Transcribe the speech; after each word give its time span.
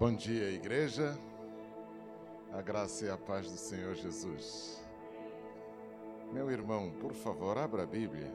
Bom 0.00 0.14
dia, 0.14 0.48
igreja. 0.50 1.14
A 2.54 2.62
graça 2.62 3.04
e 3.04 3.10
a 3.10 3.18
paz 3.18 3.50
do 3.50 3.58
Senhor 3.58 3.94
Jesus. 3.94 4.82
Meu 6.32 6.50
irmão, 6.50 6.90
por 6.90 7.12
favor, 7.12 7.58
abra 7.58 7.82
a 7.82 7.86
Bíblia. 7.86 8.32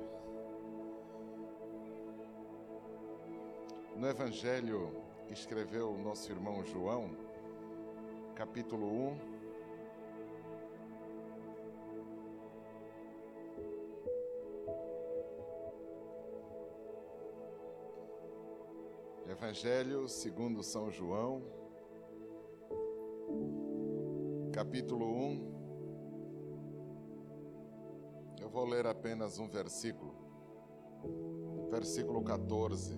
No 3.95 4.07
Evangelho 4.07 4.95
que 5.25 5.33
escreveu 5.33 5.89
o 5.89 5.97
nosso 5.97 6.31
irmão 6.31 6.63
João, 6.63 7.09
capítulo 8.35 8.85
1, 9.13 9.34
Evangelho 19.45 20.07
segundo 20.07 20.63
São 20.63 20.89
João, 20.89 21.43
capítulo 24.51 25.05
1. 25.05 25.53
Eu 28.41 28.49
vou 28.49 28.65
ler 28.65 28.87
apenas 28.87 29.37
um 29.37 29.47
versículo, 29.47 30.15
versículo 31.69 32.23
14. 32.23 32.97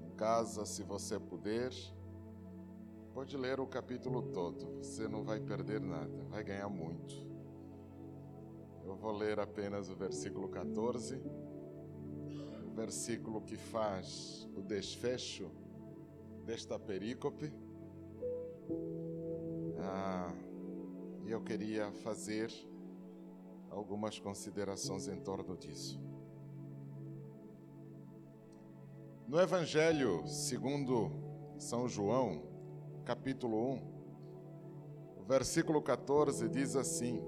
Em 0.00 0.10
casa, 0.14 0.64
se 0.64 0.84
você 0.84 1.18
puder, 1.18 1.72
pode 3.12 3.36
ler 3.36 3.58
o 3.58 3.66
capítulo 3.66 4.30
todo, 4.30 4.76
você 4.76 5.08
não 5.08 5.24
vai 5.24 5.40
perder 5.40 5.80
nada, 5.80 6.22
vai 6.30 6.44
ganhar 6.44 6.68
muito. 6.68 7.16
Eu 8.84 8.94
vou 8.94 9.10
ler 9.10 9.40
apenas 9.40 9.90
o 9.90 9.96
versículo 9.96 10.48
14 10.48 11.20
versículo 12.76 13.40
que 13.40 13.56
faz 13.56 14.46
o 14.54 14.60
desfecho 14.60 15.50
desta 16.44 16.78
perícope. 16.78 17.50
Ah, 19.78 20.30
e 21.24 21.30
eu 21.30 21.40
queria 21.40 21.90
fazer 21.90 22.52
algumas 23.70 24.18
considerações 24.18 25.08
em 25.08 25.18
torno 25.18 25.56
disso. 25.56 25.98
No 29.26 29.40
Evangelho 29.40 30.26
segundo 30.26 31.10
São 31.58 31.88
João, 31.88 32.42
capítulo 33.06 33.72
1, 33.72 35.22
o 35.22 35.24
versículo 35.24 35.80
14 35.80 36.46
diz 36.50 36.76
assim: 36.76 37.22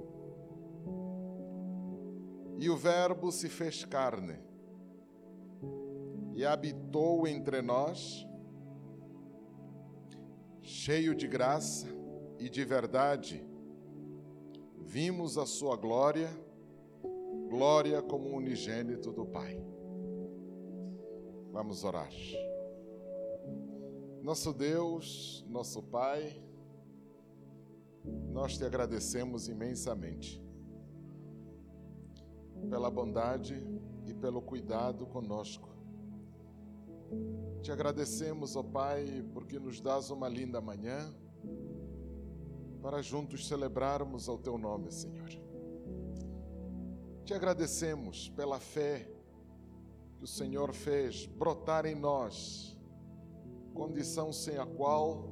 E 2.59 2.69
o 2.69 2.77
Verbo 2.77 3.33
se 3.33 3.49
fez 3.49 3.83
carne 3.87 4.48
e 6.39 6.47
habitou 6.47 7.27
entre 7.27 7.61
nós, 7.61 8.25
cheio 10.63 11.13
de 11.13 11.27
graça 11.27 11.89
e 12.39 12.49
de 12.49 12.65
verdade. 12.65 13.45
Vimos 14.79 15.37
a 15.37 15.45
sua 15.45 15.75
glória, 15.75 16.31
glória 17.51 18.01
como 18.01 18.37
unigênito 18.37 19.11
do 19.11 19.27
Pai. 19.27 19.61
Vamos 21.51 21.83
orar. 21.83 22.13
Nosso 24.23 24.53
Deus, 24.53 25.45
nosso 25.49 25.83
Pai, 25.83 26.41
nós 28.31 28.57
te 28.57 28.65
agradecemos 28.65 29.49
imensamente 29.49 30.41
pela 32.71 32.89
bondade 32.89 33.61
e 34.07 34.15
pelo 34.15 34.41
cuidado 34.41 35.05
conosco 35.05 35.78
te 37.69 37.73
agradecemos, 37.73 38.57
ó 38.57 38.63
Pai, 38.63 39.23
porque 39.35 39.59
nos 39.59 39.81
dás 39.81 40.11
uma 40.11 40.27
linda 40.27 40.61
manhã 40.61 41.15
para 42.81 43.03
juntos 43.03 43.47
celebrarmos 43.47 44.29
ao 44.29 44.39
Teu 44.39 44.57
nome, 44.57 44.91
Senhor. 44.91 45.29
Te 47.25 47.35
agradecemos 47.35 48.31
pela 48.31 48.59
fé 48.59 49.07
que 50.17 50.25
o 50.25 50.27
Senhor 50.27 50.73
fez 50.73 51.27
brotar 51.27 51.85
em 51.85 51.95
nós, 51.95 52.75
condição 53.75 54.33
sem 54.33 54.57
a 54.57 54.65
qual 54.65 55.29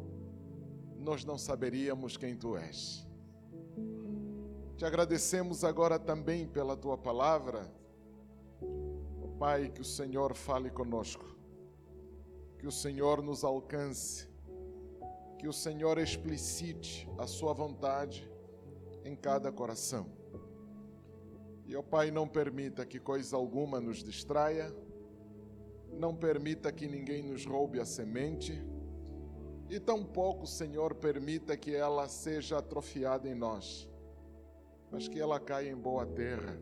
nós 0.98 1.24
não 1.24 1.38
saberíamos 1.38 2.16
quem 2.16 2.36
Tu 2.36 2.56
és. 2.56 3.06
Te 4.76 4.84
agradecemos 4.84 5.64
agora 5.64 5.98
também 5.98 6.46
pela 6.46 6.76
Tua 6.76 6.98
palavra, 6.98 7.72
ó 9.22 9.28
Pai, 9.38 9.70
que 9.70 9.80
o 9.80 9.84
Senhor 9.84 10.34
fale 10.34 10.70
conosco 10.70 11.35
que 12.66 12.70
o 12.70 12.72
Senhor 12.72 13.22
nos 13.22 13.44
alcance, 13.44 14.28
que 15.38 15.46
o 15.46 15.52
Senhor 15.52 15.98
explicite 15.98 17.08
a 17.16 17.24
Sua 17.24 17.52
vontade 17.52 18.28
em 19.04 19.14
cada 19.14 19.52
coração. 19.52 20.10
E, 21.64 21.76
ó 21.76 21.82
Pai, 21.82 22.10
não 22.10 22.26
permita 22.26 22.84
que 22.84 22.98
coisa 22.98 23.36
alguma 23.36 23.80
nos 23.80 24.02
distraia, 24.02 24.74
não 25.92 26.12
permita 26.12 26.72
que 26.72 26.88
ninguém 26.88 27.22
nos 27.22 27.46
roube 27.46 27.78
a 27.78 27.84
semente, 27.84 28.60
e 29.70 29.78
tampouco, 29.78 30.44
Senhor, 30.44 30.92
permita 30.96 31.56
que 31.56 31.72
ela 31.72 32.08
seja 32.08 32.58
atrofiada 32.58 33.28
em 33.28 33.34
nós, 33.36 33.88
mas 34.90 35.06
que 35.06 35.20
ela 35.20 35.38
caia 35.38 35.70
em 35.70 35.76
boa 35.76 36.04
terra, 36.04 36.60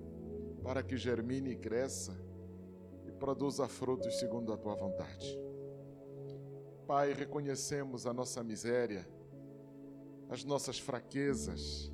para 0.62 0.82
que 0.82 0.98
germine 0.98 1.52
e 1.52 1.56
cresça 1.56 2.12
e 3.06 3.10
produza 3.10 3.66
frutos 3.66 4.18
segundo 4.18 4.52
a 4.52 4.58
tua 4.58 4.74
vontade. 4.74 5.53
Pai, 6.86 7.14
reconhecemos 7.14 8.06
a 8.06 8.12
nossa 8.12 8.44
miséria, 8.44 9.08
as 10.28 10.44
nossas 10.44 10.78
fraquezas, 10.78 11.90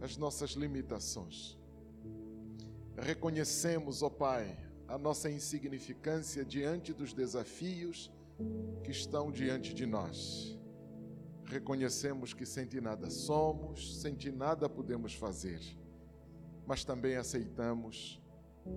as 0.00 0.16
nossas 0.16 0.50
limitações. 0.50 1.56
Reconhecemos, 2.96 4.02
ó 4.02 4.10
Pai, 4.10 4.58
a 4.88 4.98
nossa 4.98 5.30
insignificância 5.30 6.44
diante 6.44 6.92
dos 6.92 7.12
desafios 7.12 8.12
que 8.82 8.90
estão 8.90 9.30
diante 9.30 9.72
de 9.72 9.86
nós. 9.86 10.58
Reconhecemos 11.44 12.34
que 12.34 12.44
sem 12.44 12.66
ti 12.66 12.80
nada 12.80 13.08
somos, 13.08 14.00
sem 14.00 14.16
ti 14.16 14.32
nada 14.32 14.68
podemos 14.68 15.14
fazer, 15.14 15.60
mas 16.66 16.84
também 16.84 17.14
aceitamos 17.14 18.20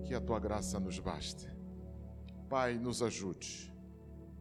que 0.04 0.14
a 0.14 0.20
tua 0.20 0.38
graça 0.38 0.78
nos 0.78 1.00
baste. 1.00 1.48
Pai, 2.48 2.78
nos 2.78 3.02
ajude 3.02 3.70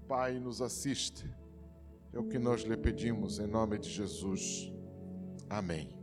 Pai, 0.10 0.40
nos 0.40 0.60
assiste. 0.60 1.32
É 2.12 2.18
o 2.18 2.28
que 2.28 2.40
nós 2.40 2.64
lhe 2.64 2.76
pedimos 2.76 3.38
em 3.38 3.46
nome 3.46 3.78
de 3.78 3.88
Jesus. 3.88 4.74
Amém. 5.48 5.96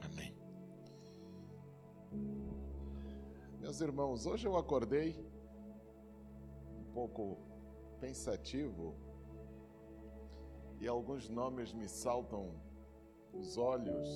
Amém. 0.00 0.34
Meus 3.60 3.82
irmãos, 3.82 4.24
hoje 4.24 4.48
eu 4.48 4.56
acordei 4.56 5.22
um 6.78 6.90
pouco 6.94 7.36
pensativo 8.00 8.96
e 10.80 10.88
alguns 10.88 11.28
nomes 11.28 11.74
me 11.74 11.86
saltam 11.86 12.54
os 13.34 13.58
olhos 13.58 14.08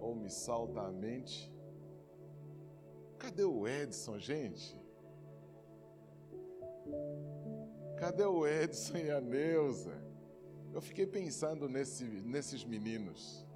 ou 0.00 0.14
me 0.14 0.30
salta 0.30 0.80
a 0.80 0.90
mente. 0.90 1.52
Cadê 3.18 3.44
o 3.44 3.68
Edson, 3.68 4.18
gente? 4.18 4.80
Cadê 8.00 8.24
o 8.24 8.46
Edson 8.46 8.96
e 8.96 9.10
a 9.10 9.20
Neuza? 9.20 9.92
Eu 10.72 10.80
fiquei 10.80 11.06
pensando 11.06 11.68
nesse, 11.68 12.02
nesses 12.04 12.64
meninos. 12.64 13.46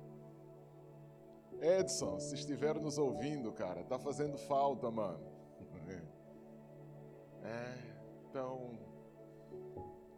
Edson, 1.62 2.20
se 2.20 2.34
estiver 2.34 2.78
nos 2.78 2.98
ouvindo, 2.98 3.50
cara, 3.52 3.82
tá 3.84 3.98
fazendo 3.98 4.36
falta, 4.36 4.90
mano. 4.90 5.32
É, 7.46 7.74
então, 8.30 8.70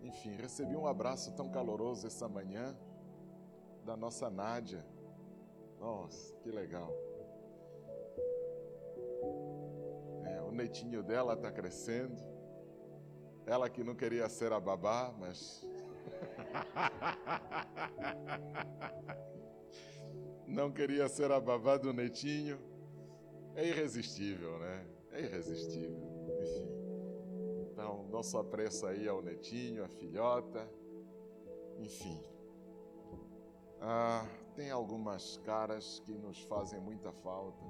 enfim, 0.01 0.37
recebi 0.37 0.77
um 0.77 0.87
abraço 0.87 1.33
tão 1.33 1.51
caloroso 1.51 2.07
essa 2.07 2.29
manhã 2.29 2.77
da 3.84 3.97
nossa 3.97 4.31
Nádia. 4.31 4.87
Nossa, 5.81 6.33
que 6.37 6.51
legal. 6.53 6.93
É, 10.25 10.41
o 10.41 10.53
netinho 10.53 11.03
dela 11.03 11.37
tá 11.37 11.51
crescendo. 11.51 12.35
Ela 13.47 13.71
que 13.71 13.84
não 13.84 13.95
queria 13.95 14.28
ser 14.28 14.53
a 14.53 14.59
babá, 14.59 15.15
mas. 15.21 15.65
não 20.48 20.72
queria 20.72 21.09
ser 21.09 21.31
a 21.31 21.39
babá 21.39 21.77
do 21.77 21.93
netinho. 21.93 22.59
É 23.54 23.65
irresistível, 23.65 24.59
né? 24.59 24.84
É 25.13 25.22
irresistível. 25.22 25.97
Enfim. 26.43 26.69
Então, 27.71 28.09
nosso 28.09 28.37
apreço 28.37 28.84
aí 28.84 29.07
ao 29.07 29.22
netinho, 29.22 29.84
à 29.84 29.89
filhota. 29.89 30.69
Enfim. 31.78 32.21
Ah, 33.81 34.27
tem 34.57 34.72
algumas 34.72 35.37
caras 35.45 36.01
que 36.01 36.19
nos 36.19 36.43
fazem 36.43 36.81
muita 36.81 37.13
falta. 37.13 37.65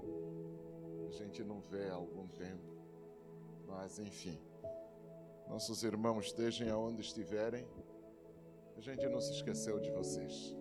A 1.06 1.10
gente 1.10 1.44
não 1.44 1.60
vê 1.60 1.90
há 1.90 1.94
algum 1.94 2.26
tempo. 2.28 2.74
Mas, 3.66 3.98
enfim 3.98 4.40
nossos 5.48 5.82
irmãos 5.82 6.26
estejam 6.26 6.68
aonde 6.72 7.00
estiverem, 7.00 7.66
gente 8.86 9.08
não 9.08 9.20
se 9.20 9.32
esqueceu 9.32 9.80
de 9.80 9.90
vocês. 9.90 10.56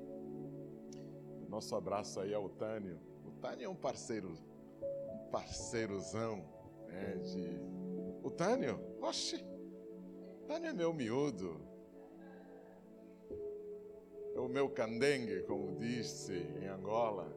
Nosso 1.48 1.76
abraço 1.76 2.20
aí 2.20 2.34
ao 2.34 2.50
Tânio. 2.50 3.00
O 3.24 3.30
Tânio 3.34 3.66
é 3.66 3.70
um 3.70 3.76
parceiro, 3.76 4.34
um 5.12 5.30
parceirozão, 5.30 6.44
né, 6.88 7.18
de... 7.18 7.60
O 8.24 8.32
Tânio? 8.32 8.80
Oxe, 9.00 9.46
Tânio 10.48 10.72
é 10.72 10.74
meu 10.74 10.92
miúdo. 10.92 11.62
É 14.34 14.40
o 14.40 14.48
meu 14.48 14.70
candengue, 14.72 15.44
como 15.44 15.76
disse 15.76 16.34
em 16.34 16.68
Angola. 16.68 17.32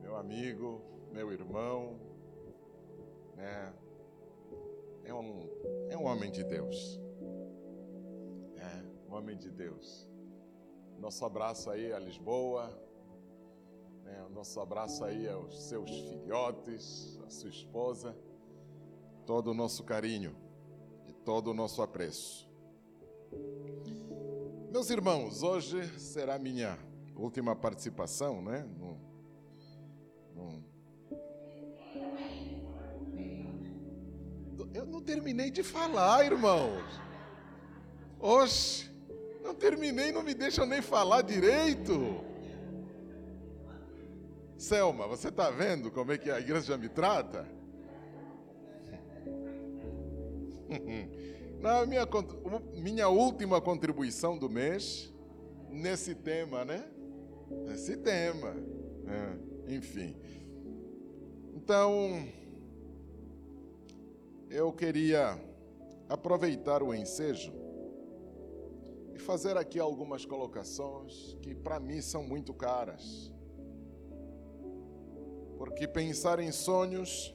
Meu 0.00 0.16
amigo, 0.16 0.82
meu 1.12 1.32
irmão, 1.32 1.96
né? 3.36 3.72
É 5.04 5.12
um, 5.12 5.48
é 5.90 5.96
um 5.96 6.04
homem 6.04 6.30
de 6.30 6.44
Deus. 6.44 7.00
É, 8.56 9.08
um 9.08 9.14
homem 9.14 9.36
de 9.36 9.50
Deus. 9.50 10.08
Nosso 10.98 11.24
abraço 11.24 11.70
aí 11.70 11.92
a 11.92 11.98
Lisboa. 11.98 12.70
Né? 14.04 14.26
Nosso 14.30 14.60
abraço 14.60 15.04
aí 15.04 15.28
aos 15.28 15.68
seus 15.68 15.90
filhotes, 15.90 17.20
a 17.26 17.30
sua 17.30 17.50
esposa. 17.50 18.16
Todo 19.26 19.50
o 19.50 19.54
nosso 19.54 19.84
carinho 19.84 20.36
e 21.06 21.12
todo 21.12 21.48
o 21.48 21.54
nosso 21.54 21.82
apreço. 21.82 22.50
Meus 24.70 24.90
irmãos, 24.90 25.42
hoje 25.42 25.86
será 25.98 26.38
minha 26.38 26.78
última 27.14 27.54
participação, 27.54 28.40
né? 28.40 28.62
No, 28.78 28.98
no, 30.34 30.71
Eu 34.74 34.86
não 34.86 35.00
terminei 35.00 35.50
de 35.50 35.62
falar, 35.62 36.24
irmãos. 36.24 36.82
Oxe, 38.18 38.90
não 39.42 39.54
terminei, 39.54 40.12
não 40.12 40.22
me 40.22 40.34
deixam 40.34 40.66
nem 40.66 40.80
falar 40.80 41.22
direito. 41.22 42.22
Selma, 44.56 45.08
você 45.08 45.28
está 45.28 45.50
vendo 45.50 45.90
como 45.90 46.12
é 46.12 46.18
que 46.18 46.30
a 46.30 46.38
igreja 46.38 46.78
me 46.78 46.88
trata? 46.88 47.46
Na 51.60 51.84
minha, 51.86 52.06
minha 52.74 53.08
última 53.08 53.60
contribuição 53.60 54.38
do 54.38 54.48
mês, 54.48 55.12
nesse 55.68 56.14
tema, 56.14 56.64
né? 56.64 56.84
Nesse 57.66 57.96
tema. 57.96 58.54
É, 59.06 59.74
enfim. 59.74 60.16
Então, 61.54 62.26
eu 64.52 64.70
queria 64.70 65.40
aproveitar 66.10 66.82
o 66.82 66.94
ensejo 66.94 67.54
e 69.14 69.18
fazer 69.18 69.56
aqui 69.56 69.78
algumas 69.80 70.26
colocações 70.26 71.38
que 71.40 71.54
para 71.54 71.80
mim 71.80 72.02
são 72.02 72.22
muito 72.22 72.52
caras. 72.52 73.32
Porque 75.56 75.88
pensar 75.88 76.38
em 76.38 76.52
sonhos 76.52 77.34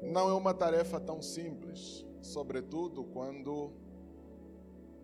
não 0.00 0.28
é 0.28 0.34
uma 0.34 0.54
tarefa 0.54 1.00
tão 1.00 1.20
simples, 1.20 2.06
sobretudo 2.22 3.02
quando 3.02 3.72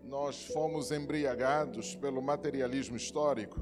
nós 0.01 0.45
fomos 0.45 0.91
embriagados 0.91 1.93
pelo 1.93 2.21
materialismo 2.21 2.95
histórico 2.95 3.61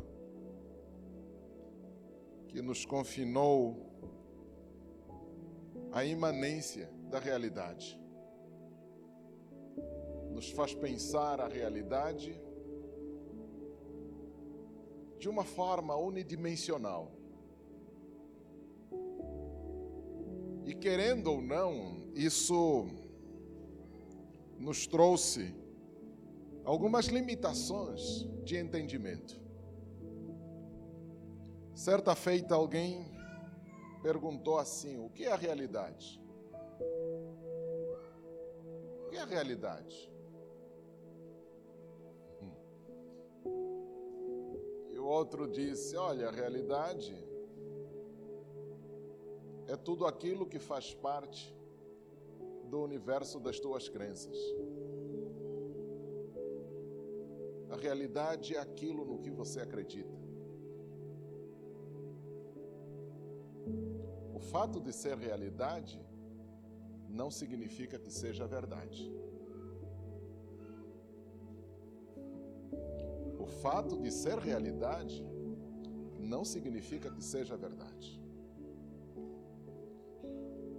que 2.47 2.61
nos 2.61 2.85
confinou 2.85 3.90
a 5.91 6.05
imanência 6.05 6.89
da 7.09 7.19
realidade. 7.19 7.99
Nos 10.31 10.49
faz 10.51 10.73
pensar 10.73 11.41
a 11.41 11.47
realidade 11.47 12.39
de 15.19 15.29
uma 15.29 15.43
forma 15.43 15.95
unidimensional. 15.95 17.11
E 20.65 20.73
querendo 20.73 21.27
ou 21.27 21.41
não, 21.41 22.09
isso 22.15 22.87
nos 24.57 24.87
trouxe 24.87 25.53
algumas 26.63 27.07
limitações 27.07 28.27
de 28.43 28.57
entendimento. 28.57 29.41
Certa 31.73 32.15
feita, 32.15 32.55
alguém 32.55 33.11
perguntou 34.01 34.57
assim: 34.57 34.97
o 35.03 35.09
que 35.09 35.25
é 35.25 35.31
a 35.31 35.35
realidade? 35.35 36.21
O 39.05 39.09
que 39.09 39.17
é 39.17 39.21
a 39.21 39.25
realidade? 39.25 40.11
Hum. 42.41 42.53
E 44.91 44.97
o 44.97 45.05
outro 45.05 45.47
disse: 45.47 45.95
olha, 45.95 46.27
a 46.29 46.31
realidade 46.31 47.15
é 49.67 49.75
tudo 49.75 50.05
aquilo 50.05 50.45
que 50.45 50.59
faz 50.59 50.93
parte 50.93 51.55
do 52.65 52.81
universo 52.81 53.39
das 53.39 53.59
tuas 53.59 53.87
crenças. 53.87 54.37
A 57.69 57.77
realidade 57.77 58.55
é 58.55 58.59
aquilo 58.59 59.05
no 59.05 59.19
que 59.19 59.29
você 59.29 59.61
acredita. 59.61 60.20
Fato 64.51 64.81
de 64.81 64.91
ser 64.91 65.17
realidade 65.17 65.97
não 67.07 67.31
significa 67.31 67.97
que 67.97 68.11
seja 68.11 68.45
verdade. 68.45 69.09
O 73.39 73.45
fato 73.45 73.97
de 73.97 74.11
ser 74.11 74.37
realidade 74.37 75.25
não 76.19 76.43
significa 76.43 77.09
que 77.09 77.23
seja 77.23 77.55
verdade. 77.55 78.21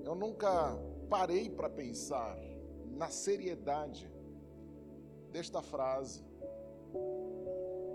Eu 0.05 0.15
nunca 0.15 0.77
parei 1.09 1.49
para 1.49 1.71
pensar 1.71 2.39
na 2.91 3.09
seriedade 3.09 4.07
desta 5.31 5.63
frase, 5.63 6.23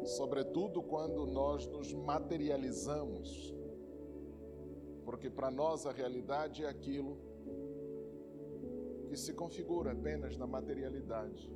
sobretudo 0.06 0.82
quando 0.82 1.28
nós 1.28 1.68
nos 1.68 1.94
materializamos 1.94 3.57
porque 5.08 5.30
para 5.30 5.50
nós 5.50 5.86
a 5.86 5.94
realidade 5.94 6.66
é 6.66 6.68
aquilo 6.68 7.18
que 9.08 9.16
se 9.16 9.34
configura 9.34 9.94
apenas 9.94 10.36
na 10.36 10.46
materialidade, 10.46 11.50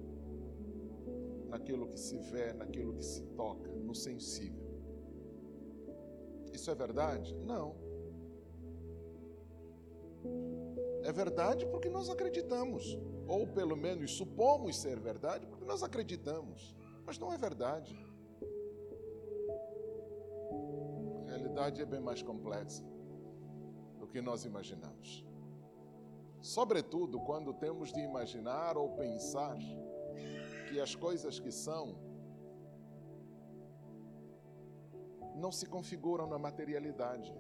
naquilo 1.50 1.86
que 1.86 2.00
se 2.00 2.18
vê, 2.18 2.54
naquilo 2.54 2.94
que 2.94 3.04
se 3.04 3.22
toca, 3.36 3.70
no 3.70 3.94
sensível. 3.94 4.72
Isso 6.54 6.72
é 6.72 6.76
verdade? 6.76 7.36
Não. 7.40 7.76
É 11.04 11.12
verdade 11.12 11.66
porque 11.66 11.90
nós 11.90 12.10
acreditamos, 12.10 12.98
ou 13.28 13.46
pelo 13.48 13.76
menos 13.76 14.12
supomos 14.12 14.78
ser 14.78 14.98
verdade 14.98 15.46
porque 15.46 15.66
nós 15.66 15.84
acreditamos, 15.84 16.74
mas 17.06 17.20
não 17.20 17.34
é 17.34 17.38
verdade. 17.38 17.94
A 21.26 21.32
realidade 21.32 21.82
é 21.82 21.86
bem 21.86 22.00
mais 22.00 22.24
complexa 22.24 22.90
que 24.12 24.22
nós 24.22 24.46
imaginamos. 24.46 25.26
Sobretudo 26.42 27.20
quando 27.20 27.54
temos 27.54 27.92
de 27.94 28.00
imaginar 28.00 28.78
ou 28.78 28.90
pensar 28.96 29.58
que 30.68 30.80
as 30.80 30.94
coisas 30.96 31.40
que 31.40 31.52
são 31.52 31.96
não 35.36 35.52
se 35.52 35.66
configuram 35.66 36.28
na 36.28 36.38
materialidade. 36.38 37.34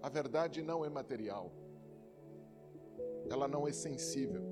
A 0.00 0.08
verdade 0.08 0.62
não 0.62 0.84
é 0.84 0.88
material. 0.88 1.52
Ela 3.30 3.46
não 3.46 3.68
é 3.68 3.72
sensível. 3.72 4.44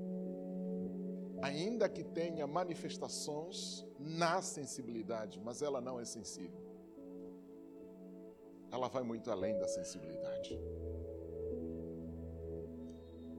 Ainda 1.41 1.89
que 1.89 2.03
tenha 2.03 2.45
manifestações 2.45 3.85
na 3.99 4.41
sensibilidade, 4.41 5.39
mas 5.39 5.61
ela 5.61 5.81
não 5.81 5.99
é 5.99 6.05
sensível 6.05 6.60
ela 8.71 8.87
vai 8.87 9.03
muito 9.03 9.29
além 9.29 9.57
da 9.57 9.67
sensibilidade. 9.67 10.57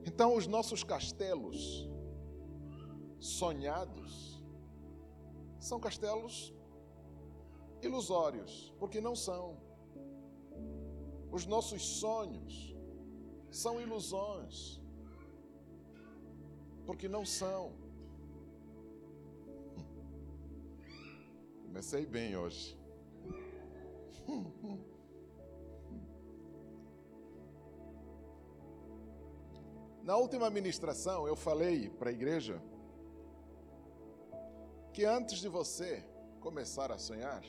Então, 0.05 0.35
os 0.35 0.45
nossos 0.45 0.83
castelos 0.83 1.89
sonhados 3.19 4.43
são 5.59 5.79
castelos 5.79 6.53
ilusórios, 7.81 8.73
porque 8.77 9.01
não 9.01 9.15
são. 9.15 9.57
Os 11.31 11.45
nossos 11.47 11.81
sonhos 11.81 12.75
são 13.49 13.81
ilusões, 13.81 14.79
porque 16.85 17.07
não 17.07 17.25
são. 17.25 17.73
Comecei 21.63 22.05
bem 22.05 22.35
hoje. 22.37 22.77
Na 30.03 30.17
última 30.17 30.49
ministração, 30.49 31.25
eu 31.25 31.35
falei 31.35 31.89
para 31.89 32.09
a 32.09 32.13
igreja 32.13 32.61
que 34.91 35.05
antes 35.05 35.39
de 35.39 35.47
você 35.47 36.03
começar 36.41 36.91
a 36.91 36.97
sonhar, 36.97 37.41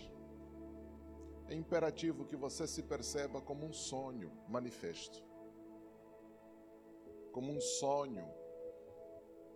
é 1.49 1.55
imperativo 1.55 2.25
que 2.25 2.37
você 2.37 2.65
se 2.65 2.81
perceba 2.85 3.41
como 3.41 3.67
um 3.67 3.73
sonho 3.73 4.31
manifesto, 4.49 5.21
como 7.33 7.51
um 7.51 7.61
sonho 7.61 8.25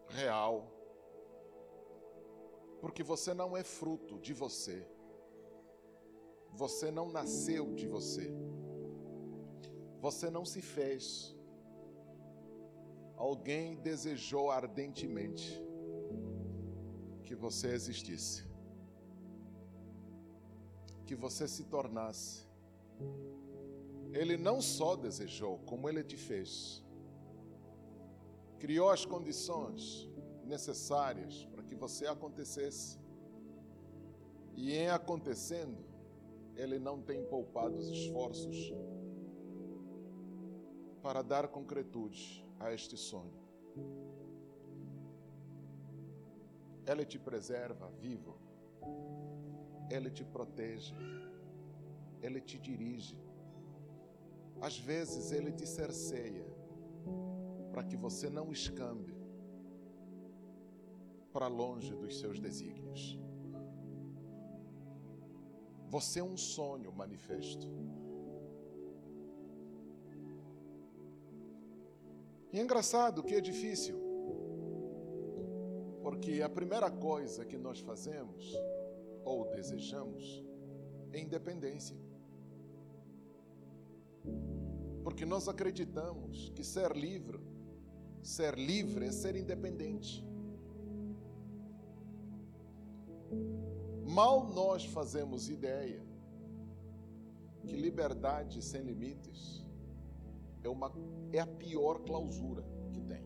real, 0.08 0.66
porque 2.80 3.04
você 3.04 3.32
não 3.32 3.56
é 3.56 3.62
fruto 3.62 4.18
de 4.18 4.34
você, 4.34 4.84
você 6.52 6.90
não 6.90 7.12
nasceu 7.12 7.72
de 7.74 7.86
você, 7.86 8.28
você 10.00 10.28
não 10.28 10.44
se 10.44 10.60
fez, 10.60 11.38
alguém 13.18 13.75
desejou 13.75 14.48
ardentemente 14.48 15.60
que 17.25 17.34
você 17.34 17.68
existisse, 17.72 18.46
que 21.04 21.16
você 21.16 21.48
se 21.48 21.64
tornasse. 21.64 22.46
Ele 24.12 24.37
não 24.37 24.60
só 24.62 24.94
desejou, 24.94 25.58
como 25.66 25.88
ele 25.88 26.04
te 26.04 26.16
fez. 26.16 26.82
Criou 28.60 28.88
as 28.88 29.04
condições 29.04 30.08
necessárias 30.44 31.44
para 31.46 31.64
que 31.64 31.75
você 31.75 32.06
acontecesse. 32.06 32.98
E 34.56 34.72
em 34.72 34.88
acontecendo, 34.88 35.84
ele 36.54 36.78
não 36.78 37.02
tem 37.02 37.25
poupado 37.25 37.76
os 37.76 37.88
esforços 37.88 38.72
para 41.02 41.20
dar 41.22 41.48
concretude 41.48 42.47
a 42.60 42.72
este 42.72 42.96
sonho. 42.96 43.38
Ele 46.86 47.04
te 47.04 47.18
preserva 47.18 47.90
vivo, 48.00 48.36
Ele 49.90 50.10
te 50.10 50.24
protege, 50.24 50.94
Ele 52.22 52.40
te 52.40 52.58
dirige. 52.58 53.18
Às 54.60 54.78
vezes 54.78 55.30
Ele 55.30 55.52
te 55.52 55.66
cerceia 55.66 56.46
para 57.70 57.84
que 57.84 57.96
você 57.96 58.28
não 58.30 58.50
escambe 58.50 59.14
para 61.32 61.46
longe 61.46 61.94
dos 61.94 62.18
seus 62.18 62.40
desígnios. 62.40 63.18
Você 65.88 66.20
é 66.20 66.24
um 66.24 66.36
sonho 66.36 66.92
manifesto. 66.92 67.66
E 72.52 72.58
é 72.58 72.62
engraçado 72.62 73.22
que 73.22 73.34
é 73.34 73.40
difícil. 73.40 73.98
Porque 76.02 76.40
a 76.40 76.48
primeira 76.48 76.90
coisa 76.90 77.44
que 77.44 77.58
nós 77.58 77.80
fazemos 77.80 78.54
ou 79.24 79.50
desejamos 79.50 80.42
é 81.12 81.20
independência. 81.20 81.96
Porque 85.04 85.24
nós 85.24 85.48
acreditamos 85.48 86.50
que 86.50 86.64
ser 86.64 86.92
livre, 86.92 87.38
ser 88.22 88.56
livre 88.56 89.06
é 89.06 89.12
ser 89.12 89.36
independente. 89.36 90.26
Mal 94.06 94.48
nós 94.48 94.84
fazemos 94.86 95.48
ideia 95.48 96.02
que 97.66 97.76
liberdade 97.76 98.62
sem 98.62 98.82
limites 98.82 99.57
é, 100.62 100.68
uma, 100.68 100.92
é 101.32 101.40
a 101.40 101.46
pior 101.46 102.00
clausura 102.00 102.64
que 102.92 103.00
tem. 103.00 103.24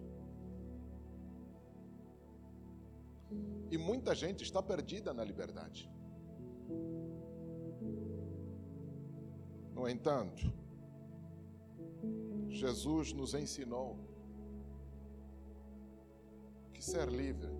E 3.70 3.78
muita 3.78 4.14
gente 4.14 4.42
está 4.42 4.62
perdida 4.62 5.14
na 5.14 5.24
liberdade. 5.24 5.90
No 9.74 9.88
entanto, 9.88 10.52
Jesus 12.48 13.12
nos 13.12 13.34
ensinou 13.34 13.96
que 16.72 16.84
ser 16.84 17.08
livre 17.08 17.50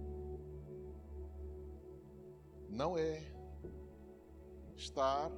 não 2.69 2.97
é 2.97 3.23
estar 4.76 5.31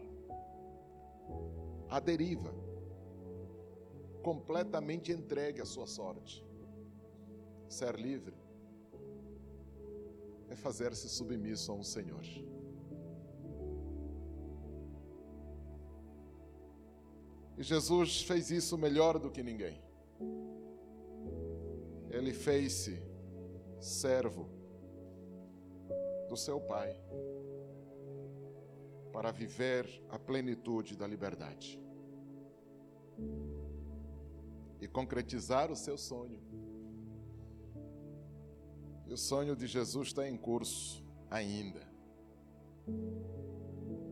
à 1.89 2.01
deriva, 2.01 2.55
completamente 4.25 5.13
entregue 5.13 5.61
à 5.61 5.67
sua 5.67 5.87
sorte. 5.87 6.43
Ser 7.69 7.95
livre 7.97 8.35
é 10.49 10.57
fazer-se 10.57 11.09
submisso 11.11 11.71
a 11.71 11.75
um 11.75 11.85
Senhor. 11.85 12.25
E 17.59 17.63
Jesus 17.63 18.23
fez 18.23 18.51
isso 18.51 18.79
melhor 18.79 19.19
do 19.19 19.31
que 19.31 19.43
ninguém. 19.43 19.81
Ele 22.11 22.33
fez-se 22.33 23.03
servo 23.79 24.49
do 26.31 26.37
seu 26.37 26.59
Pai 26.61 26.97
para 29.13 29.31
viver 29.31 29.87
a 30.09 30.19
plenitude 30.19 30.97
da 30.97 31.07
liberdade 31.07 31.79
e 34.85 34.89
concretizar 34.89 35.73
o 35.73 35.77
seu 35.77 35.97
sonho 35.97 36.39
e 39.07 39.13
o 39.15 39.17
sonho 39.17 39.57
de 39.57 39.67
Jesus 39.67 40.09
está 40.09 40.29
em 40.29 40.37
curso 40.37 41.03
ainda. 41.31 41.81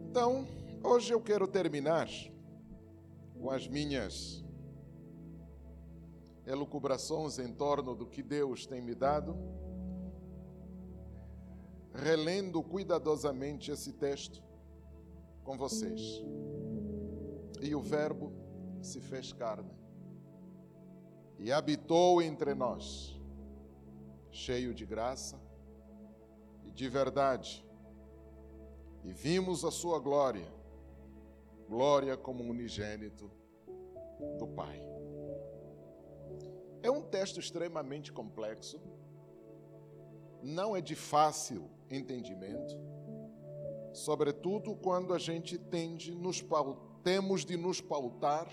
Então, 0.09 0.47
hoje 0.83 1.13
eu 1.13 1.21
quero 1.21 1.47
terminar 1.47 2.09
com 3.35 3.51
as 3.51 3.69
minhas 3.69 4.43
elucubrações 6.47 7.39
em 7.39 7.53
torno 7.53 7.95
do 7.95 8.07
que 8.07 8.23
Deus 8.23 8.65
tem 8.65 8.81
me 8.81 8.95
dado, 8.95 9.37
relendo 11.95 12.63
cuidadosamente 12.63 13.71
esse 13.71 13.93
texto 13.93 14.43
com 15.45 15.59
vocês. 15.59 16.01
E 17.61 17.75
o 17.75 17.83
Verbo 17.83 18.33
se 18.81 19.01
fez 19.01 19.35
carne 19.35 19.82
e 21.43 21.51
habitou 21.51 22.23
entre 22.23 22.55
nós 22.55 23.21
cheio 24.31 24.73
de 24.73 24.87
graça 24.87 25.43
e 26.65 26.71
de 26.71 26.89
verdade, 26.89 27.67
e 29.03 29.13
vimos 29.13 29.65
a 29.65 29.71
sua 29.73 29.99
glória, 29.99 30.47
glória 31.69 32.17
como 32.17 32.45
unigênito 32.45 33.29
do 34.39 34.47
Pai. 34.47 34.81
É 36.81 36.89
um 36.89 37.03
texto 37.03 37.41
extremamente 37.41 38.13
complexo, 38.13 38.81
não 40.41 40.77
é 40.77 40.81
de 40.81 40.95
fácil 40.95 41.69
entendimento, 41.91 42.79
sobretudo 43.93 44.77
quando 44.77 45.13
a 45.13 45.19
gente 45.19 45.59
tende 45.59 46.15
nos 46.15 46.43
temos 47.03 47.45
de 47.45 47.57
nos 47.57 47.81
pautar 47.81 48.49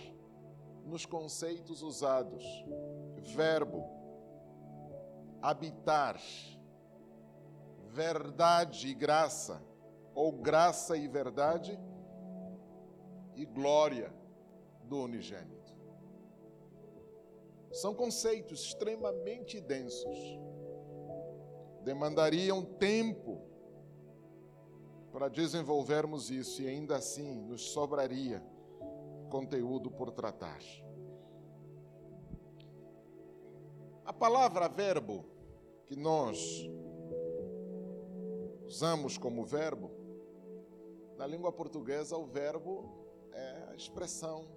nos 0.89 1.05
conceitos 1.05 1.81
usados. 1.81 2.43
Verbo, 3.35 3.85
habitar. 5.41 6.19
Verdade 7.91 8.89
e 8.89 8.93
graça, 8.93 9.61
ou 10.13 10.31
graça 10.31 10.95
e 10.95 11.07
verdade, 11.07 11.79
e 13.35 13.45
glória 13.45 14.13
do 14.83 15.01
unigênito. 15.01 15.75
São 17.71 17.95
conceitos 17.95 18.61
extremamente 18.61 19.59
densos, 19.59 20.17
demandariam 21.83 22.63
tempo 22.63 23.41
para 25.11 25.27
desenvolvermos 25.27 26.29
isso, 26.29 26.61
e 26.61 26.67
ainda 26.67 26.97
assim 26.97 27.41
nos 27.41 27.71
sobraria 27.71 28.43
conteúdo 29.29 29.89
por 29.89 30.11
tratar. 30.11 30.59
A 34.03 34.11
palavra 34.11 34.67
verbo, 34.67 35.23
que 35.85 35.95
nós 35.95 36.67
usamos 38.65 39.17
como 39.17 39.45
verbo, 39.45 39.91
na 41.15 41.27
língua 41.27 41.51
portuguesa, 41.51 42.17
o 42.17 42.25
verbo 42.25 42.89
é 43.31 43.67
a 43.69 43.75
expressão 43.75 44.47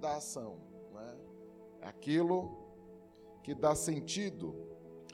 da 0.00 0.16
ação, 0.16 0.58
é? 0.96 1.84
é 1.84 1.88
aquilo 1.88 2.58
que 3.42 3.54
dá 3.54 3.74
sentido 3.74 4.54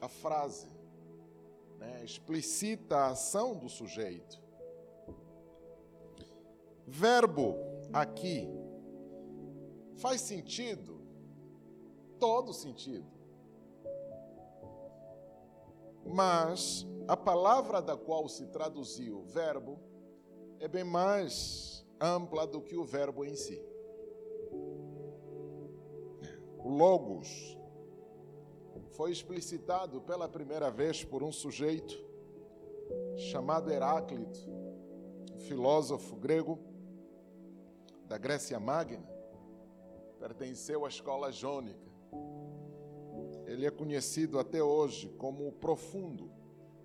à 0.01 0.09
frase, 0.09 0.69
né? 1.79 2.05
explicita 2.05 2.97
a 2.97 3.11
ação 3.11 3.57
do 3.57 3.69
sujeito. 3.69 4.41
Verbo 6.87 7.57
aqui 7.93 8.49
faz 9.99 10.21
sentido, 10.21 11.01
todo 12.19 12.53
sentido. 12.53 13.07
Mas 16.05 16.87
a 17.07 17.17
palavra 17.17 17.83
da 17.83 17.97
qual 17.97 18.29
se 18.29 18.47
traduziu 18.47 19.23
verbo 19.25 19.79
é 20.59 20.67
bem 20.67 20.85
mais 20.85 21.87
ampla 22.01 22.47
do 22.47 22.61
que 22.63 22.77
o 22.77 22.85
verbo 22.85 23.25
em 23.25 23.35
si. 23.35 23.63
O 26.59 26.69
logos 26.69 27.57
foi 28.91 29.11
explicitado 29.11 30.01
pela 30.03 30.29
primeira 30.29 30.71
vez 30.71 31.05
por 31.05 31.23
um 31.23 31.31
sujeito 31.31 32.07
chamado 33.17 33.71
Heráclito, 33.71 34.39
filósofo 35.41 36.17
grego 36.17 36.59
da 38.07 38.17
Grécia 38.17 38.59
Magna, 38.59 39.18
pertenceu 40.19 40.85
à 40.85 40.89
escola 40.89 41.31
jônica. 41.31 41.89
Ele 43.47 43.67
é 43.67 43.71
conhecido 43.71 44.39
até 44.39 44.63
hoje 44.63 45.09
como 45.17 45.49
o 45.49 45.53
profundo, 45.53 46.31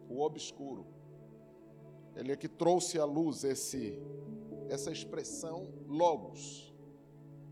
o 0.08 0.22
obscuro. 0.22 0.86
Ele 2.16 2.32
é 2.32 2.38
que 2.38 2.48
trouxe 2.48 3.00
à 3.00 3.06
luz 3.06 3.44
esse 3.44 4.02
essa 4.70 4.92
expressão 4.92 5.68
logos. 5.88 6.74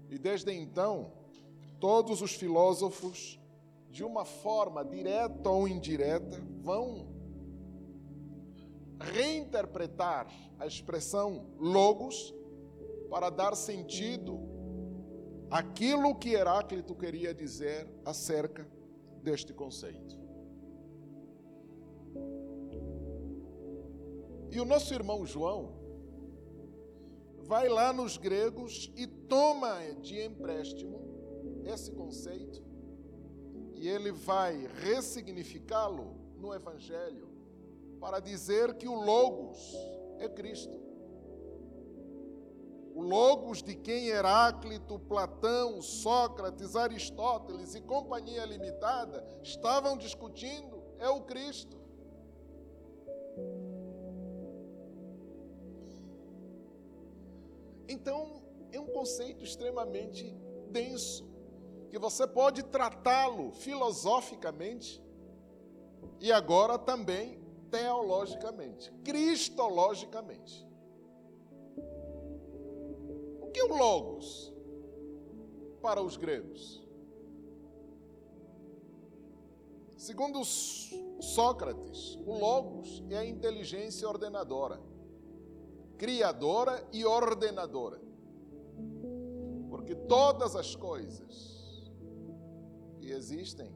E 0.09 0.17
desde 0.17 0.51
então, 0.51 1.11
todos 1.79 2.21
os 2.21 2.33
filósofos 2.33 3.39
de 3.89 4.03
uma 4.03 4.23
forma 4.23 4.83
direta 4.85 5.49
ou 5.49 5.67
indireta 5.67 6.41
vão 6.61 7.07
reinterpretar 8.99 10.27
a 10.57 10.65
expressão 10.65 11.47
logos 11.59 12.33
para 13.09 13.29
dar 13.29 13.55
sentido 13.55 14.50
àquilo 15.51 16.15
que 16.15 16.29
Heráclito 16.29 16.95
queria 16.95 17.33
dizer 17.33 17.87
acerca 18.05 18.65
deste 19.21 19.53
conceito. 19.53 20.17
E 24.49 24.59
o 24.59 24.65
nosso 24.65 24.93
irmão 24.93 25.25
João 25.25 25.79
vai 27.39 27.67
lá 27.67 27.91
nos 27.91 28.17
gregos 28.17 28.91
e 28.95 29.05
toma 29.05 29.77
de 30.01 30.21
empréstimo 30.21 31.01
esse 31.65 31.91
conceito 31.91 32.63
e 33.75 33.87
ele 33.87 34.11
vai 34.11 34.67
ressignificá-lo 34.75 36.15
no 36.37 36.53
Evangelho 36.53 37.29
para 37.99 38.19
dizer 38.19 38.75
que 38.75 38.87
o 38.87 38.93
Logos 38.93 39.59
é 40.19 40.29
Cristo. 40.29 40.90
O 42.93 43.01
Logos 43.01 43.63
de 43.63 43.75
quem 43.75 44.07
Heráclito, 44.07 44.99
Platão, 44.99 45.81
Sócrates, 45.81 46.75
Aristóteles 46.75 47.73
e 47.73 47.81
companhia 47.81 48.45
limitada 48.45 49.25
estavam 49.41 49.97
discutindo 49.97 50.83
é 50.99 51.09
o 51.09 51.21
Cristo. 51.21 51.79
Então, 57.87 58.41
é 58.71 58.79
um 58.79 58.87
conceito 58.87 59.43
extremamente 59.43 60.33
denso, 60.69 61.29
que 61.89 61.99
você 61.99 62.25
pode 62.25 62.63
tratá-lo 62.63 63.51
filosoficamente 63.51 65.03
e 66.19 66.31
agora 66.31 66.77
também 66.77 67.39
teologicamente, 67.69 68.91
cristologicamente. 69.03 70.70
O 73.63 73.75
Logos 73.75 74.53
para 75.81 76.01
os 76.01 76.17
gregos? 76.17 76.81
Segundo 79.97 80.43
Sócrates, 80.43 82.15
o 82.25 82.33
Logos 82.33 83.03
é 83.09 83.17
a 83.17 83.25
inteligência 83.25 84.07
ordenadora, 84.07 84.81
criadora 85.97 86.83
e 86.91 87.05
ordenadora. 87.05 88.01
Porque 89.69 89.93
todas 89.93 90.55
as 90.55 90.75
coisas 90.75 91.91
que 92.99 93.11
existem, 93.11 93.71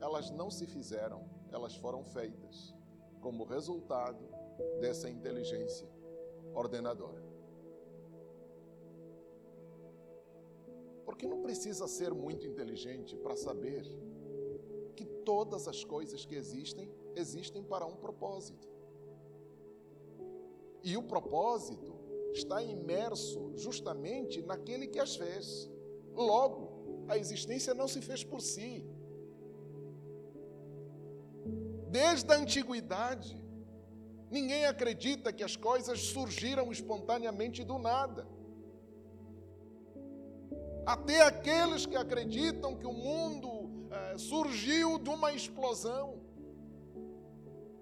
elas 0.00 0.30
não 0.30 0.50
se 0.50 0.66
fizeram, 0.66 1.24
elas 1.50 1.74
foram 1.76 2.04
feitas 2.04 2.74
como 3.20 3.44
resultado 3.44 4.22
dessa 4.80 5.08
inteligência 5.08 5.88
ordenadora. 6.54 7.29
Porque 11.10 11.26
não 11.26 11.42
precisa 11.42 11.88
ser 11.88 12.14
muito 12.14 12.46
inteligente 12.46 13.16
para 13.16 13.34
saber 13.36 13.84
que 14.94 15.04
todas 15.04 15.66
as 15.66 15.82
coisas 15.82 16.24
que 16.24 16.36
existem 16.36 16.88
existem 17.16 17.64
para 17.64 17.84
um 17.84 17.96
propósito. 17.96 18.68
E 20.84 20.96
o 20.96 21.02
propósito 21.02 21.92
está 22.32 22.62
imerso 22.62 23.50
justamente 23.56 24.40
naquele 24.40 24.86
que 24.86 25.00
as 25.00 25.16
fez. 25.16 25.68
Logo, 26.14 27.04
a 27.08 27.18
existência 27.18 27.74
não 27.74 27.88
se 27.88 28.00
fez 28.00 28.22
por 28.22 28.40
si, 28.40 28.88
Desde 31.90 32.32
a 32.32 32.36
antiguidade, 32.36 33.36
ninguém 34.30 34.64
acredita 34.64 35.32
que 35.32 35.42
as 35.42 35.56
coisas 35.56 35.98
surgiram 36.00 36.70
espontaneamente 36.70 37.64
do 37.64 37.80
nada. 37.80 38.28
Até 40.94 41.22
aqueles 41.22 41.86
que 41.86 41.94
acreditam 41.94 42.74
que 42.74 42.84
o 42.84 42.92
mundo 42.92 43.50
é, 43.92 44.18
surgiu 44.18 44.98
de 44.98 45.08
uma 45.08 45.32
explosão. 45.32 46.18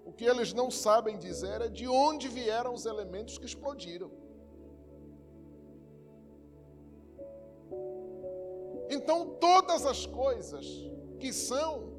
O 0.05 0.13
que 0.13 0.25
eles 0.25 0.53
não 0.53 0.69
sabem 0.69 1.17
dizer 1.17 1.59
é 1.61 1.69
de 1.69 1.87
onde 1.87 2.27
vieram 2.27 2.71
os 2.71 2.85
elementos 2.85 3.39
que 3.39 3.47
explodiram. 3.47 4.11
Então, 8.91 9.17
todas 9.47 9.87
as 9.87 10.05
coisas 10.05 10.67
que 11.19 11.33
são, 11.33 11.91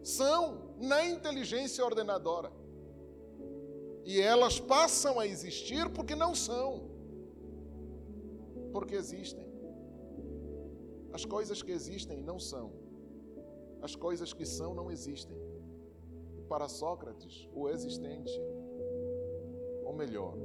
são 0.00 0.74
na 0.78 1.04
inteligência 1.04 1.84
ordenadora. 1.84 2.52
E 4.04 4.20
elas 4.20 4.60
passam 4.60 5.18
a 5.18 5.26
existir 5.26 5.88
porque 5.90 6.14
não 6.14 6.36
são, 6.36 6.88
porque 8.72 8.94
existem. 8.94 9.49
As 11.12 11.24
coisas 11.24 11.62
que 11.62 11.72
existem 11.72 12.22
não 12.22 12.38
são, 12.38 12.72
as 13.82 13.94
coisas 13.96 14.32
que 14.32 14.44
são 14.44 14.74
não 14.74 14.90
existem. 14.90 15.36
E 16.38 16.42
para 16.42 16.68
Sócrates, 16.68 17.48
o 17.52 17.68
existente, 17.68 18.32
ou 19.84 19.92
melhor, 19.92 20.36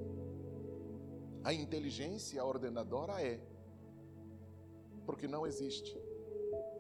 a 1.44 1.54
inteligência 1.54 2.44
ordenadora 2.44 3.22
é, 3.22 3.40
porque 5.06 5.28
não 5.28 5.46
existe. 5.46 5.96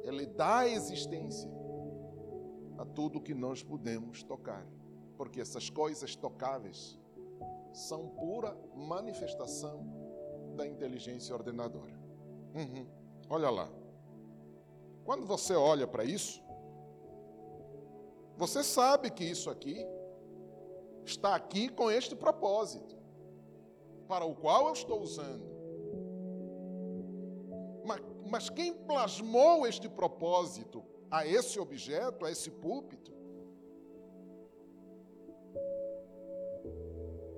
Ele 0.03 0.25
dá 0.25 0.67
existência 0.67 1.51
a 2.77 2.85
tudo 2.85 3.21
que 3.21 3.33
nós 3.33 3.61
podemos 3.61 4.23
tocar, 4.23 4.65
porque 5.17 5.39
essas 5.39 5.69
coisas 5.69 6.15
tocáveis 6.15 6.97
são 7.71 8.09
pura 8.09 8.57
manifestação 8.75 9.85
da 10.55 10.65
inteligência 10.65 11.35
ordenadora. 11.35 11.93
Uhum. 12.55 13.04
Olha 13.29 13.49
lá. 13.49 13.69
Quando 15.03 15.25
você 15.25 15.53
olha 15.53 15.87
para 15.87 16.03
isso, 16.03 16.43
você 18.37 18.63
sabe 18.63 19.09
que 19.11 19.23
isso 19.23 19.49
aqui 19.49 19.85
está 21.05 21.35
aqui 21.35 21.69
com 21.69 21.89
este 21.89 22.15
propósito, 22.15 22.95
para 24.07 24.25
o 24.25 24.35
qual 24.35 24.67
eu 24.67 24.73
estou 24.73 25.01
usando. 25.01 25.45
Mas, 27.85 28.01
mas 28.25 28.49
quem 28.49 28.73
plasmou 28.73 29.65
este 29.67 29.87
propósito 29.87 30.83
a 31.09 31.25
esse 31.25 31.59
objeto, 31.59 32.25
a 32.25 32.31
esse 32.31 32.49
púlpito, 32.49 33.13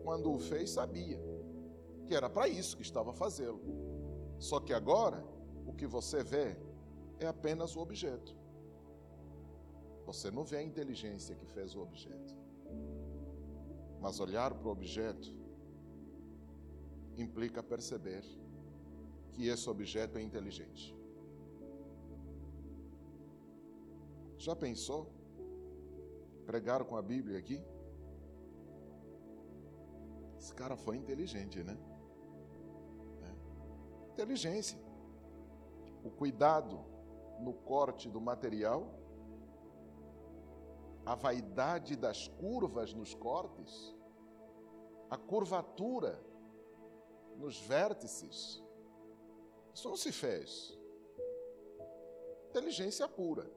quando 0.03 0.31
o 0.31 0.39
fez, 0.39 0.69
sabia 0.71 1.21
que 2.07 2.15
era 2.15 2.29
para 2.29 2.47
isso 2.47 2.77
que 2.77 2.81
estava 2.81 3.13
fazendo. 3.13 3.59
Só 4.39 4.59
que 4.61 4.73
agora, 4.73 5.23
o 5.67 5.73
que 5.73 5.85
você 5.85 6.23
vê 6.23 6.55
é 7.19 7.27
apenas 7.27 7.75
o 7.75 7.79
objeto. 7.79 8.35
Você 10.05 10.31
não 10.31 10.45
vê 10.45 10.57
a 10.57 10.63
inteligência 10.63 11.35
que 11.35 11.45
fez 11.45 11.75
o 11.75 11.81
objeto. 11.81 12.33
Mas 13.99 14.19
olhar 14.19 14.53
para 14.53 14.67
o 14.67 14.71
objeto 14.71 15.35
implica 17.17 17.61
perceber 17.61 18.23
que 19.33 19.47
esse 19.47 19.69
objeto 19.69 20.17
é 20.17 20.21
inteligente. 20.21 20.95
Já 24.37 24.55
pensou? 24.55 25.11
Pregaram 26.45 26.85
com 26.85 26.95
a 26.95 27.01
Bíblia 27.01 27.37
aqui? 27.37 27.61
Esse 30.39 30.53
cara 30.53 30.77
foi 30.77 30.95
inteligente, 30.95 31.61
né? 31.63 31.77
É. 33.23 34.13
Inteligência. 34.13 34.86
O 36.07 36.11
cuidado 36.11 36.79
no 37.39 37.53
corte 37.53 38.09
do 38.09 38.21
material 38.21 38.97
a 41.07 41.15
vaidade 41.15 41.95
das 41.95 42.27
curvas 42.27 42.93
nos 42.93 43.13
cortes, 43.13 43.95
a 45.09 45.17
curvatura 45.17 46.21
nos 47.37 47.57
vértices. 47.61 48.61
Isso 49.73 49.87
não 49.87 49.95
se 49.95 50.11
fez. 50.11 50.77
Inteligência 52.49 53.07
pura. 53.07 53.49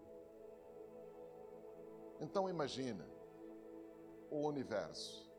Então 2.20 2.48
imagina 2.48 3.04
o 4.30 4.46
universo. 4.46 5.29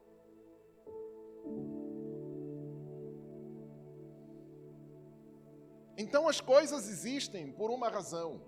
Então 6.02 6.28
as 6.28 6.42
coisas 6.42 6.90
existem 6.90 7.52
por 7.52 7.70
uma 7.70 7.88
razão. 7.88 8.42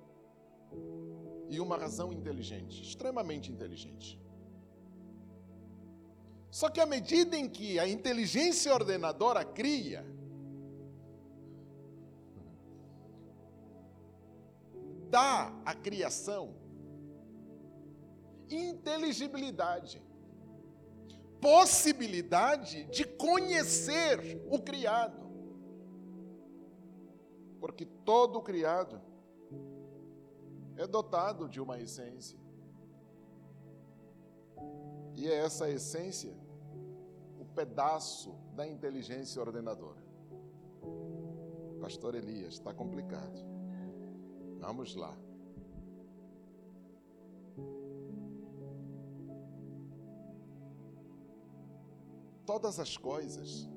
E 1.50 1.60
uma 1.60 1.78
razão 1.78 2.12
inteligente, 2.12 2.82
extremamente 2.82 3.52
inteligente. 3.52 4.20
Só 6.50 6.68
que 6.70 6.82
à 6.82 6.86
medida 6.86 7.38
em 7.38 7.48
que 7.48 7.78
a 7.78 7.88
inteligência 7.88 8.74
ordenadora 8.74 9.44
cria, 9.46 10.04
dá 15.10 15.54
à 15.64 15.76
criação 15.76 16.56
inteligibilidade, 18.50 20.02
possibilidade 21.40 22.86
de 22.86 23.04
conhecer 23.04 24.42
o 24.50 24.60
criado. 24.60 25.23
Porque 27.74 27.88
todo 28.06 28.40
criado 28.40 29.02
é 30.78 30.86
dotado 30.86 31.50
de 31.50 31.60
uma 31.60 31.80
essência. 31.80 32.38
E 35.16 35.28
é 35.28 35.38
essa 35.38 35.68
essência 35.68 36.38
o 37.40 37.46
pedaço 37.46 38.32
da 38.56 38.68
inteligência 38.68 39.42
ordenadora. 39.42 40.04
Pastor 41.82 42.14
Elias, 42.14 42.54
está 42.54 42.72
complicado. 42.72 43.40
Vamos 44.60 44.94
lá. 44.94 45.18
Todas 52.46 52.80
as 52.80 52.96
coisas, 52.98 53.68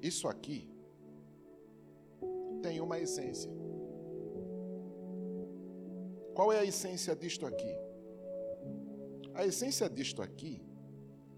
isso 0.00 0.26
aqui, 0.26 0.74
tem 2.62 2.80
uma 2.80 2.98
essência. 2.98 3.50
Qual 6.34 6.52
é 6.52 6.58
a 6.58 6.64
essência 6.64 7.14
disto 7.16 7.46
aqui? 7.46 7.74
A 9.34 9.44
essência 9.44 9.88
disto 9.88 10.22
aqui 10.22 10.62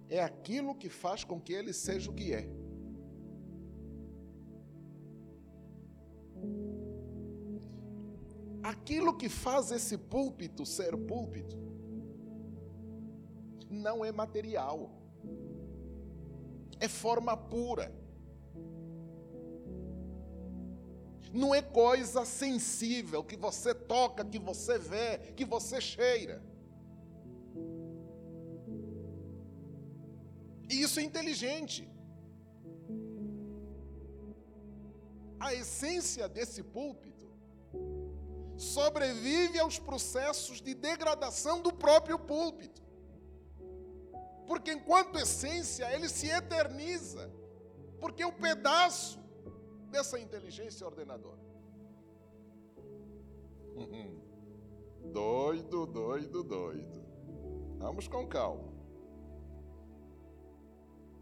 é 0.09 0.23
aquilo 0.23 0.75
que 0.75 0.89
faz 0.89 1.25
com 1.25 1.41
que 1.41 1.53
ele 1.53 1.73
seja 1.73 2.11
o 2.11 2.15
que 2.15 2.33
é. 2.33 2.49
Aquilo 8.63 9.17
que 9.17 9.29
faz 9.29 9.71
esse 9.71 9.97
púlpito 9.97 10.67
ser 10.67 10.97
púlpito 10.97 11.57
não 13.71 14.05
é 14.05 14.11
material, 14.11 14.91
é 16.81 16.89
forma 16.89 17.37
pura. 17.37 17.98
Não 21.33 21.55
é 21.55 21.61
coisa 21.61 22.25
sensível 22.25 23.23
que 23.23 23.37
você 23.37 23.75
toca, 23.75 24.25
que 24.25 24.39
você 24.39 24.79
vê, 24.79 25.19
que 25.37 25.45
você 25.45 25.81
cheira. 25.81 26.43
E 30.71 30.83
isso 30.83 31.01
é 31.01 31.03
inteligente. 31.03 31.89
A 35.41 35.55
essência 35.55 36.29
desse 36.29 36.63
púlpito 36.63 37.27
sobrevive 38.57 39.59
aos 39.59 39.79
processos 39.79 40.61
de 40.61 40.75
degradação 40.75 41.63
do 41.63 41.73
próprio 41.73 42.19
púlpito. 42.19 42.83
Porque 44.47 44.73
enquanto 44.73 45.19
essência, 45.19 45.91
ele 45.95 46.09
se 46.09 46.27
eterniza. 46.27 47.31
Porque 48.01 48.25
um 48.25 48.33
pedaço 48.33 49.18
dessa 49.91 50.19
inteligência 50.19 50.87
ordenadora. 50.87 51.49
Doido, 55.13 55.87
doido, 55.87 56.43
doido. 56.43 57.03
Vamos 57.79 58.09
com 58.09 58.27
calma. 58.27 58.73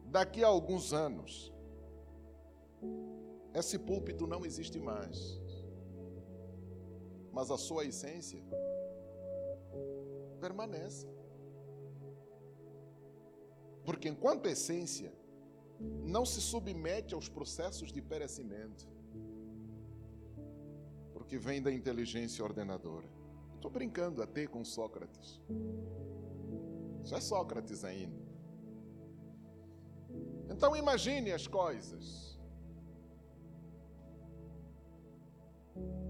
Daqui 0.06 0.42
a 0.42 0.48
alguns 0.48 0.92
anos, 0.92 1.52
esse 3.54 3.78
púlpito 3.78 4.26
não 4.26 4.44
existe 4.44 4.78
mais. 4.78 5.40
Mas 7.32 7.50
a 7.50 7.58
sua 7.58 7.84
essência 7.84 8.42
permanece. 10.40 11.06
Porque 13.84 14.08
enquanto 14.08 14.46
essência, 14.46 15.12
não 15.80 16.24
se 16.24 16.40
submete 16.40 17.14
aos 17.14 17.28
processos 17.28 17.92
de 17.92 18.00
perecimento, 18.00 18.88
porque 21.12 21.38
vem 21.38 21.60
da 21.60 21.72
inteligência 21.72 22.44
ordenadora. 22.44 23.08
Estou 23.54 23.70
brincando 23.70 24.22
até 24.22 24.46
com 24.46 24.64
Sócrates. 24.64 25.40
Isso 27.04 27.14
é 27.14 27.20
Sócrates 27.20 27.84
ainda. 27.84 28.26
Então 30.50 30.76
imagine 30.76 31.32
as 31.32 31.46
coisas. 31.46 32.38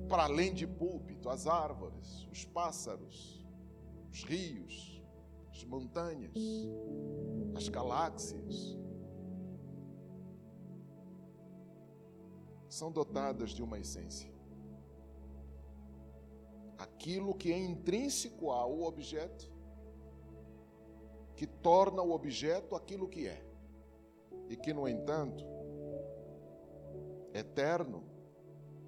Para 0.08 0.24
além 0.24 0.54
de 0.54 0.66
púlpito, 0.66 1.28
as 1.28 1.46
árvores, 1.46 2.28
os 2.30 2.44
pássaros, 2.44 3.44
os 4.12 4.22
rios, 4.22 5.02
as 5.50 5.64
montanhas, 5.64 6.32
as 7.56 7.68
galáxias, 7.68 8.78
são 12.76 12.92
dotadas 12.92 13.50
de 13.50 13.62
uma 13.62 13.78
essência. 13.78 14.30
Aquilo 16.76 17.34
que 17.34 17.50
é 17.50 17.58
intrínseco 17.58 18.50
ao 18.50 18.82
objeto, 18.82 19.50
que 21.34 21.46
torna 21.46 22.02
o 22.02 22.12
objeto 22.12 22.74
aquilo 22.74 23.08
que 23.08 23.26
é, 23.26 23.42
e 24.50 24.56
que, 24.56 24.74
no 24.74 24.86
entanto, 24.86 25.42
eterno, 27.32 28.04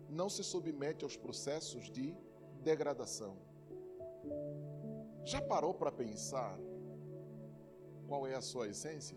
não 0.07 0.29
se 0.29 0.45
submete 0.45 1.03
aos 1.03 1.17
processos 1.17 1.91
de 1.91 2.15
degradação. 2.63 3.39
Já 5.25 5.41
parou 5.41 5.73
para 5.73 5.91
pensar 5.91 6.59
qual 8.07 8.27
é 8.27 8.35
a 8.35 8.43
sua 8.43 8.69
essência? 8.69 9.17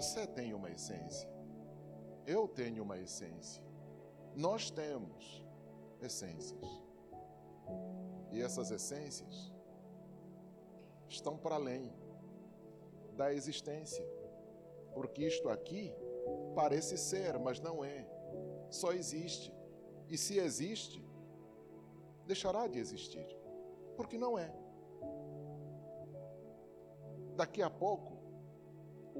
Você 0.00 0.26
tem 0.26 0.54
uma 0.54 0.70
essência. 0.70 1.28
Eu 2.26 2.48
tenho 2.48 2.82
uma 2.82 2.98
essência. 2.98 3.62
Nós 4.34 4.70
temos 4.70 5.46
essências. 6.00 6.66
E 8.30 8.40
essas 8.40 8.70
essências 8.70 9.52
estão 11.06 11.36
para 11.36 11.56
além 11.56 11.92
da 13.14 13.34
existência. 13.34 14.02
Porque 14.94 15.26
isto 15.26 15.50
aqui 15.50 15.92
parece 16.54 16.96
ser, 16.96 17.38
mas 17.38 17.60
não 17.60 17.84
é. 17.84 18.08
Só 18.70 18.92
existe. 18.92 19.52
E 20.08 20.16
se 20.16 20.38
existe, 20.38 21.04
deixará 22.26 22.66
de 22.66 22.78
existir. 22.78 23.26
Porque 23.98 24.16
não 24.16 24.38
é. 24.38 24.50
Daqui 27.36 27.60
a 27.60 27.68
pouco, 27.68 28.19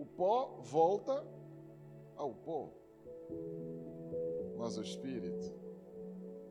o 0.00 0.06
pó 0.06 0.56
volta 0.62 1.26
ao 2.16 2.34
pó. 2.34 2.70
Mas 4.56 4.78
o 4.78 4.82
espírito, 4.82 5.52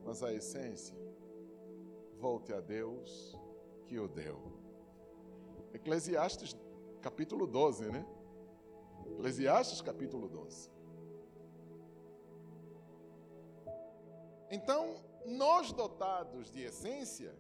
mas 0.06 0.22
a 0.22 0.32
essência, 0.32 0.96
volte 2.20 2.54
a 2.54 2.62
Deus 2.62 3.36
que 3.88 3.98
o 3.98 4.08
deu. 4.08 4.40
Eclesiastes 5.74 6.56
capítulo 7.02 7.48
12, 7.48 7.92
né? 7.92 8.06
Eclesiastes 9.14 9.82
capítulo 9.82 10.30
12. 10.30 10.70
Então, 14.52 14.96
nós 15.26 15.72
dotados 15.72 16.52
de 16.52 16.62
essência, 16.62 17.36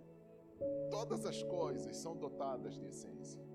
todas 0.89 1.23
as 1.25 1.43
coisas 1.43 1.97
são 1.97 2.15
dotadas 2.15 2.73
de 2.73 2.87
essência 2.87 3.48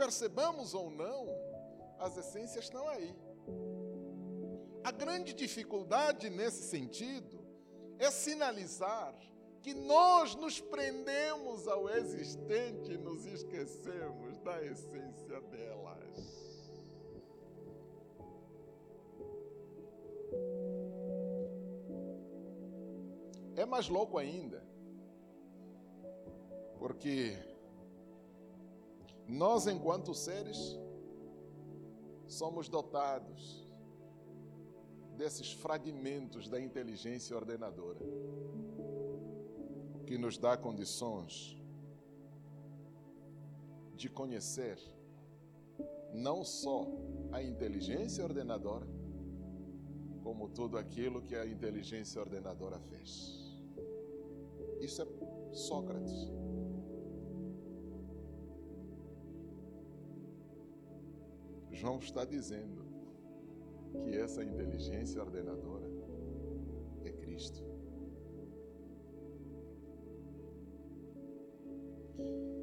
percebamos 0.00 0.72
ou 0.72 0.88
não, 0.90 1.26
as 1.98 2.16
essências 2.16 2.64
estão 2.64 2.88
aí. 2.88 3.14
A 4.82 4.90
grande 4.90 5.34
dificuldade 5.34 6.30
nesse 6.30 6.62
sentido 6.62 7.38
é 7.98 8.10
sinalizar 8.10 9.14
que 9.60 9.74
nós 9.74 10.34
nos 10.34 10.58
prendemos 10.58 11.68
ao 11.68 11.90
existente 11.90 12.92
e 12.92 12.96
nos 12.96 13.26
esquecemos 13.26 14.38
da 14.38 14.64
essência 14.64 15.38
delas. 15.42 16.40
É 23.54 23.66
mais 23.66 23.86
louco 23.86 24.16
ainda, 24.16 24.66
porque 26.78 27.49
nós, 29.30 29.66
enquanto 29.66 30.12
seres, 30.14 30.78
somos 32.26 32.68
dotados 32.68 33.66
desses 35.16 35.52
fragmentos 35.52 36.48
da 36.48 36.60
inteligência 36.60 37.36
ordenadora, 37.36 38.00
que 40.06 40.18
nos 40.18 40.36
dá 40.36 40.56
condições 40.56 41.56
de 43.94 44.08
conhecer 44.08 44.78
não 46.12 46.44
só 46.44 46.86
a 47.30 47.42
inteligência 47.42 48.24
ordenadora, 48.24 48.86
como 50.22 50.48
tudo 50.48 50.76
aquilo 50.76 51.22
que 51.22 51.36
a 51.36 51.46
inteligência 51.46 52.20
ordenadora 52.20 52.80
fez. 52.80 53.38
Isso 54.80 55.02
é 55.02 55.06
Sócrates. 55.52 56.30
João 61.80 61.98
está 61.98 62.26
dizendo 62.26 62.84
que 64.04 64.14
essa 64.14 64.44
inteligência 64.44 65.22
ordenadora 65.22 65.90
é 67.02 67.10
Cristo. 67.10 67.64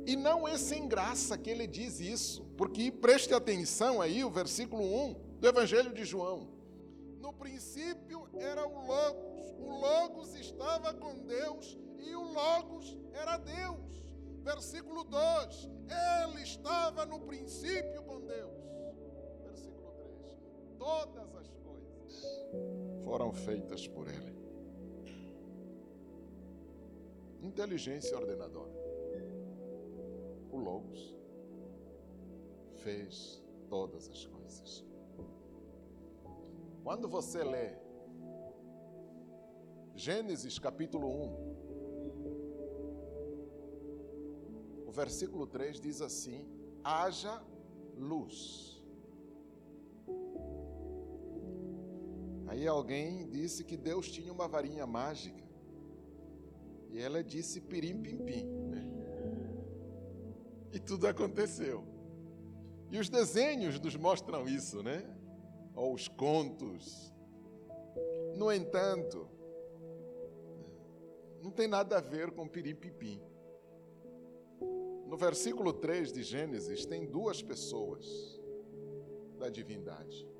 E 0.05 0.15
não 0.15 0.47
é 0.47 0.55
sem 0.55 0.87
graça 0.87 1.35
que 1.35 1.49
ele 1.49 1.65
diz 1.65 1.99
isso, 1.99 2.45
porque 2.55 2.91
preste 2.91 3.33
atenção 3.33 3.99
aí, 3.99 4.23
o 4.23 4.29
versículo 4.29 4.83
1 4.83 5.13
do 5.39 5.47
Evangelho 5.47 5.91
de 5.91 6.05
João. 6.05 6.47
No 7.19 7.33
princípio 7.33 8.29
era 8.35 8.67
o 8.67 8.85
Logos, 8.85 9.51
o 9.57 9.79
Logos 9.79 10.35
estava 10.35 10.93
com 10.93 11.25
Deus 11.25 11.75
e 11.97 12.15
o 12.15 12.21
Logos 12.21 12.95
era 13.13 13.37
Deus. 13.37 14.05
Versículo 14.43 15.03
2: 15.03 15.69
Ele 16.29 16.43
estava 16.43 17.03
no 17.05 17.19
princípio 17.21 18.06
Todas 20.77 21.35
as 21.35 21.49
coisas 21.55 22.49
foram 23.03 23.33
feitas 23.33 23.87
por 23.87 24.07
Ele. 24.07 24.37
Inteligência 27.41 28.17
ordenadora. 28.17 28.73
O 30.51 30.57
Logos 30.57 31.15
fez 32.75 33.43
todas 33.69 34.09
as 34.09 34.25
coisas. 34.25 34.85
Quando 36.83 37.07
você 37.07 37.43
lê 37.43 37.75
Gênesis 39.95 40.57
capítulo 40.59 41.09
1, 41.09 41.57
versículo 44.97 45.45
3 45.45 45.79
diz 45.79 46.01
assim: 46.01 46.49
haja 46.83 47.43
luz. 47.95 48.76
Aí 52.47 52.65
alguém 52.65 53.27
disse 53.27 53.63
que 53.63 53.75
Deus 53.75 54.09
tinha 54.09 54.31
uma 54.31 54.47
varinha 54.47 54.87
mágica. 54.87 55.43
E 56.89 56.99
ela 56.99 57.23
disse 57.23 57.59
pirim 57.59 58.01
pim 58.01 58.17
pim. 58.17 58.45
Né? 58.45 58.87
E 60.71 60.79
tudo 60.79 61.07
aconteceu. 61.07 61.83
E 62.89 62.97
os 62.97 63.09
desenhos 63.09 63.79
nos 63.79 63.95
mostram 63.97 64.47
isso, 64.47 64.81
né? 64.81 65.05
Ou 65.75 65.93
os 65.93 66.07
contos. 66.07 67.13
No 68.35 68.51
entanto, 68.51 69.27
não 71.41 71.51
tem 71.51 71.67
nada 71.67 71.97
a 71.97 72.01
ver 72.01 72.31
com 72.31 72.47
pirim 72.47 72.75
pim 72.75 72.91
pim. 72.91 73.21
No 75.05 75.17
versículo 75.17 75.73
3 75.73 76.13
de 76.13 76.23
Gênesis, 76.23 76.85
tem 76.85 77.05
duas 77.05 77.41
pessoas 77.41 78.39
da 79.37 79.49
divindade. 79.49 80.36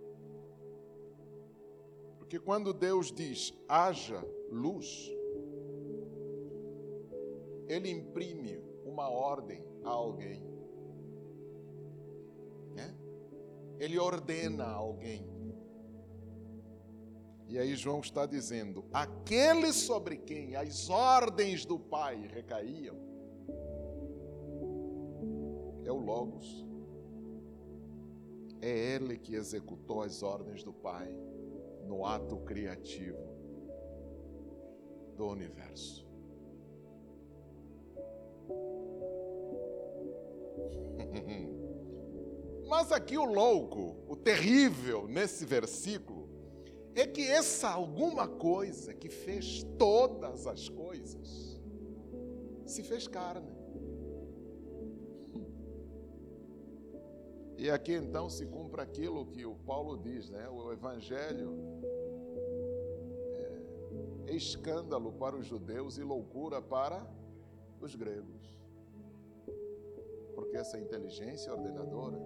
Porque 2.28 2.40
quando 2.40 2.74
Deus 2.74 3.10
diz 3.10 3.54
haja 3.70 4.22
luz, 4.52 5.10
ele 7.70 7.90
imprime 7.90 8.62
uma 8.84 9.10
ordem 9.10 9.64
a 9.82 9.92
alguém. 9.92 10.44
Né? 12.76 12.94
Ele 13.80 13.98
ordena 13.98 14.66
a 14.66 14.74
alguém. 14.74 15.26
E 17.48 17.58
aí 17.58 17.78
João 17.78 18.02
está 18.02 18.26
dizendo: 18.26 18.84
aquele 18.92 19.72
sobre 19.72 20.18
quem 20.18 20.54
as 20.54 20.90
ordens 20.90 21.64
do 21.64 21.80
Pai 21.80 22.28
recaíam, 22.28 22.98
é 25.86 25.92
o 25.94 25.98
Logos. 25.98 26.68
É 28.60 28.96
Ele 28.96 29.18
que 29.18 29.34
executou 29.34 30.02
as 30.02 30.22
ordens 30.24 30.62
do 30.62 30.74
Pai 30.74 31.16
no 31.88 32.06
ato 32.06 32.38
criativo 32.38 33.18
do 35.16 35.28
universo. 35.28 36.06
Mas 42.68 42.92
aqui 42.92 43.18
o 43.18 43.26
louco, 43.26 43.96
o 44.08 44.16
terrível 44.16 45.08
nesse 45.08 45.46
versículo, 45.46 46.28
é 46.94 47.08
que 47.08 47.22
essa 47.22 47.70
alguma 47.70 48.28
coisa 48.28 48.94
que 48.94 49.10
fez 49.10 49.64
todas 49.78 50.46
as 50.46 50.68
coisas 50.68 51.58
se 52.66 52.84
fez 52.84 53.08
carne. 53.08 53.57
E 57.58 57.72
aqui 57.72 57.94
então 57.94 58.30
se 58.30 58.46
cumpre 58.46 58.82
aquilo 58.82 59.26
que 59.26 59.44
o 59.44 59.56
Paulo 59.56 59.98
diz, 59.98 60.30
né? 60.30 60.48
O 60.48 60.72
Evangelho 60.72 61.58
é 64.28 64.36
escândalo 64.36 65.12
para 65.14 65.36
os 65.36 65.48
judeus 65.48 65.98
e 65.98 66.04
loucura 66.04 66.62
para 66.62 67.04
os 67.82 67.96
gregos. 67.96 68.62
Porque 70.36 70.56
essa 70.56 70.80
inteligência 70.80 71.52
ordenadora, 71.52 72.20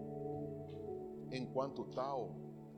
enquanto 1.32 1.86
tal, 1.86 2.36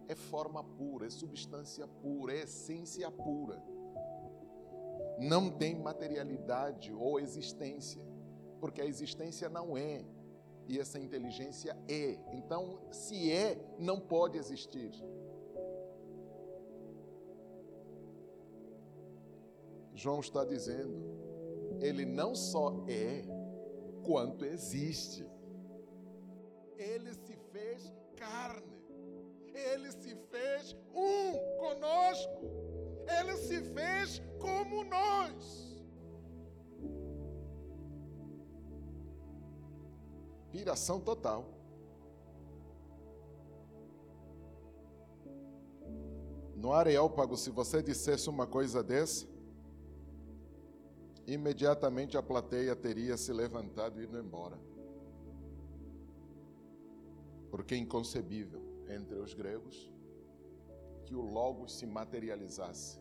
é 0.08 0.14
forma 0.14 0.64
pura, 0.64 1.08
é 1.08 1.10
substância 1.10 1.88
pura, 1.88 2.34
é 2.34 2.44
essência 2.44 3.10
pura. 3.10 3.60
Não 5.18 5.50
tem 5.50 5.74
materialidade 5.74 6.94
ou 6.94 7.20
existência, 7.20 8.02
porque 8.60 8.80
a 8.80 8.86
existência 8.86 9.50
não 9.50 9.76
é 9.76 10.06
e 10.68 10.80
essa 10.80 11.00
inteligência 11.00 11.78
é. 11.88 12.18
Então, 12.34 12.80
se 12.92 13.32
é, 13.32 13.58
não 13.80 14.00
pode 14.00 14.38
existir. 14.38 14.92
João 19.94 20.20
está 20.20 20.44
dizendo, 20.44 21.24
ele 21.80 22.06
não 22.06 22.36
só 22.36 22.84
é, 22.88 23.24
quanto 24.04 24.46
existe. 24.46 25.26
Ele 26.78 27.14
se 27.14 27.38
fez 27.52 27.94
carne. 28.16 28.74
Ele 29.54 29.92
se 29.92 30.16
fez 30.32 30.76
um 30.94 31.58
conosco. 31.58 32.52
Ele 33.20 33.38
se 33.38 33.62
fez 33.62 34.22
como 34.40 34.84
nós. 34.84 35.63
Piração 40.54 41.00
total. 41.00 41.50
No 46.56 46.72
Areópago, 46.72 47.36
se 47.36 47.50
você 47.50 47.82
dissesse 47.82 48.30
uma 48.30 48.46
coisa 48.46 48.84
dessa, 48.84 49.28
imediatamente 51.26 52.16
a 52.16 52.22
plateia 52.22 52.76
teria 52.76 53.18
se 53.18 53.34
levantado 53.34 54.00
e 54.00 54.04
ido 54.04 54.20
embora. 54.20 54.60
Porque 57.50 57.74
é 57.74 57.78
inconcebível 57.80 58.62
entre 58.88 59.18
os 59.18 59.34
gregos 59.34 59.92
que 61.04 61.16
o 61.16 61.22
Logos 61.22 61.80
se 61.80 61.88
materializasse, 61.88 63.00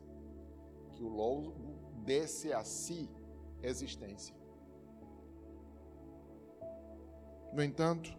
que 0.95 1.05
o 1.05 1.09
Logo 1.09 1.55
desse 2.03 2.51
a 2.51 2.65
si 2.65 3.11
existência. 3.63 4.42
No 7.53 7.63
entanto, 7.63 8.11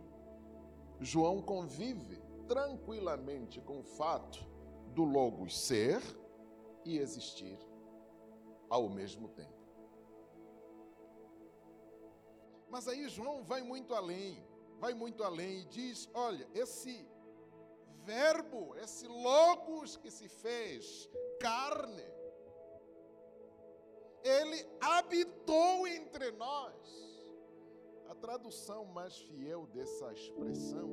João 1.00 1.41
convive 1.41 2.22
tranquilamente 2.48 3.60
com 3.62 3.80
o 3.80 3.84
fato 3.84 4.39
do 4.93 5.04
Logos 5.04 5.58
ser 5.58 6.02
e 6.86 7.00
existir 7.00 7.58
ao 8.69 8.88
mesmo 8.89 9.28
tempo. 9.30 9.63
Mas 12.69 12.88
aí 12.88 13.08
João 13.08 13.43
vai 13.43 13.62
muito 13.62 13.93
além, 13.93 14.43
vai 14.80 14.93
muito 14.93 15.24
além 15.24 15.62
e 15.62 15.65
diz: 15.65 16.10
olha, 16.13 16.48
esse 16.54 17.08
verbo, 18.04 18.76
esse 18.78 19.08
logos 19.08 19.96
que 19.96 20.10
se 20.10 20.28
fez 20.28 21.10
carne, 21.39 22.06
ele 24.24 24.65
habitou 24.82 25.88
entre 25.88 26.32
nós. 26.32 27.03
A 28.13 28.15
tradução 28.15 28.86
mais 28.86 29.17
fiel 29.17 29.65
dessa 29.73 30.13
expressão 30.13 30.88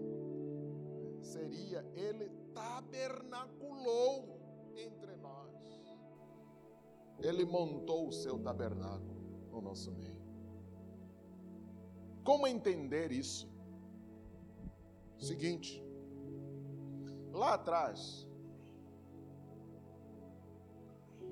seria: 1.21 1.85
ele 1.95 2.31
tabernaculou 2.55 4.41
entre 4.75 5.15
nós. 5.17 5.55
Ele 7.19 7.45
montou 7.45 8.09
o 8.09 8.13
seu 8.13 8.39
tabernáculo 8.39 9.21
no 9.51 9.61
nosso 9.61 9.93
meio. 9.93 10.25
Como 12.25 12.47
entender 12.47 13.13
isso? 13.13 13.47
Seguinte, 15.19 15.85
lá 17.33 17.53
atrás, 17.53 18.27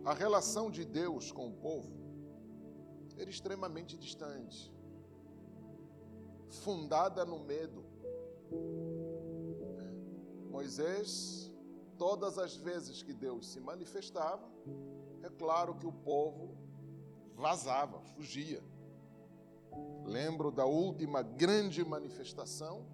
a 0.05 0.13
relação 0.13 0.71
de 0.71 0.85
Deus 0.85 1.33
com 1.33 1.49
o 1.49 1.55
povo 1.55 1.97
era 3.17 3.31
extremamente 3.31 3.97
distante, 3.97 4.71
fundada 6.49 7.25
no 7.25 7.39
medo. 7.41 7.85
Moisés, 10.51 11.53
todas 11.97 12.39
as 12.39 12.57
vezes 12.57 13.03
que 13.03 13.13
Deus 13.13 13.49
se 13.49 13.61
manifestava, 13.61 14.49
é 15.23 15.29
claro 15.31 15.75
que 15.75 15.87
o 15.87 15.93
povo 15.93 16.57
vazava, 17.35 18.01
fugia. 18.01 18.63
Lembro 20.05 20.51
da 20.51 20.65
última 20.65 21.23
grande 21.23 21.85
manifestação 21.85 22.87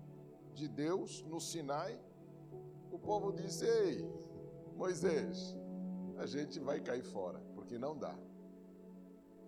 de 0.53 0.69
Deus 0.69 1.23
no 1.23 1.41
Sinai. 1.41 1.99
O 2.91 2.99
povo 2.99 3.33
disse: 3.33 3.65
Ei, 3.65 4.05
Moisés, 4.77 5.57
a 6.19 6.27
gente 6.27 6.59
vai 6.59 6.81
cair 6.81 7.05
fora, 7.05 7.41
porque 7.55 7.79
não 7.79 7.97
dá. 7.97 8.17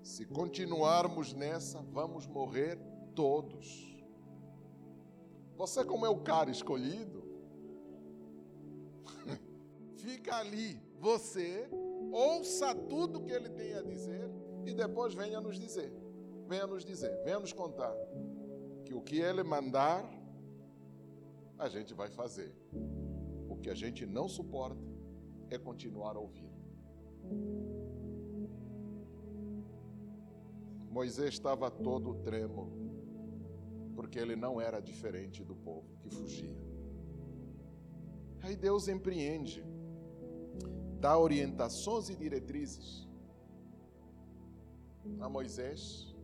Se 0.02 0.24
continuarmos 0.24 1.32
nessa, 1.32 1.82
vamos 1.82 2.26
morrer 2.26 2.78
todos. 3.14 3.95
Você, 5.56 5.84
como 5.84 6.06
é 6.06 6.08
o 6.08 6.18
cara 6.18 6.50
escolhido, 6.50 7.24
fica 9.96 10.36
ali, 10.36 10.80
você, 11.00 11.68
ouça 12.12 12.74
tudo 12.74 13.22
que 13.22 13.32
ele 13.32 13.48
tem 13.48 13.74
a 13.74 13.82
dizer 13.82 14.30
e 14.64 14.72
depois 14.72 15.14
venha 15.14 15.40
nos 15.40 15.58
dizer 15.58 15.92
venha 16.46 16.66
nos 16.66 16.84
dizer, 16.84 17.22
venha 17.24 17.40
nos 17.40 17.52
contar 17.52 17.94
que 18.84 18.94
o 18.94 19.00
que 19.00 19.18
Ele 19.18 19.42
mandar, 19.42 20.08
a 21.58 21.68
gente 21.68 21.92
vai 21.92 22.08
fazer. 22.08 22.54
O 23.48 23.56
que 23.56 23.68
a 23.68 23.74
gente 23.74 24.06
não 24.06 24.28
suporta 24.28 24.80
é 25.50 25.58
continuar 25.58 26.16
ouvir. 26.16 26.52
Moisés 30.90 31.34
estava 31.34 31.70
todo 31.70 32.14
trêmulo, 32.22 32.72
porque 33.96 34.18
ele 34.18 34.36
não 34.36 34.60
era 34.60 34.78
diferente 34.78 35.42
do 35.42 35.56
povo 35.56 35.88
que 35.98 36.08
fugia. 36.08 36.56
Aí 38.42 38.54
Deus 38.54 38.86
empreende, 38.86 39.64
dá 41.00 41.18
orientações 41.18 42.08
e 42.08 42.14
diretrizes 42.14 43.08
a 45.20 45.28
Moisés 45.28 46.14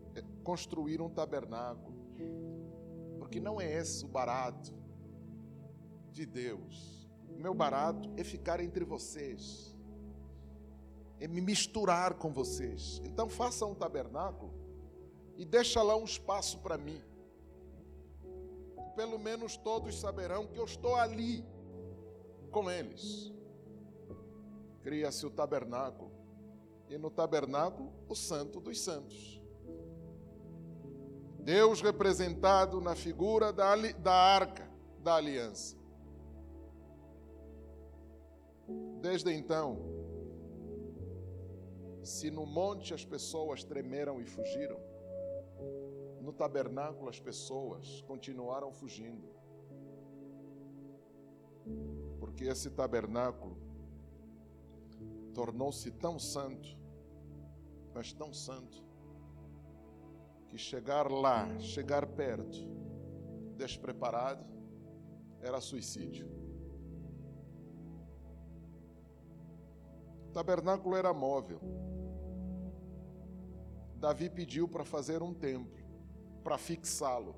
construir 0.45 1.01
um 1.01 1.09
tabernáculo. 1.09 1.97
Porque 3.19 3.41
não 3.41 3.61
é 3.61 3.73
esse 3.73 4.05
o 4.05 4.09
barato 4.09 4.75
de 6.11 6.27
Deus. 6.27 7.09
O 7.31 7.41
meu 7.41 7.55
barato 7.55 8.11
é 8.17 8.23
ficar 8.23 8.61
entre 8.61 8.85
vocês, 8.85 9.75
é 11.19 11.27
me 11.27 11.41
misturar 11.41 12.15
com 12.15 12.31
vocês. 12.31 13.01
Então 13.05 13.29
faça 13.29 13.65
um 13.65 13.75
tabernáculo 13.75 14.53
e 15.37 15.45
deixa 15.45 15.83
lá 15.83 15.97
um 15.97 16.05
espaço 16.05 16.59
para 16.59 16.77
mim. 16.77 17.01
Pelo 18.95 19.19
menos 19.19 19.57
todos 19.57 19.99
saberão 19.99 20.47
que 20.47 20.59
eu 20.59 20.65
estou 20.65 20.95
ali 20.97 21.45
com 22.51 22.71
eles. 22.71 23.33
Cria-se 24.83 25.25
o 25.25 25.31
tabernáculo, 25.31 26.11
e 26.89 26.99
no 26.99 27.11
tabernáculo 27.11 27.93
o 28.09 28.15
Santo 28.15 28.61
dos 28.61 28.81
Santos. 28.81 29.41
Deus 31.41 31.81
representado 31.81 32.81
na 32.81 32.95
figura 32.95 33.53
da, 33.53 33.75
da 33.75 34.13
arca 34.13 34.71
da 34.99 35.17
aliança. 35.17 35.77
Desde 39.01 39.33
então, 39.33 39.79
se 42.03 42.31
no 42.31 42.47
monte 42.47 42.95
as 42.95 43.05
pessoas 43.05 43.65
tremeram 43.65 44.21
e 44.21 44.27
fugiram, 44.27 44.79
no 46.23 46.33
tabernáculo 46.33 47.09
as 47.09 47.19
pessoas 47.19 48.01
continuaram 48.03 48.73
fugindo. 48.73 49.29
Porque 52.21 52.45
esse 52.45 52.71
tabernáculo 52.71 53.57
tornou-se 55.35 55.91
tão 55.91 56.19
santo, 56.19 56.69
mas 57.93 58.13
tão 58.13 58.33
santo, 58.33 58.85
que 60.49 60.57
chegar 60.57 61.11
lá, 61.11 61.59
chegar 61.59 62.07
perto, 62.07 62.59
despreparado, 63.57 64.45
era 65.41 65.61
suicídio. 65.61 66.31
O 70.29 70.33
tabernáculo 70.33 70.95
era 70.95 71.13
móvel. 71.13 71.61
Davi 73.97 74.31
pediu 74.31 74.69
para 74.69 74.85
fazer 74.85 75.23
um 75.23 75.35
templo, 75.35 75.82
para 76.43 76.59
fixá-lo. 76.59 77.35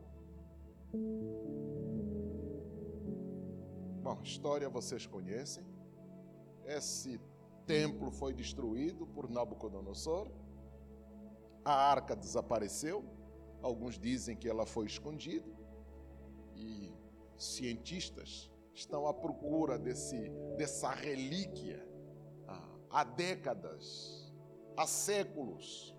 Bom, 4.02 4.20
história 4.22 4.68
vocês 4.68 5.06
conhecem. 5.06 5.64
Esse 6.64 7.20
templo 7.66 8.10
foi 8.10 8.34
destruído 8.34 9.06
por 9.06 9.30
Nabucodonosor 9.30 10.30
a 11.64 11.72
arca 11.72 12.14
desapareceu, 12.14 13.04
alguns 13.62 13.98
dizem 13.98 14.36
que 14.36 14.48
ela 14.48 14.66
foi 14.66 14.86
escondida, 14.86 15.50
e 16.54 16.92
cientistas 17.38 18.50
estão 18.74 19.06
à 19.06 19.14
procura 19.14 19.78
desse, 19.78 20.30
dessa 20.58 20.90
relíquia 20.90 21.82
há 22.90 23.02
décadas, 23.02 24.32
há 24.76 24.86
séculos. 24.86 25.92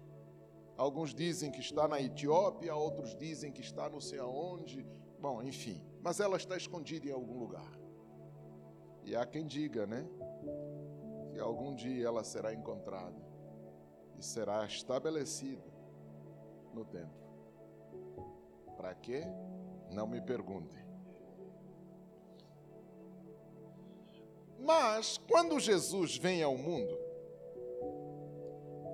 Alguns 0.78 1.14
dizem 1.14 1.52
que 1.52 1.60
está 1.60 1.88
na 1.88 2.02
Etiópia, 2.02 2.76
outros 2.76 3.16
dizem 3.16 3.52
que 3.52 3.62
está 3.62 3.90
não 3.90 4.02
sei 4.02 4.20
aonde. 4.20 4.86
Bom, 5.20 5.42
enfim, 5.42 5.82
mas 6.02 6.20
ela 6.20 6.36
está 6.36 6.58
escondida 6.58 7.08
em 7.08 7.12
algum 7.12 7.40
lugar. 7.40 7.72
E 9.04 9.16
há 9.16 9.26
quem 9.26 9.46
diga, 9.46 9.86
né, 9.86 10.06
que 11.32 11.40
algum 11.40 11.74
dia 11.74 12.06
ela 12.08 12.24
será 12.24 12.54
encontrada 12.54 13.24
e 14.18 14.24
será 14.24 14.66
estabelecida 14.66 15.64
no 16.74 16.84
templo. 16.84 17.26
Para 18.76 18.94
quê? 18.96 19.24
Não 19.92 20.08
me 20.08 20.20
perguntem. 20.20 20.84
Mas, 24.60 25.18
quando 25.30 25.60
Jesus 25.60 26.18
vem 26.18 26.42
ao 26.42 26.58
mundo, 26.58 26.98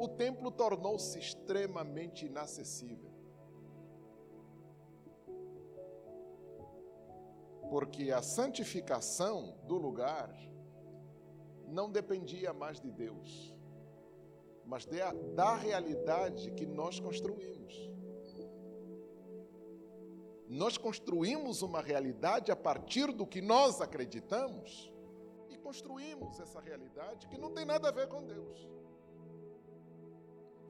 o 0.03 0.07
templo 0.07 0.51
tornou-se 0.51 1.17
extremamente 1.19 2.25
inacessível. 2.25 3.11
Porque 7.69 8.11
a 8.11 8.21
santificação 8.21 9.57
do 9.65 9.77
lugar 9.77 10.29
não 11.67 11.89
dependia 11.89 12.51
mais 12.53 12.81
de 12.81 12.91
Deus 12.91 13.51
mas 14.71 14.87
da 15.35 15.53
realidade 15.53 16.49
que 16.51 16.65
nós 16.65 16.97
construímos. 16.97 17.91
Nós 20.47 20.77
construímos 20.77 21.61
uma 21.61 21.81
realidade 21.81 22.53
a 22.53 22.55
partir 22.55 23.11
do 23.11 23.27
que 23.27 23.41
nós 23.41 23.81
acreditamos 23.81 24.89
e 25.49 25.57
construímos 25.57 26.39
essa 26.39 26.61
realidade 26.61 27.27
que 27.27 27.37
não 27.37 27.51
tem 27.51 27.65
nada 27.65 27.89
a 27.89 27.91
ver 27.91 28.07
com 28.07 28.23
Deus. 28.23 28.65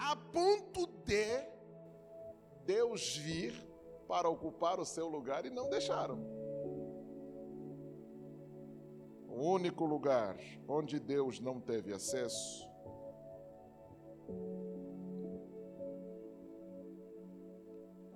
A 0.04 0.16
ponto 0.16 0.88
de 1.06 1.28
Deus 2.66 3.16
vir 3.18 3.54
para 4.08 4.28
ocupar 4.28 4.80
o 4.80 4.86
seu 4.86 5.08
lugar 5.08 5.45
e 5.45 5.52
não 5.52 5.70
deixaram. 5.70 6.18
O 9.28 9.45
único 9.45 9.86
lugar 9.86 10.36
onde 10.68 10.99
Deus 10.99 11.39
não 11.39 11.62
teve 11.62 11.93
acesso 11.93 12.68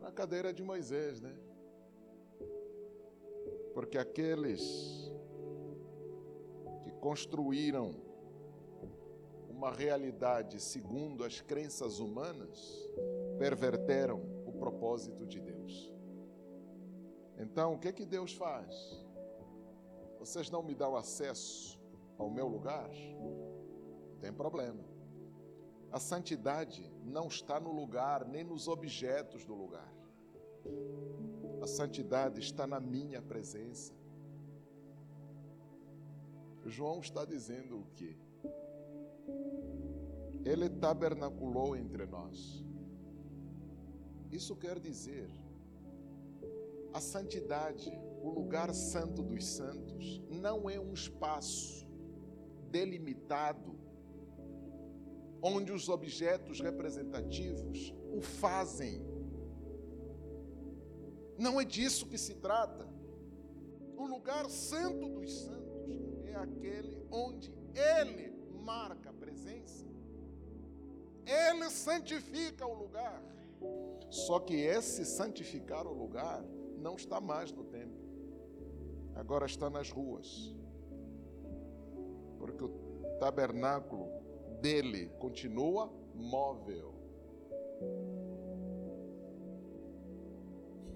na 0.01 0.11
cadeira 0.11 0.51
de 0.51 0.63
Moisés, 0.63 1.21
né? 1.21 1.37
Porque 3.75 3.99
aqueles 3.99 5.13
que 6.83 6.91
construíram 6.93 8.04
uma 9.65 9.73
realidade 9.73 10.61
segundo 10.61 11.23
as 11.23 11.41
crenças 11.41 11.97
humanas 11.97 12.87
perverteram 13.39 14.21
o 14.45 14.51
propósito 14.51 15.25
de 15.25 15.41
Deus. 15.41 15.91
Então, 17.35 17.73
o 17.73 17.79
que 17.79 17.91
que 17.91 18.05
Deus 18.05 18.31
faz? 18.33 19.03
Vocês 20.19 20.51
não 20.51 20.61
me 20.61 20.75
dão 20.75 20.95
acesso 20.95 21.79
ao 22.15 22.29
meu 22.29 22.47
lugar? 22.47 22.91
Tem 24.21 24.31
problema. 24.31 24.85
A 25.91 25.99
santidade 25.99 26.87
não 27.03 27.27
está 27.27 27.59
no 27.59 27.71
lugar, 27.71 28.23
nem 28.23 28.43
nos 28.43 28.67
objetos 28.67 29.45
do 29.45 29.55
lugar. 29.55 29.91
A 31.59 31.65
santidade 31.65 32.39
está 32.39 32.67
na 32.67 32.79
minha 32.79 33.19
presença. 33.19 33.95
João 36.67 36.99
está 36.99 37.25
dizendo 37.25 37.79
o 37.79 37.87
quê? 37.95 38.15
Ele 40.43 40.69
tabernaculou 40.69 41.75
entre 41.75 42.05
nós. 42.05 42.63
Isso 44.31 44.55
quer 44.55 44.79
dizer, 44.79 45.29
a 46.93 46.99
santidade 47.01 47.91
o 48.25 48.29
lugar 48.31 48.73
santo 48.73 49.21
dos 49.21 49.45
santos 49.45 50.19
não 50.31 50.67
é 50.67 50.79
um 50.79 50.93
espaço 50.93 51.87
delimitado 52.71 53.77
onde 55.43 55.71
os 55.71 55.89
objetos 55.89 56.59
representativos 56.59 57.93
o 58.11 58.19
fazem. 58.19 58.99
Não 61.37 61.61
é 61.61 61.65
disso 61.65 62.07
que 62.07 62.17
se 62.17 62.33
trata. 62.33 62.89
O 63.95 64.07
lugar 64.07 64.49
santo 64.49 65.07
dos 65.07 65.31
santos 65.41 66.01
é 66.23 66.33
aquele 66.33 67.05
onde 67.11 67.53
ele 67.75 68.33
marca 68.63 69.13
presença. 69.45 69.85
Ele 71.25 71.69
santifica 71.69 72.65
o 72.65 72.73
lugar. 72.73 73.21
Só 74.09 74.39
que 74.39 74.55
esse 74.55 75.05
santificar 75.05 75.87
o 75.87 75.93
lugar 75.93 76.43
não 76.77 76.95
está 76.95 77.19
mais 77.19 77.51
no 77.51 77.63
templo 77.63 78.05
agora 79.15 79.45
está 79.45 79.69
nas 79.69 79.89
ruas. 79.89 80.53
Porque 82.37 82.63
o 82.63 82.69
tabernáculo 83.19 84.09
dele 84.61 85.09
continua 85.19 85.91
móvel. 86.13 86.93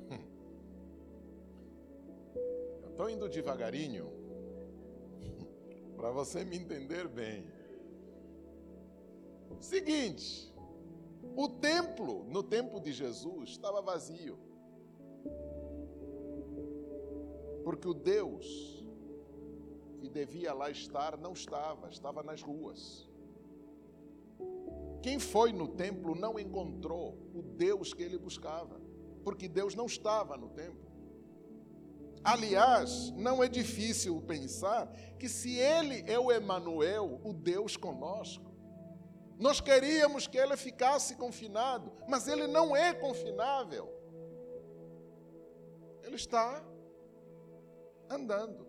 Eu 2.84 2.90
estou 2.90 3.10
indo 3.10 3.30
devagarinho 3.30 4.12
para 5.96 6.12
você 6.12 6.44
me 6.44 6.58
entender 6.58 7.08
bem. 7.08 7.48
Seguinte, 9.60 10.54
o 11.36 11.48
templo, 11.48 12.24
no 12.26 12.44
tempo 12.44 12.80
de 12.80 12.92
Jesus, 12.92 13.50
estava 13.50 13.82
vazio. 13.82 14.38
Porque 17.64 17.88
o 17.88 17.94
Deus 17.94 18.80
que 20.00 20.10
devia 20.10 20.54
lá 20.54 20.70
estar 20.70 21.18
não 21.18 21.34
estava, 21.34 21.90
estava 21.90 22.24
nas 22.24 22.42
ruas. 22.42 23.08
Quem 25.02 25.20
foi 25.20 25.52
no 25.54 25.68
templo 25.68 26.16
não 26.16 26.40
encontrou 26.40 27.18
o 27.34 27.42
Deus 27.42 27.94
que 27.94 28.04
ele 28.04 28.18
buscava, 28.18 28.82
porque 29.24 29.48
Deus 29.48 29.76
não 29.76 29.86
estava 29.86 30.38
no 30.38 30.50
templo. 30.50 30.90
Aliás, 32.24 33.12
não 33.12 33.42
é 33.42 33.48
difícil 33.48 34.22
pensar 34.22 34.92
que 35.18 35.30
se 35.30 35.58
ele 35.58 36.04
é 36.06 36.20
o 36.20 36.32
Emanuel, 36.32 37.22
o 37.24 37.34
Deus 37.34 37.78
conosco, 37.78 38.49
nós 39.40 39.62
queríamos 39.62 40.28
que 40.28 40.38
ele 40.38 40.58
ficasse 40.58 41.16
confinado, 41.16 41.94
mas 42.10 42.28
ele 42.28 42.46
não 42.46 42.76
é 42.76 42.94
confinável. 42.94 43.90
Ele 46.04 46.18
está 46.18 46.62
andando 48.10 48.68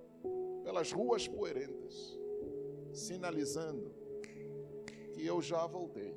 pelas 0.63 0.93
ruas 0.93 1.27
poeirentas, 1.27 2.17
sinalizando 2.93 3.93
que 5.13 5.27
eu 5.27 5.43
já 5.43 5.67
voltei, 5.67 6.17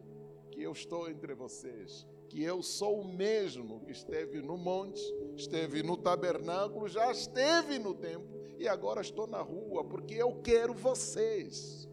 que 0.52 0.62
eu 0.62 0.72
estou 0.72 1.10
entre 1.10 1.34
vocês, 1.34 2.06
que 2.30 2.44
eu 2.44 2.62
sou 2.62 3.02
o 3.02 3.08
mesmo 3.08 3.82
que 3.82 3.92
esteve 3.92 4.40
no 4.40 4.56
monte, 4.56 5.02
esteve 5.36 5.82
no 5.82 5.98
tabernáculo, 5.98 6.88
já 6.88 7.12
esteve 7.12 7.80
no 7.80 7.96
templo 7.96 8.40
e 8.60 8.68
agora 8.68 9.02
estou 9.02 9.26
na 9.26 9.42
rua 9.42 9.84
porque 9.84 10.14
eu 10.14 10.42
quero 10.44 10.76
vocês. 10.76 11.90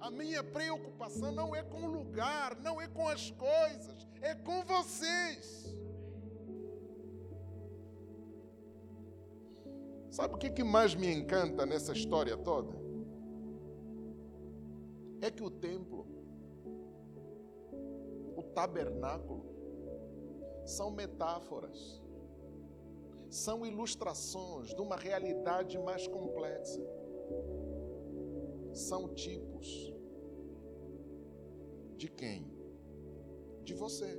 A 0.00 0.10
minha 0.10 0.42
preocupação 0.42 1.30
não 1.30 1.54
é 1.54 1.62
com 1.62 1.82
o 1.82 1.90
lugar, 1.90 2.58
não 2.60 2.80
é 2.80 2.88
com 2.88 3.06
as 3.06 3.30
coisas, 3.30 4.08
é 4.22 4.34
com 4.34 4.62
vocês. 4.64 5.70
Sabe 10.10 10.34
o 10.34 10.38
que 10.38 10.64
mais 10.64 10.94
me 10.94 11.12
encanta 11.12 11.64
nessa 11.64 11.92
história 11.92 12.36
toda? 12.36 12.74
É 15.20 15.30
que 15.30 15.42
o 15.42 15.50
templo, 15.50 16.06
o 18.36 18.42
tabernáculo, 18.42 19.44
são 20.64 20.90
metáforas, 20.90 22.02
são 23.28 23.64
ilustrações 23.64 24.74
de 24.74 24.80
uma 24.80 24.96
realidade 24.96 25.78
mais 25.78 26.06
complexa. 26.08 26.80
São 28.72 29.14
tipos 29.14 29.92
de 31.96 32.08
quem? 32.08 32.50
De 33.64 33.74
você. 33.74 34.18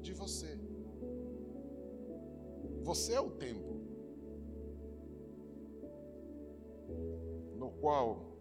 De 0.00 0.12
você. 0.12 0.58
Você 2.82 3.12
é 3.14 3.20
o 3.20 3.30
templo 3.30 3.76
no 7.56 7.70
qual 7.72 8.38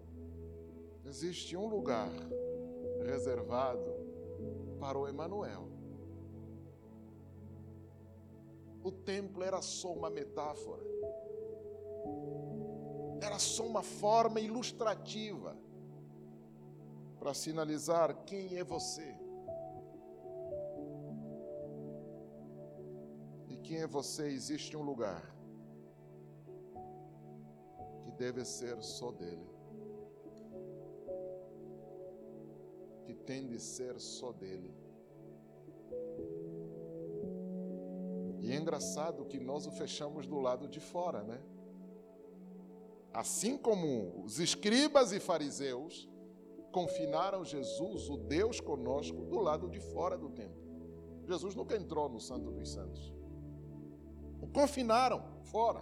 existe 1.05 1.57
um 1.57 1.67
lugar 1.67 2.11
reservado 3.03 3.83
para 4.79 4.97
o 4.97 5.07
Emanuel. 5.07 5.67
O 8.83 8.91
templo 8.91 9.43
era 9.43 9.61
só 9.63 9.91
uma 9.91 10.11
metáfora. 10.11 10.94
Era 13.35 13.39
só 13.41 13.65
uma 13.65 13.83
forma 13.83 14.39
ilustrativa 14.39 15.57
para 17.19 17.33
sinalizar 17.33 18.15
quem 18.23 18.57
é 18.57 18.63
você. 18.63 19.13
quem 23.61 23.81
é 23.81 23.87
você, 23.87 24.27
existe 24.27 24.77
um 24.77 24.83
lugar 24.83 25.35
que 28.03 28.11
deve 28.11 28.45
ser 28.45 28.81
só 28.81 29.11
dele. 29.11 29.49
Que 33.03 33.13
tem 33.13 33.47
de 33.47 33.59
ser 33.59 33.99
só 33.99 34.31
dele. 34.31 34.73
E 38.39 38.49
é 38.49 38.55
engraçado 38.55 39.25
que 39.25 39.39
nós 39.39 39.65
o 39.65 39.71
fechamos 39.71 40.25
do 40.25 40.39
lado 40.39 40.69
de 40.69 40.79
fora, 40.79 41.21
né? 41.21 41.41
Assim 43.15 43.57
como 43.57 44.25
os 44.25 44.39
escribas 44.39 45.13
e 45.13 45.21
fariseus 45.21 46.05
confinaram 46.69 47.45
Jesus, 47.45 48.09
o 48.09 48.17
Deus 48.17 48.59
conosco, 48.59 49.23
do 49.23 49.39
lado 49.39 49.69
de 49.69 49.79
fora 49.79 50.17
do 50.17 50.29
templo. 50.31 50.61
Jesus 51.23 51.55
nunca 51.55 51.77
entrou 51.77 52.09
no 52.09 52.19
Santo 52.19 52.51
dos 52.51 52.73
Santos. 52.73 53.15
O 54.41 54.47
confinaram 54.47 55.23
fora. 55.45 55.81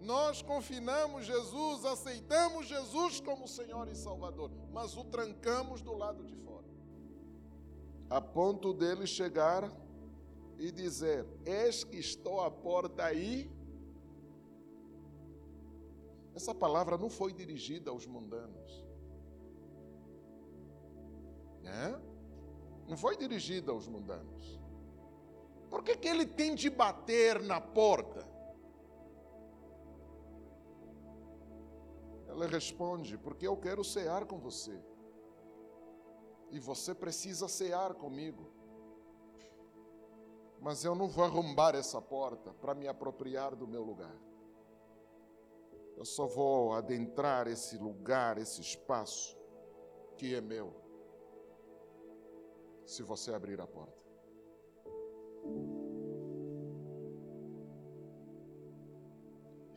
Nós 0.00 0.40
confinamos 0.40 1.26
Jesus, 1.26 1.84
aceitamos 1.84 2.68
Jesus 2.68 3.20
como 3.20 3.48
Senhor 3.48 3.88
e 3.88 3.96
Salvador, 3.96 4.52
mas 4.72 4.96
o 4.96 5.02
trancamos 5.02 5.82
do 5.82 5.94
lado 5.94 6.22
de 6.22 6.36
fora. 6.36 6.68
A 8.08 8.20
ponto 8.20 8.72
dele 8.72 9.04
chegar 9.04 9.68
e 10.60 10.70
dizer: 10.70 11.26
Eis 11.44 11.82
que 11.82 11.96
estou 11.96 12.40
à 12.40 12.52
porta 12.52 13.02
aí. 13.02 13.50
Essa 16.40 16.54
palavra 16.54 16.96
não 16.96 17.10
foi 17.10 17.34
dirigida 17.34 17.90
aos 17.90 18.06
mundanos. 18.06 18.82
Né? 21.60 22.00
Não 22.88 22.96
foi 22.96 23.14
dirigida 23.14 23.70
aos 23.70 23.86
mundanos. 23.86 24.58
Por 25.68 25.84
que, 25.84 25.94
que 25.98 26.08
ele 26.08 26.24
tem 26.24 26.54
de 26.54 26.70
bater 26.70 27.42
na 27.42 27.60
porta? 27.60 28.26
Ela 32.26 32.46
responde: 32.46 33.18
Porque 33.18 33.46
eu 33.46 33.58
quero 33.58 33.84
cear 33.84 34.24
com 34.24 34.38
você. 34.38 34.82
E 36.50 36.58
você 36.58 36.94
precisa 36.94 37.48
cear 37.48 37.92
comigo. 37.92 38.50
Mas 40.58 40.84
eu 40.84 40.94
não 40.94 41.06
vou 41.06 41.22
arrombar 41.22 41.74
essa 41.74 42.00
porta 42.00 42.54
para 42.54 42.74
me 42.74 42.88
apropriar 42.88 43.54
do 43.54 43.68
meu 43.68 43.82
lugar. 43.82 44.29
Eu 46.00 46.06
só 46.06 46.26
vou 46.26 46.72
adentrar 46.72 47.46
esse 47.46 47.76
lugar, 47.76 48.38
esse 48.38 48.62
espaço 48.62 49.38
que 50.16 50.34
é 50.34 50.40
meu, 50.40 50.72
se 52.86 53.02
você 53.02 53.34
abrir 53.34 53.60
a 53.60 53.66
porta. 53.66 54.02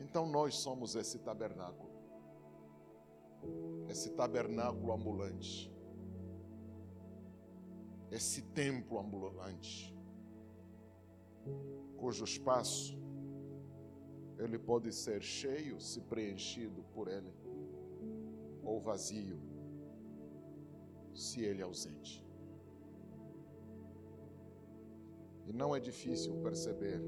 Então 0.00 0.24
nós 0.26 0.56
somos 0.56 0.94
esse 0.94 1.18
tabernáculo, 1.18 1.92
esse 3.90 4.08
tabernáculo 4.12 4.94
ambulante, 4.94 5.70
esse 8.10 8.40
templo 8.40 8.98
ambulante, 8.98 9.94
cujo 11.98 12.24
espaço 12.24 12.98
ele 14.38 14.58
pode 14.58 14.92
ser 14.92 15.22
cheio 15.22 15.80
se 15.80 16.00
preenchido 16.00 16.82
por 16.94 17.08
ele, 17.08 17.32
ou 18.62 18.80
vazio 18.80 19.38
se 21.14 21.42
ele 21.42 21.60
é 21.60 21.64
ausente. 21.64 22.24
E 25.46 25.52
não 25.52 25.74
é 25.76 25.80
difícil 25.80 26.34
perceber 26.42 27.00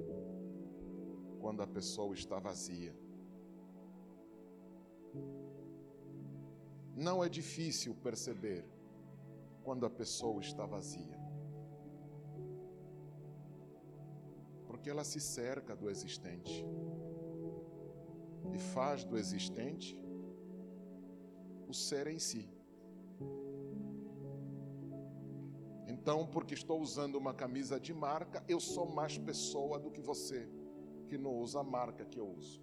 quando 1.40 1.62
a 1.62 1.66
pessoa 1.66 2.14
está 2.14 2.38
vazia. 2.38 2.94
Não 6.94 7.22
é 7.24 7.28
difícil 7.28 7.94
perceber 7.94 8.64
quando 9.64 9.84
a 9.84 9.90
pessoa 9.90 10.40
está 10.40 10.64
vazia. 10.64 11.18
Porque 14.66 14.88
ela 14.88 15.04
se 15.04 15.20
cerca 15.20 15.74
do 15.74 15.90
existente 15.90 16.64
e 18.52 18.58
faz 18.58 19.04
do 19.04 19.16
existente 19.16 19.98
o 21.68 21.74
ser 21.74 22.06
em 22.06 22.18
si. 22.18 22.48
Então, 25.86 26.26
porque 26.26 26.54
estou 26.54 26.80
usando 26.80 27.16
uma 27.16 27.34
camisa 27.34 27.80
de 27.80 27.92
marca, 27.92 28.44
eu 28.48 28.60
sou 28.60 28.86
mais 28.86 29.18
pessoa 29.18 29.78
do 29.78 29.90
que 29.90 30.00
você, 30.00 30.48
que 31.08 31.18
não 31.18 31.34
usa 31.34 31.60
a 31.60 31.64
marca 31.64 32.04
que 32.04 32.18
eu 32.18 32.28
uso. 32.28 32.62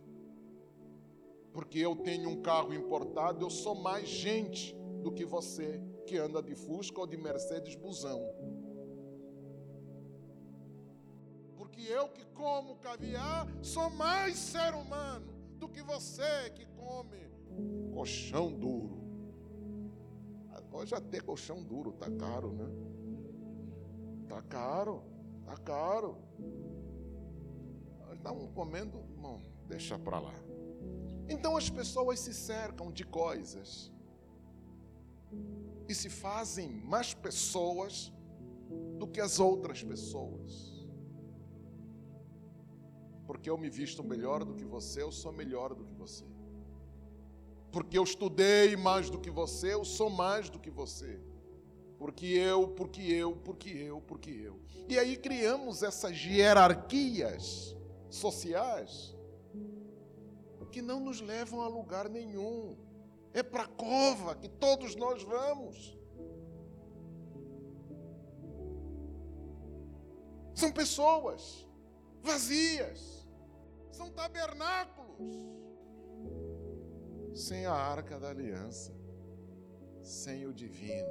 Porque 1.52 1.80
eu 1.80 1.96
tenho 1.96 2.30
um 2.30 2.42
carro 2.42 2.74
importado, 2.74 3.44
eu 3.44 3.50
sou 3.50 3.76
mais 3.76 4.08
gente 4.08 4.76
do 5.02 5.12
que 5.12 5.26
você, 5.26 5.82
que 6.06 6.18
anda 6.18 6.42
de 6.42 6.56
Fusca 6.56 7.02
ou 7.02 7.08
de 7.08 7.18
Mercedes 7.18 7.76
Busão. 7.76 8.22
Porque 11.58 11.82
eu 11.82 12.08
que 12.10 12.26
como 12.28 12.78
caviar, 12.78 13.48
sou 13.62 13.90
mais 13.90 14.38
ser 14.38 14.74
humano 14.74 15.33
do 15.64 15.70
que 15.70 15.82
você 15.82 16.50
que 16.50 16.66
come 16.76 17.32
colchão 17.94 18.52
duro. 18.52 19.02
Hoje 20.74 20.94
até 20.94 21.22
colchão 21.22 21.64
duro 21.64 21.94
tá 21.94 22.12
caro, 22.12 22.52
né? 22.52 22.68
Tá 24.28 24.42
caro, 24.42 25.04
tá 25.46 25.56
caro. 25.56 26.18
Nós 28.00 28.18
estamos 28.18 28.50
comendo, 28.54 28.98
bom, 29.22 29.40
deixa 29.66 29.98
para 29.98 30.20
lá. 30.20 30.34
Então 31.30 31.56
as 31.56 31.70
pessoas 31.70 32.20
se 32.20 32.34
cercam 32.34 32.92
de 32.92 33.06
coisas 33.06 33.90
e 35.88 35.96
se 35.96 36.10
fazem 36.10 36.68
mais 36.70 37.14
pessoas 37.14 38.12
do 38.98 39.08
que 39.08 39.22
as 39.22 39.40
outras 39.40 39.82
pessoas 39.82 40.73
porque 43.34 43.50
eu 43.50 43.58
me 43.58 43.68
visto 43.68 44.04
melhor 44.04 44.46
do 44.46 44.54
que 44.54 44.64
você, 44.64 45.02
eu 45.02 45.12
sou 45.12 45.32
melhor 45.34 45.74
do 45.74 45.84
que 45.84 45.94
você. 45.96 46.24
Porque 47.72 47.98
eu 47.98 48.04
estudei 48.04 48.78
mais 48.78 49.10
do 49.10 49.20
que 49.20 49.32
você, 49.32 49.74
eu 49.74 49.84
sou 49.84 50.08
mais 50.08 50.52
do 50.52 50.60
que 50.60 50.70
você. 50.70 51.20
Porque 51.98 52.28
eu, 52.28 52.68
porque 52.68 53.02
eu, 53.02 53.36
porque 53.36 53.70
eu, 53.70 54.00
porque 54.02 54.30
eu. 54.30 54.60
E 54.88 55.00
aí 55.00 55.18
criamos 55.18 55.82
essas 55.82 56.16
hierarquias 56.16 57.76
sociais 58.08 59.16
que 60.72 60.82
não 60.82 61.00
nos 61.00 61.20
levam 61.20 61.62
a 61.62 61.68
lugar 61.68 62.08
nenhum. 62.08 62.78
É 63.34 63.42
para 63.42 63.64
a 63.64 63.68
cova 63.68 64.36
que 64.36 64.48
todos 64.48 64.96
nós 64.96 65.24
vamos. 65.24 65.98
São 70.54 70.72
pessoas 70.72 71.68
vazias 72.22 73.23
são 73.94 74.10
tabernáculos 74.12 75.54
sem 77.36 77.66
a 77.66 77.74
arca 77.74 78.20
da 78.20 78.30
aliança, 78.30 78.92
sem 80.02 80.46
o 80.46 80.54
divino. 80.54 81.10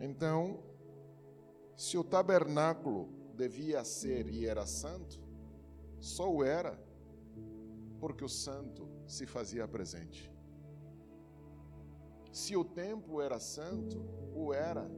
Então, 0.00 0.62
se 1.76 1.96
o 1.96 2.04
tabernáculo 2.04 3.08
devia 3.34 3.84
ser 3.84 4.28
e 4.28 4.46
era 4.46 4.66
santo, 4.66 5.20
só 6.00 6.30
o 6.30 6.44
era 6.44 6.78
porque 8.00 8.24
o 8.24 8.28
santo 8.28 8.88
se 9.06 9.26
fazia 9.26 9.66
presente. 9.66 10.32
Se 12.32 12.56
o 12.56 12.64
templo 12.64 13.20
era 13.20 13.40
santo, 13.40 14.04
o 14.34 14.52
era, 14.52 14.88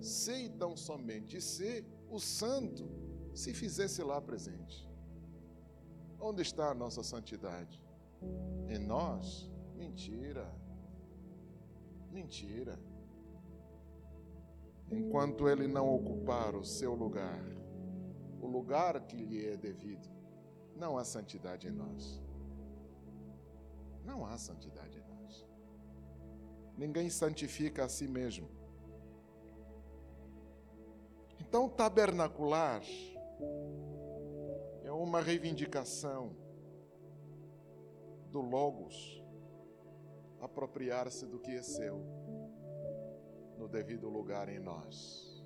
se 0.00 0.48
tão 0.50 0.76
somente 0.76 1.40
se 1.40 1.84
o 2.08 2.20
santo 2.20 3.01
se 3.34 3.52
fizesse 3.54 4.02
lá 4.02 4.20
presente. 4.20 4.88
Onde 6.20 6.42
está 6.42 6.70
a 6.70 6.74
nossa 6.74 7.02
santidade? 7.02 7.82
Em 8.68 8.78
nós? 8.78 9.50
Mentira. 9.74 10.54
Mentira. 12.10 12.78
Enquanto 14.90 15.48
ele 15.48 15.66
não 15.66 15.92
ocupar 15.94 16.54
o 16.54 16.64
seu 16.64 16.94
lugar, 16.94 17.42
o 18.40 18.46
lugar 18.46 19.00
que 19.06 19.16
lhe 19.16 19.46
é 19.46 19.56
devido, 19.56 20.08
não 20.76 20.98
há 20.98 21.04
santidade 21.04 21.66
em 21.66 21.70
nós. 21.70 22.22
Não 24.04 24.26
há 24.26 24.36
santidade 24.36 24.98
em 24.98 25.14
nós. 25.14 25.46
Ninguém 26.76 27.08
santifica 27.08 27.84
a 27.84 27.88
si 27.88 28.06
mesmo. 28.06 28.48
Então, 31.40 31.68
tabernacular 31.68 32.82
é 34.84 34.92
uma 34.92 35.20
reivindicação 35.20 36.34
do 38.30 38.40
Logos 38.40 39.22
apropriar-se 40.40 41.26
do 41.26 41.38
que 41.38 41.52
é 41.52 41.62
seu 41.62 42.02
no 43.56 43.68
devido 43.68 44.08
lugar 44.08 44.48
em 44.48 44.58
nós. 44.58 45.44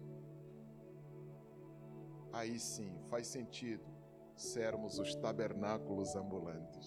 Aí 2.33 2.59
sim 2.59 2.99
faz 3.11 3.27
sentido 3.27 3.85
sermos 4.35 4.99
os 4.99 5.15
tabernáculos 5.15 6.15
ambulantes. 6.17 6.87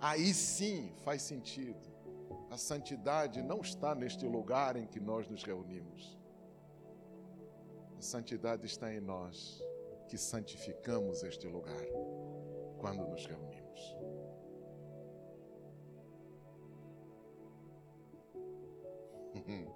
Aí 0.00 0.32
sim 0.32 0.92
faz 1.04 1.22
sentido. 1.22 1.88
A 2.50 2.56
santidade 2.56 3.42
não 3.42 3.60
está 3.60 3.94
neste 3.94 4.26
lugar 4.26 4.76
em 4.76 4.86
que 4.86 5.00
nós 5.00 5.28
nos 5.28 5.42
reunimos. 5.42 6.17
A 7.98 8.00
santidade 8.00 8.64
está 8.64 8.94
em 8.94 9.00
nós, 9.00 9.60
que 10.06 10.16
santificamos 10.16 11.24
este 11.24 11.48
lugar 11.48 11.84
quando 12.78 13.04
nos 13.08 13.26
reunimos. 13.26 13.96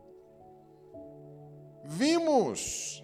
Vimos 1.85 3.03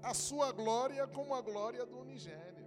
a 0.00 0.14
sua 0.14 0.52
glória 0.52 1.04
como 1.08 1.34
a 1.34 1.40
glória 1.40 1.84
do 1.84 1.98
unigênito. 1.98 2.62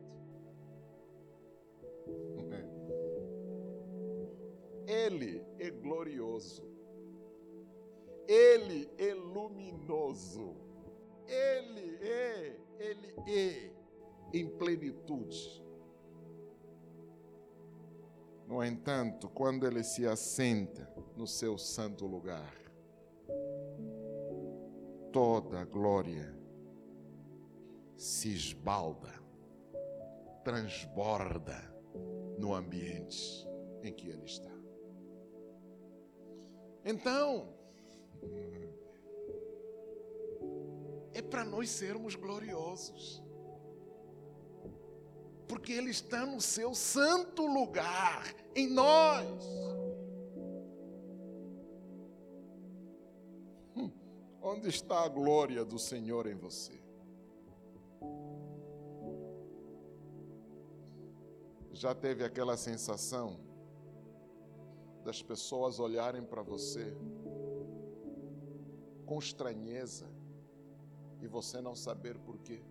Ele 4.85 5.41
é 5.57 5.69
glorioso. 5.69 6.67
Ele 8.27 8.91
é 8.97 9.13
luminoso. 9.13 10.66
Ele 11.27 11.97
é, 12.01 12.59
Ele 12.79 13.15
é 13.27 13.71
em 14.33 14.47
plenitude. 14.57 15.63
No 18.47 18.63
entanto, 18.63 19.27
quando 19.29 19.67
ele 19.67 19.83
se 19.83 20.07
assenta 20.07 20.89
no 21.17 21.27
seu 21.27 21.57
santo 21.57 22.05
lugar, 22.05 22.55
toda 25.11 25.59
a 25.59 25.65
glória 25.65 26.33
se 27.97 28.33
esbalda 28.33 29.13
transborda 30.43 31.57
no 32.37 32.53
ambiente 32.53 33.45
em 33.83 33.91
que 33.91 34.07
ele 34.07 34.23
está. 34.23 34.55
Então, 36.85 37.49
é 41.17 41.21
para 41.21 41.43
nós 41.43 41.71
sermos 41.71 42.13
gloriosos. 42.13 43.23
Porque 45.47 45.71
Ele 45.71 45.89
está 45.89 46.27
no 46.27 46.39
seu 46.39 46.75
santo 46.75 47.47
lugar, 47.47 48.23
em 48.55 48.67
nós. 48.67 49.43
Hum, 53.75 53.91
onde 54.39 54.69
está 54.69 55.05
a 55.05 55.07
glória 55.07 55.65
do 55.65 55.79
Senhor 55.79 56.27
em 56.27 56.35
você? 56.35 56.79
Já 61.71 61.95
teve 61.95 62.23
aquela 62.23 62.55
sensação 62.57 63.39
das 65.03 65.23
pessoas 65.23 65.79
olharem 65.79 66.23
para 66.23 66.43
você 66.43 66.95
com 69.05 69.17
estranheza 69.17 70.07
e 71.21 71.27
você 71.27 71.61
não 71.61 71.75
saber 71.75 72.17
por 72.17 72.39
quê? 72.39 72.63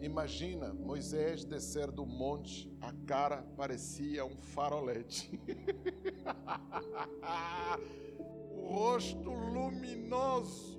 Imagina 0.00 0.72
Moisés 0.72 1.44
descer 1.44 1.90
do 1.90 2.06
monte, 2.06 2.72
a 2.80 2.92
cara 3.06 3.42
parecia 3.56 4.24
um 4.24 4.36
farolete. 4.36 5.38
o 8.50 8.68
rosto 8.68 9.30
luminoso. 9.30 10.78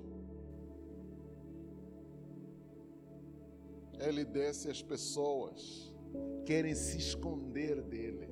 Ele 3.98 4.24
desce 4.24 4.70
as 4.70 4.82
pessoas 4.82 5.90
querem 6.46 6.74
se 6.74 6.98
esconder 6.98 7.82
dele. 7.82 8.28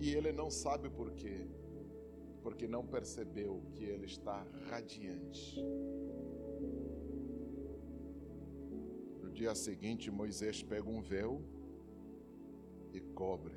E 0.00 0.14
ele 0.14 0.32
não 0.32 0.50
sabe 0.50 0.88
por 0.88 1.10
quê. 1.12 1.46
Porque 2.42 2.66
não 2.66 2.86
percebeu 2.86 3.62
que 3.74 3.84
ele 3.84 4.06
está 4.06 4.46
radiante. 4.68 5.62
dia 9.38 9.54
seguinte, 9.54 10.10
Moisés 10.10 10.64
pega 10.64 10.90
um 10.90 11.00
véu 11.00 11.40
e 12.92 13.00
cobre 13.00 13.54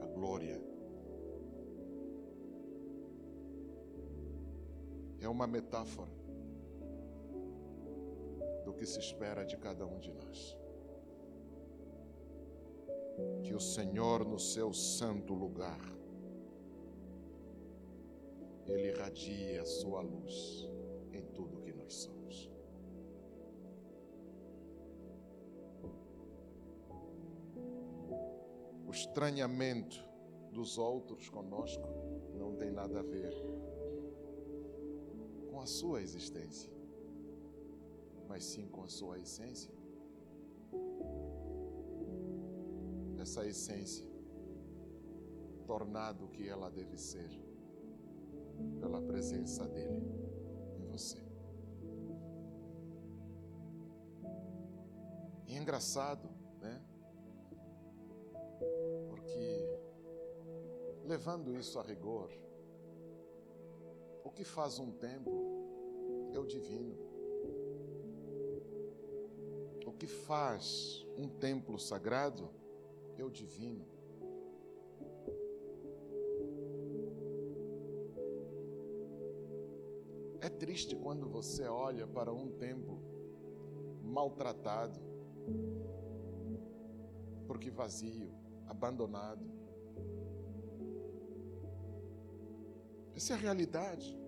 a 0.00 0.06
glória. 0.06 0.60
É 5.20 5.28
uma 5.28 5.46
metáfora 5.46 6.10
do 8.64 8.74
que 8.74 8.84
se 8.84 8.98
espera 8.98 9.44
de 9.44 9.56
cada 9.56 9.86
um 9.86 10.00
de 10.00 10.12
nós. 10.12 10.58
Que 13.44 13.54
o 13.54 13.60
Senhor, 13.60 14.24
no 14.24 14.40
seu 14.40 14.72
santo 14.72 15.32
lugar, 15.32 15.91
Ele 18.66 18.88
irradie 18.88 19.58
a 19.58 19.64
sua 19.64 20.00
luz 20.00 20.68
em 21.12 21.24
tudo 21.32 21.60
que 21.60 21.72
nós 21.72 21.92
somos. 21.92 22.52
o 28.92 28.94
estranhamento 28.94 29.96
dos 30.52 30.76
outros 30.76 31.30
conosco 31.30 31.88
não 32.34 32.54
tem 32.56 32.70
nada 32.70 33.00
a 33.00 33.02
ver 33.02 33.32
com 35.50 35.58
a 35.58 35.64
sua 35.64 36.02
existência, 36.02 36.70
mas 38.28 38.44
sim 38.44 38.68
com 38.68 38.82
a 38.84 38.88
sua 38.88 39.18
essência. 39.18 39.72
Essa 43.18 43.46
essência 43.46 44.06
tornado 45.66 46.26
o 46.26 46.28
que 46.28 46.46
ela 46.46 46.70
deve 46.70 46.98
ser 46.98 47.30
pela 48.80 49.00
presença 49.02 49.66
dele 49.68 50.10
em 50.78 50.84
você. 50.86 51.18
E 55.46 55.54
é 55.54 55.58
engraçado, 55.58 56.28
né? 56.60 56.82
Porque, 59.08 59.78
levando 61.04 61.54
isso 61.54 61.78
a 61.78 61.82
rigor, 61.82 62.30
o 64.24 64.30
que 64.30 64.44
faz 64.44 64.78
um 64.78 64.90
templo 64.92 66.32
é 66.32 66.38
o 66.38 66.46
divino. 66.46 66.96
O 69.86 69.92
que 69.92 70.06
faz 70.06 71.06
um 71.18 71.28
templo 71.28 71.78
sagrado 71.78 72.48
é 73.18 73.24
o 73.24 73.30
divino. 73.30 73.91
É 80.42 80.48
triste 80.48 80.96
quando 80.96 81.28
você 81.28 81.68
olha 81.68 82.04
para 82.04 82.32
um 82.32 82.50
templo 82.50 83.00
maltratado, 84.02 84.98
porque 87.46 87.70
vazio, 87.70 88.34
abandonado. 88.66 89.46
Essa 93.14 93.34
é 93.34 93.36
a 93.36 93.38
realidade 93.38 94.18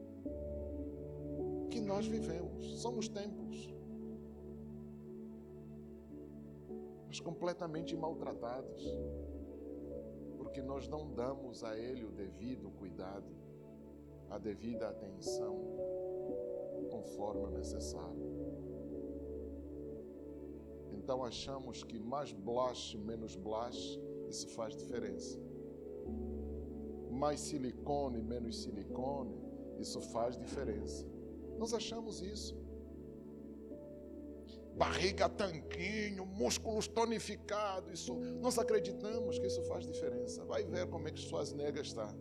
que 1.68 1.80
nós 1.80 2.06
vivemos. 2.06 2.80
Somos 2.80 3.08
templos, 3.08 3.74
mas 7.08 7.18
completamente 7.18 7.96
maltratados, 7.96 8.84
porque 10.36 10.62
nós 10.62 10.86
não 10.86 11.10
damos 11.12 11.64
a 11.64 11.76
Ele 11.76 12.04
o 12.04 12.12
devido 12.12 12.70
cuidado, 12.70 13.34
a 14.30 14.38
devida 14.38 14.88
atenção, 14.88 15.58
conforme 17.04 17.46
necessário. 17.58 18.24
Então 20.92 21.22
achamos 21.22 21.82
que 21.84 21.98
mais 21.98 22.32
blush, 22.32 22.96
menos 22.96 23.36
blush 23.36 24.00
isso 24.28 24.48
faz 24.48 24.74
diferença. 24.74 25.38
Mais 27.10 27.40
silicone, 27.40 28.20
menos 28.22 28.62
silicone, 28.62 29.36
isso 29.78 30.00
faz 30.00 30.36
diferença. 30.36 31.06
Nós 31.58 31.74
achamos 31.74 32.20
isso. 32.22 32.56
Barriga 34.76 35.28
tanquinho, 35.28 36.26
músculos 36.26 36.88
tonificados, 36.88 38.00
isso, 38.00 38.14
nós 38.40 38.58
acreditamos 38.58 39.38
que 39.38 39.46
isso 39.46 39.62
faz 39.64 39.86
diferença. 39.86 40.44
Vai 40.44 40.64
ver 40.64 40.88
como 40.88 41.06
é 41.06 41.12
que 41.12 41.20
suas 41.20 41.52
negas 41.52 41.88
está. 41.88 42.12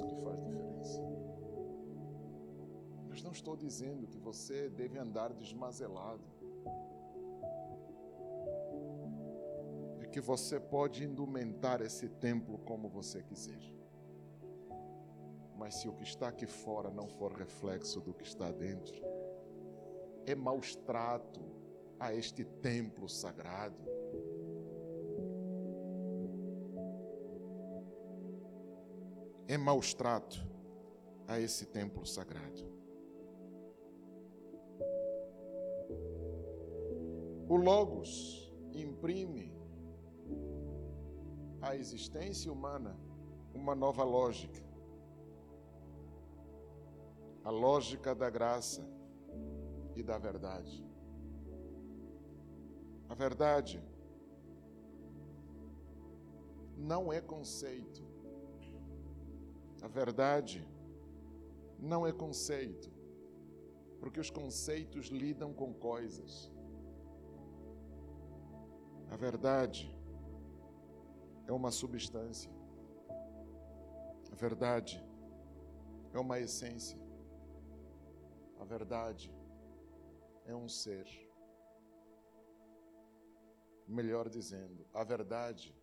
Isso 0.00 0.06
que 0.06 0.22
faz 0.22 0.42
diferença 0.42 1.10
não 3.30 3.32
estou 3.32 3.56
dizendo 3.56 4.08
que 4.08 4.18
você 4.18 4.68
deve 4.68 4.98
andar 4.98 5.32
desmazelado. 5.32 6.24
É 10.00 10.06
que 10.06 10.20
você 10.20 10.58
pode 10.58 11.04
indumentar 11.04 11.80
esse 11.80 12.08
templo 12.08 12.58
como 12.58 12.88
você 12.88 13.22
quiser. 13.22 13.62
Mas 15.56 15.76
se 15.76 15.88
o 15.88 15.92
que 15.92 16.02
está 16.02 16.26
aqui 16.26 16.44
fora 16.44 16.90
não 16.90 17.06
for 17.06 17.32
reflexo 17.32 18.00
do 18.00 18.12
que 18.12 18.24
está 18.24 18.50
dentro, 18.50 19.00
é 20.26 20.34
maus 20.34 20.74
trato 20.74 21.40
a 22.00 22.12
este 22.12 22.44
templo 22.44 23.08
sagrado. 23.08 23.99
É 29.50 29.58
maus 29.58 29.92
trato 29.92 30.38
a 31.26 31.40
esse 31.40 31.66
templo 31.66 32.06
sagrado. 32.06 32.62
O 37.48 37.56
Logos 37.56 38.54
imprime 38.72 39.52
à 41.60 41.74
existência 41.74 42.52
humana 42.52 42.96
uma 43.52 43.74
nova 43.74 44.04
lógica. 44.04 44.62
A 47.42 47.50
lógica 47.50 48.14
da 48.14 48.30
graça 48.30 48.88
e 49.96 50.02
da 50.04 50.16
verdade. 50.16 50.88
A 53.08 53.14
verdade 53.16 53.82
não 56.76 57.12
é 57.12 57.20
conceito. 57.20 58.09
A 59.82 59.88
verdade 59.88 60.66
não 61.78 62.06
é 62.06 62.12
conceito, 62.12 62.90
porque 63.98 64.20
os 64.20 64.30
conceitos 64.30 65.06
lidam 65.06 65.54
com 65.54 65.72
coisas. 65.72 66.52
A 69.10 69.16
verdade 69.16 69.94
é 71.46 71.52
uma 71.52 71.70
substância. 71.70 72.50
A 74.30 74.34
verdade 74.36 75.04
é 76.12 76.18
uma 76.18 76.38
essência. 76.38 76.98
A 78.58 78.64
verdade 78.64 79.34
é 80.44 80.54
um 80.54 80.68
ser. 80.68 81.06
Melhor 83.88 84.28
dizendo, 84.28 84.86
a 84.94 85.02
verdade 85.02 85.74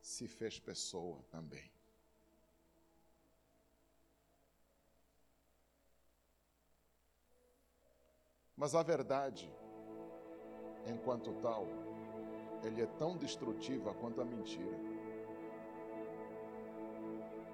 se 0.00 0.28
fez 0.28 0.60
pessoa 0.60 1.24
também. 1.30 1.77
Mas 8.58 8.74
a 8.74 8.82
verdade, 8.82 9.48
enquanto 10.84 11.32
tal, 11.34 11.68
ele 12.64 12.82
é 12.82 12.86
tão 12.86 13.16
destrutiva 13.16 13.94
quanto 13.94 14.20
a 14.20 14.24
mentira. 14.24 14.76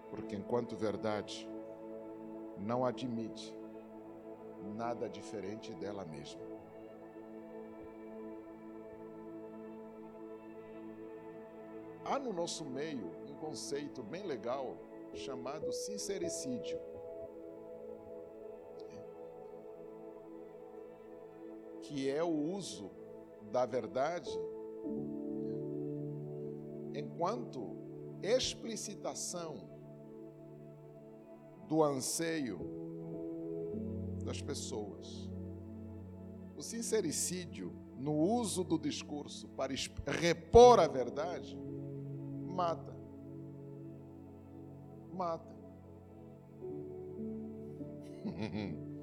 Porque 0.08 0.34
enquanto 0.34 0.74
verdade 0.74 1.46
não 2.56 2.86
admite 2.86 3.54
nada 4.74 5.06
diferente 5.06 5.74
dela 5.74 6.06
mesma. 6.06 6.40
Há 12.06 12.18
no 12.18 12.32
nosso 12.32 12.64
meio 12.64 13.10
um 13.28 13.34
conceito 13.34 14.02
bem 14.02 14.22
legal 14.22 14.74
chamado 15.12 15.70
sincericídio. 15.70 16.93
Que 21.84 22.10
é 22.10 22.22
o 22.22 22.28
uso 22.28 22.90
da 23.52 23.64
verdade 23.64 24.30
enquanto 26.94 27.76
explicitação 28.22 29.68
do 31.68 31.82
anseio 31.82 32.58
das 34.24 34.40
pessoas. 34.40 35.30
O 36.56 36.62
sincericídio, 36.62 37.72
no 37.98 38.14
uso 38.14 38.64
do 38.64 38.78
discurso 38.78 39.48
para 39.48 39.72
repor 40.06 40.80
a 40.80 40.86
verdade, 40.86 41.58
mata. 42.46 42.96
Mata. 45.12 45.54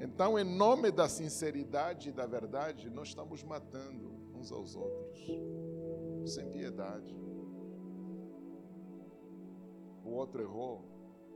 Então, 0.00 0.38
em 0.38 0.44
nome 0.44 0.92
da 0.92 1.08
sinceridade 1.08 2.10
e 2.10 2.12
da 2.12 2.24
verdade, 2.24 2.88
nós 2.88 3.08
estamos 3.08 3.42
matando 3.42 4.12
uns 4.32 4.52
aos 4.52 4.76
outros, 4.76 5.20
sem 6.24 6.48
piedade. 6.50 7.16
O 10.04 10.10
outro 10.10 10.40
errou, 10.40 10.84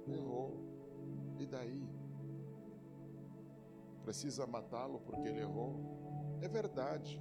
errou. 0.06 0.60
E 1.38 1.46
daí? 1.46 1.88
Precisa 4.04 4.46
matá-lo 4.46 5.00
porque 5.00 5.28
ele 5.28 5.40
errou? 5.40 6.38
É 6.40 6.48
verdade 6.48 7.20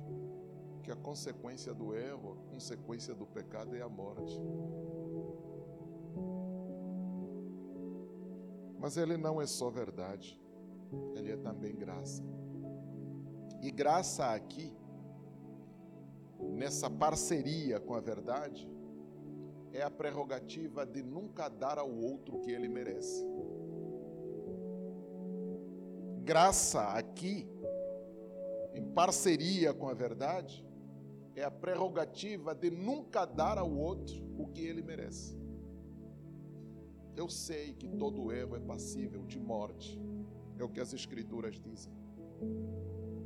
que 0.84 0.92
a 0.92 0.96
consequência 0.96 1.74
do 1.74 1.96
erro, 1.96 2.34
a 2.34 2.52
consequência 2.52 3.16
do 3.16 3.26
pecado 3.26 3.76
é 3.76 3.82
a 3.82 3.90
morte. 3.90 4.40
Mas 8.80 8.98
ele 8.98 9.18
não 9.18 9.42
é 9.42 9.46
só 9.46 9.70
verdade 9.70 10.41
ele 11.16 11.32
é 11.32 11.38
também 11.38 11.76
graça. 11.76 12.24
E 13.62 13.70
graça 13.70 14.26
aqui, 14.34 14.74
nessa 16.40 16.90
parceria 16.90 17.80
com 17.80 17.94
a 17.94 18.02
verdade, 18.02 18.70
é 19.72 19.82
a 19.82 19.90
prerrogativa 19.90 20.86
de 20.86 21.02
nunca 21.02 21.48
dar 21.48 21.78
ao 21.78 21.90
outro 21.90 22.38
o 22.38 22.42
que 22.42 22.52
ele 22.52 22.68
merece. 22.68 23.26
Graça 26.24 26.82
aqui, 26.90 27.48
em 28.74 28.84
parceria 28.94 29.74
com 29.74 29.88
a 29.88 29.94
verdade, 29.94 30.66
é 31.36 31.44
a 31.44 31.52
prerrogativa 31.52 32.54
de 32.54 32.70
nunca 32.70 33.26
dar 33.26 33.58
ao 33.58 33.72
outro 33.72 34.22
o 34.38 34.48
que 34.48 34.62
ele 34.62 34.82
merece. 34.82 35.40
Eu 37.16 37.30
sei 37.30 37.74
que 37.74 37.88
todo 37.88 38.32
erro 38.32 38.56
é 38.56 38.60
passível 38.60 39.26
de 39.26 39.40
morte. 39.40 40.00
É 40.62 40.64
o 40.64 40.70
que 40.70 40.80
as 40.80 40.94
Escrituras 40.94 41.60
dizem. 41.60 41.92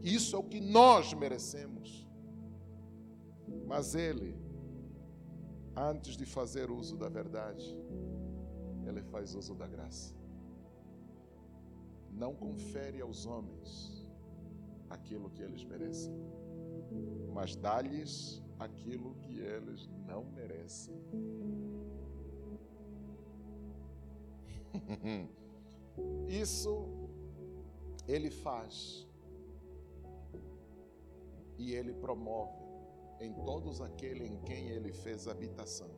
Isso 0.01 0.37
é 0.37 0.39
o 0.39 0.43
que 0.43 0.61
nós 0.61 1.13
merecemos. 1.13 2.07
Mas 3.67 3.93
Ele, 3.93 4.37
antes 5.75 6.15
de 6.15 6.25
fazer 6.25 6.71
uso 6.71 6.95
da 6.95 7.09
verdade, 7.09 7.77
Ele 8.87 9.01
faz 9.01 9.35
uso 9.35 9.53
da 9.53 9.67
graça. 9.67 10.15
Não 12.09 12.33
confere 12.33 13.01
aos 13.01 13.25
homens 13.25 14.07
aquilo 14.89 15.29
que 15.29 15.41
eles 15.41 15.65
merecem, 15.65 16.15
mas 17.33 17.53
dá-lhes 17.57 18.41
aquilo 18.57 19.15
que 19.15 19.39
eles 19.39 19.89
não 20.07 20.23
merecem. 20.31 20.95
Isso 26.29 27.04
ele 28.07 28.29
faz 28.29 29.05
e 31.57 31.73
Ele 31.73 31.93
promove 31.93 32.63
em 33.19 33.33
todos 33.43 33.81
aqueles 33.81 34.29
em 34.29 34.37
quem 34.41 34.69
Ele 34.69 34.91
fez 34.91 35.27
habitação. 35.27 35.89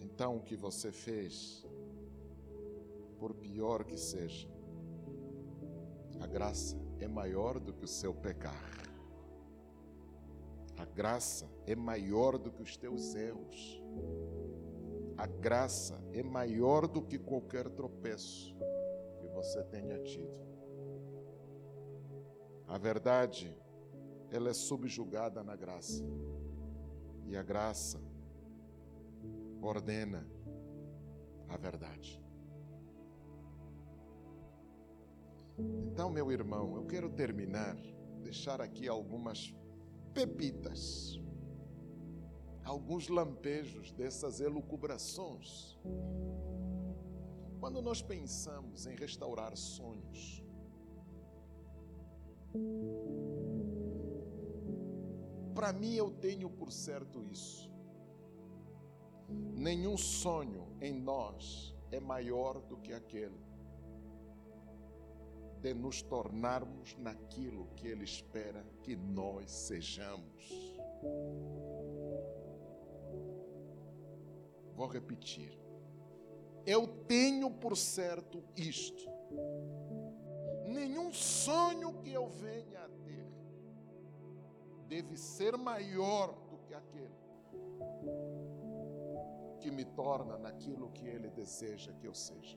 Então, 0.00 0.36
o 0.36 0.42
que 0.42 0.56
você 0.56 0.90
fez, 0.90 1.64
por 3.18 3.34
pior 3.34 3.84
que 3.84 3.96
seja, 3.96 4.48
a 6.20 6.26
graça 6.26 6.76
é 6.98 7.06
maior 7.06 7.60
do 7.60 7.72
que 7.72 7.84
o 7.84 7.88
seu 7.88 8.12
pecar. 8.12 8.76
A 10.76 10.84
graça 10.84 11.48
é 11.66 11.74
maior 11.74 12.38
do 12.38 12.50
que 12.50 12.62
os 12.62 12.76
teus 12.76 13.14
erros. 13.14 13.82
A 15.18 15.26
graça 15.26 16.00
é 16.12 16.22
maior 16.22 16.86
do 16.86 17.02
que 17.02 17.18
qualquer 17.18 17.68
tropeço 17.68 18.56
que 19.20 19.26
você 19.26 19.64
tenha 19.64 19.98
tido. 20.04 20.48
A 22.68 22.78
verdade, 22.78 23.52
ela 24.30 24.48
é 24.48 24.54
subjugada 24.54 25.42
na 25.42 25.56
graça. 25.56 26.04
E 27.26 27.36
a 27.36 27.42
graça 27.42 28.00
ordena 29.60 30.24
a 31.48 31.56
verdade. 31.56 32.22
Então, 35.58 36.08
meu 36.10 36.30
irmão, 36.30 36.76
eu 36.76 36.86
quero 36.86 37.10
terminar, 37.10 37.76
deixar 38.22 38.60
aqui 38.60 38.86
algumas 38.86 39.52
pepitas 40.14 41.20
alguns 42.68 43.08
lampejos 43.08 43.90
dessas 43.92 44.40
elucubrações. 44.40 45.78
Quando 47.58 47.80
nós 47.80 48.02
pensamos 48.02 48.86
em 48.86 48.94
restaurar 48.94 49.56
sonhos, 49.56 50.44
para 55.54 55.72
mim 55.72 55.94
eu 55.94 56.10
tenho 56.10 56.50
por 56.50 56.70
certo 56.70 57.24
isso. 57.24 57.72
Nenhum 59.54 59.96
sonho 59.96 60.68
em 60.80 60.92
nós 60.92 61.74
é 61.90 61.98
maior 61.98 62.60
do 62.60 62.76
que 62.76 62.92
aquele 62.92 63.48
de 65.62 65.74
nos 65.74 66.02
tornarmos 66.02 66.96
naquilo 66.98 67.66
que 67.74 67.88
Ele 67.88 68.04
espera 68.04 68.64
que 68.82 68.94
nós 68.94 69.50
sejamos. 69.50 70.78
Vou 74.78 74.86
repetir. 74.86 75.58
Eu 76.64 76.86
tenho 77.08 77.50
por 77.50 77.76
certo 77.76 78.44
isto. 78.56 79.02
Nenhum 80.66 81.12
sonho 81.12 81.94
que 82.00 82.12
eu 82.12 82.28
venha 82.28 82.84
a 82.84 82.88
ter 82.88 83.26
deve 84.86 85.16
ser 85.16 85.56
maior 85.56 86.32
do 86.48 86.58
que 86.58 86.74
aquele 86.74 87.18
que 89.58 89.68
me 89.68 89.84
torna 89.84 90.38
naquilo 90.38 90.92
que 90.92 91.08
ele 91.08 91.28
deseja 91.28 91.92
que 91.94 92.06
eu 92.06 92.14
seja. 92.14 92.56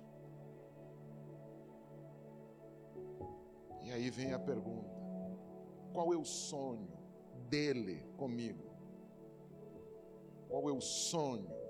E 3.81 3.91
aí 3.91 4.11
vem 4.11 4.31
a 4.31 4.39
pergunta: 4.39 4.95
qual 5.91 6.13
é 6.13 6.17
o 6.17 6.23
sonho 6.23 6.87
dele 7.49 8.05
comigo? 8.15 8.69
Qual 10.47 10.69
é 10.69 10.71
o 10.71 10.81
sonho 10.81 11.60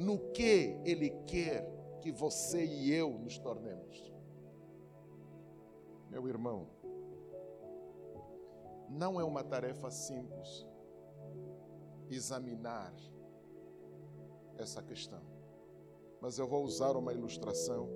no 0.00 0.18
que 0.32 0.80
Ele 0.82 1.10
quer 1.26 1.70
que 2.00 2.10
você 2.10 2.64
e 2.64 2.90
eu 2.90 3.10
nos 3.18 3.38
tornemos. 3.38 4.10
Meu 6.08 6.26
irmão, 6.26 6.66
não 8.88 9.20
é 9.20 9.24
uma 9.24 9.44
tarefa 9.44 9.90
simples 9.90 10.66
examinar 12.08 12.94
essa 14.56 14.82
questão, 14.82 15.22
mas 16.18 16.38
eu 16.38 16.48
vou 16.48 16.64
usar 16.64 16.96
uma 16.96 17.12
ilustração 17.12 17.88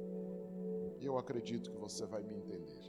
Eu 1.01 1.19
acredito 1.19 1.71
que 1.71 1.77
você 1.77 2.07
vai 2.07 2.23
me 2.23 2.35
entender. 2.35 2.81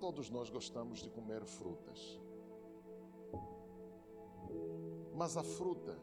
Todos 0.00 0.30
nós 0.30 0.48
gostamos 0.50 1.00
de 1.00 1.10
comer 1.10 1.44
frutas. 1.44 2.20
Mas 5.16 5.34
a 5.34 5.42
fruta 5.42 5.96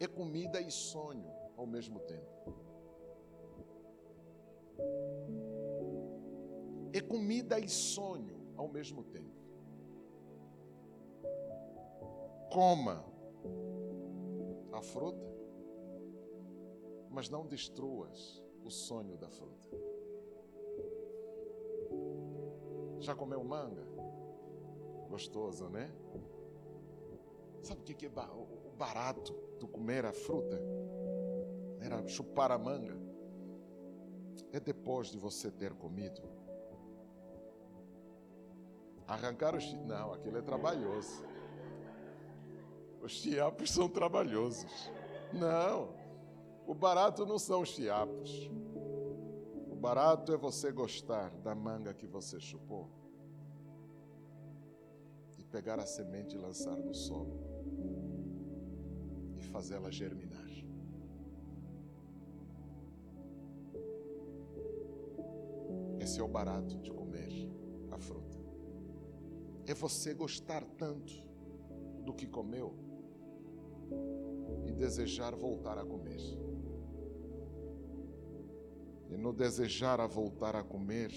é 0.00 0.06
comida 0.08 0.60
e 0.60 0.68
sonho 0.68 1.30
ao 1.56 1.64
mesmo 1.64 2.00
tempo. 2.00 2.52
É 6.92 7.00
comida 7.00 7.56
e 7.60 7.68
sonho 7.68 8.52
ao 8.56 8.66
mesmo 8.66 9.04
tempo. 9.04 9.30
Coma 12.52 13.04
a 14.72 14.82
fruta, 14.82 15.32
mas 17.10 17.28
não 17.28 17.46
destruas 17.46 18.44
o 18.64 18.70
sonho 18.70 19.16
da 19.16 19.28
fruta. 19.28 19.68
Já 22.98 23.14
comeu 23.14 23.44
manga? 23.44 23.86
Gostoso, 25.08 25.68
né? 25.68 25.88
Sabe 27.62 27.80
o 27.80 27.84
que 27.84 28.06
é 28.06 28.08
o 28.08 28.72
barato 28.76 29.32
do 29.58 29.68
comer 29.68 30.06
a 30.06 30.12
fruta? 30.12 30.60
Era 31.80 32.06
chupar 32.08 32.50
a 32.50 32.58
manga. 32.58 32.96
É 34.52 34.58
depois 34.58 35.08
de 35.08 35.18
você 35.18 35.50
ter 35.50 35.72
comido. 35.74 36.22
Arrancar 39.06 39.54
os. 39.54 39.72
Não, 39.84 40.12
aquilo 40.12 40.38
é 40.38 40.42
trabalhoso. 40.42 41.24
Os 43.02 43.12
chiapos 43.12 43.70
são 43.70 43.88
trabalhosos. 43.88 44.90
Não, 45.32 45.94
o 46.66 46.74
barato 46.74 47.26
não 47.26 47.38
são 47.38 47.62
os 47.62 47.70
chiapos. 47.70 48.50
O 49.70 49.74
barato 49.74 50.32
é 50.32 50.36
você 50.36 50.70
gostar 50.70 51.30
da 51.38 51.54
manga 51.54 51.94
que 51.94 52.06
você 52.06 52.38
chupou 52.38 52.99
pegar 55.50 55.80
a 55.80 55.86
semente 55.86 56.36
e 56.36 56.38
lançar 56.38 56.76
no 56.76 56.94
solo 56.94 57.38
e 59.36 59.42
fazê-la 59.42 59.90
germinar. 59.90 60.48
Esse 66.00 66.20
é 66.20 66.22
o 66.22 66.28
barato 66.28 66.78
de 66.78 66.90
comer 66.90 67.30
a 67.90 67.98
fruta. 67.98 68.38
É 69.66 69.74
você 69.74 70.14
gostar 70.14 70.64
tanto 70.78 71.12
do 72.04 72.14
que 72.14 72.26
comeu 72.26 72.74
e 74.64 74.72
desejar 74.72 75.34
voltar 75.34 75.78
a 75.78 75.84
comer. 75.84 76.20
E 79.10 79.16
no 79.16 79.32
desejar 79.32 80.00
a 80.00 80.06
voltar 80.06 80.54
a 80.54 80.62
comer, 80.62 81.12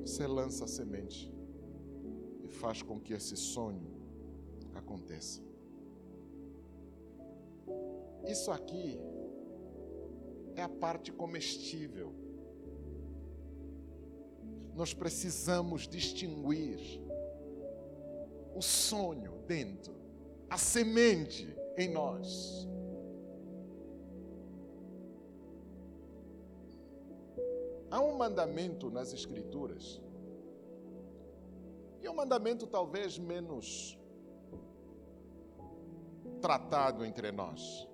você 0.00 0.26
lança 0.26 0.64
a 0.64 0.68
semente 0.68 1.34
faz 2.54 2.82
com 2.82 2.98
que 2.98 3.12
esse 3.12 3.36
sonho 3.36 3.90
aconteça. 4.74 5.42
Isso 8.26 8.50
aqui 8.50 8.98
é 10.56 10.62
a 10.62 10.68
parte 10.68 11.12
comestível. 11.12 12.12
Nós 14.74 14.94
precisamos 14.94 15.86
distinguir 15.86 16.80
o 18.54 18.62
sonho 18.62 19.32
dentro, 19.46 19.94
a 20.48 20.56
semente 20.56 21.46
em 21.76 21.92
nós. 21.92 22.66
Há 27.90 28.00
um 28.00 28.16
mandamento 28.16 28.90
nas 28.90 29.12
Escrituras, 29.12 30.00
e 32.04 32.06
é 32.06 32.10
um 32.10 32.14
mandamento 32.14 32.66
talvez 32.66 33.18
menos 33.18 33.98
tratado 36.42 37.02
entre 37.02 37.32
nós, 37.32 37.88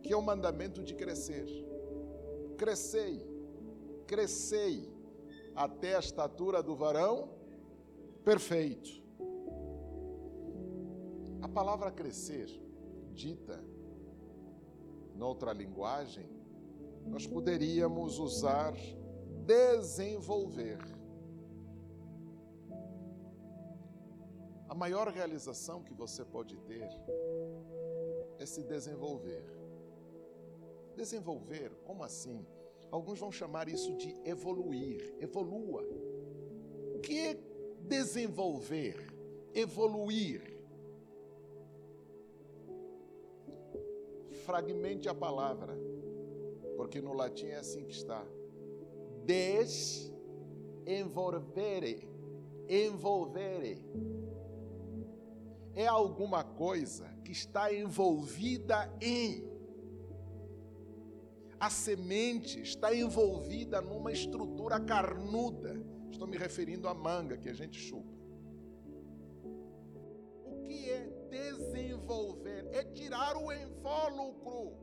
que 0.00 0.12
é 0.12 0.16
o 0.16 0.22
mandamento 0.22 0.84
de 0.84 0.94
crescer. 0.94 1.44
Crescei, 2.56 3.26
crescei 4.06 4.88
até 5.56 5.96
a 5.96 5.98
estatura 5.98 6.62
do 6.62 6.76
varão 6.76 7.30
perfeito. 8.24 9.02
A 11.40 11.48
palavra 11.48 11.90
crescer, 11.90 12.46
dita 13.12 13.60
noutra 15.16 15.52
linguagem, 15.52 16.30
nós 17.06 17.26
poderíamos 17.26 18.20
usar 18.20 18.72
desenvolver. 19.44 20.78
A 24.72 24.74
maior 24.74 25.06
realização 25.08 25.82
que 25.82 25.92
você 25.92 26.24
pode 26.24 26.56
ter 26.60 26.88
é 28.38 28.46
se 28.46 28.62
desenvolver. 28.62 29.44
Desenvolver, 30.96 31.70
como 31.84 32.02
assim? 32.02 32.46
Alguns 32.90 33.18
vão 33.18 33.30
chamar 33.30 33.68
isso 33.68 33.94
de 33.98 34.16
evoluir. 34.24 35.14
Evolua. 35.20 35.82
O 36.94 37.00
que 37.00 37.18
é 37.18 37.38
desenvolver? 37.82 39.12
Evoluir. 39.52 40.40
Fragmente 44.46 45.06
a 45.06 45.14
palavra 45.14 45.76
porque 46.78 47.02
no 47.02 47.12
latim 47.12 47.48
é 47.48 47.58
assim 47.58 47.84
que 47.84 47.92
está. 47.92 48.26
Desenvolvere, 49.26 52.08
envolvere. 52.70 53.84
É 55.74 55.86
alguma 55.86 56.44
coisa 56.44 57.08
que 57.24 57.32
está 57.32 57.72
envolvida 57.72 58.92
em. 59.00 59.50
A 61.58 61.70
semente 61.70 62.60
está 62.60 62.94
envolvida 62.94 63.80
numa 63.80 64.12
estrutura 64.12 64.80
carnuda. 64.80 65.80
Estou 66.10 66.26
me 66.26 66.36
referindo 66.36 66.88
à 66.88 66.94
manga 66.94 67.38
que 67.38 67.48
a 67.48 67.54
gente 67.54 67.78
chupa. 67.78 68.12
O 70.44 70.60
que 70.62 70.90
é 70.90 71.08
desenvolver? 71.30 72.68
É 72.72 72.84
tirar 72.84 73.36
o 73.36 73.52
invólucro 73.52 74.82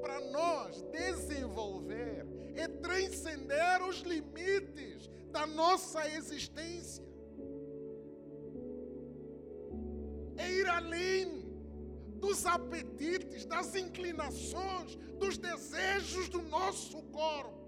para 0.00 0.20
nós 0.30 0.82
desenvolver 0.90 2.26
e 2.54 2.68
transcender 2.68 3.82
os 3.88 4.00
limites 4.00 4.31
da 5.42 5.46
nossa 5.46 6.08
existência. 6.08 7.04
É 10.36 10.48
ir 10.50 10.66
além 10.68 11.42
dos 12.20 12.46
apetites, 12.46 13.44
das 13.44 13.74
inclinações, 13.74 14.94
dos 15.18 15.36
desejos 15.38 16.28
do 16.28 16.42
nosso 16.42 17.02
corpo. 17.18 17.60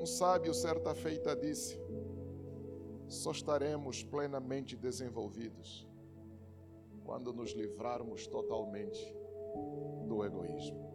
Um 0.00 0.06
sábio 0.06 0.52
certa 0.52 0.92
feita 0.94 1.36
disse: 1.36 1.78
só 3.06 3.30
estaremos 3.30 4.02
plenamente 4.02 4.76
desenvolvidos 4.76 5.86
quando 7.04 7.32
nos 7.32 7.52
livrarmos 7.52 8.26
totalmente 8.26 9.00
do 10.08 10.24
egoísmo. 10.24 10.87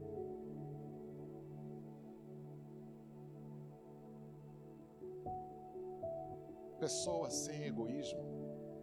Pessoa 6.83 7.29
sem 7.29 7.63
egoísmo 7.63 8.25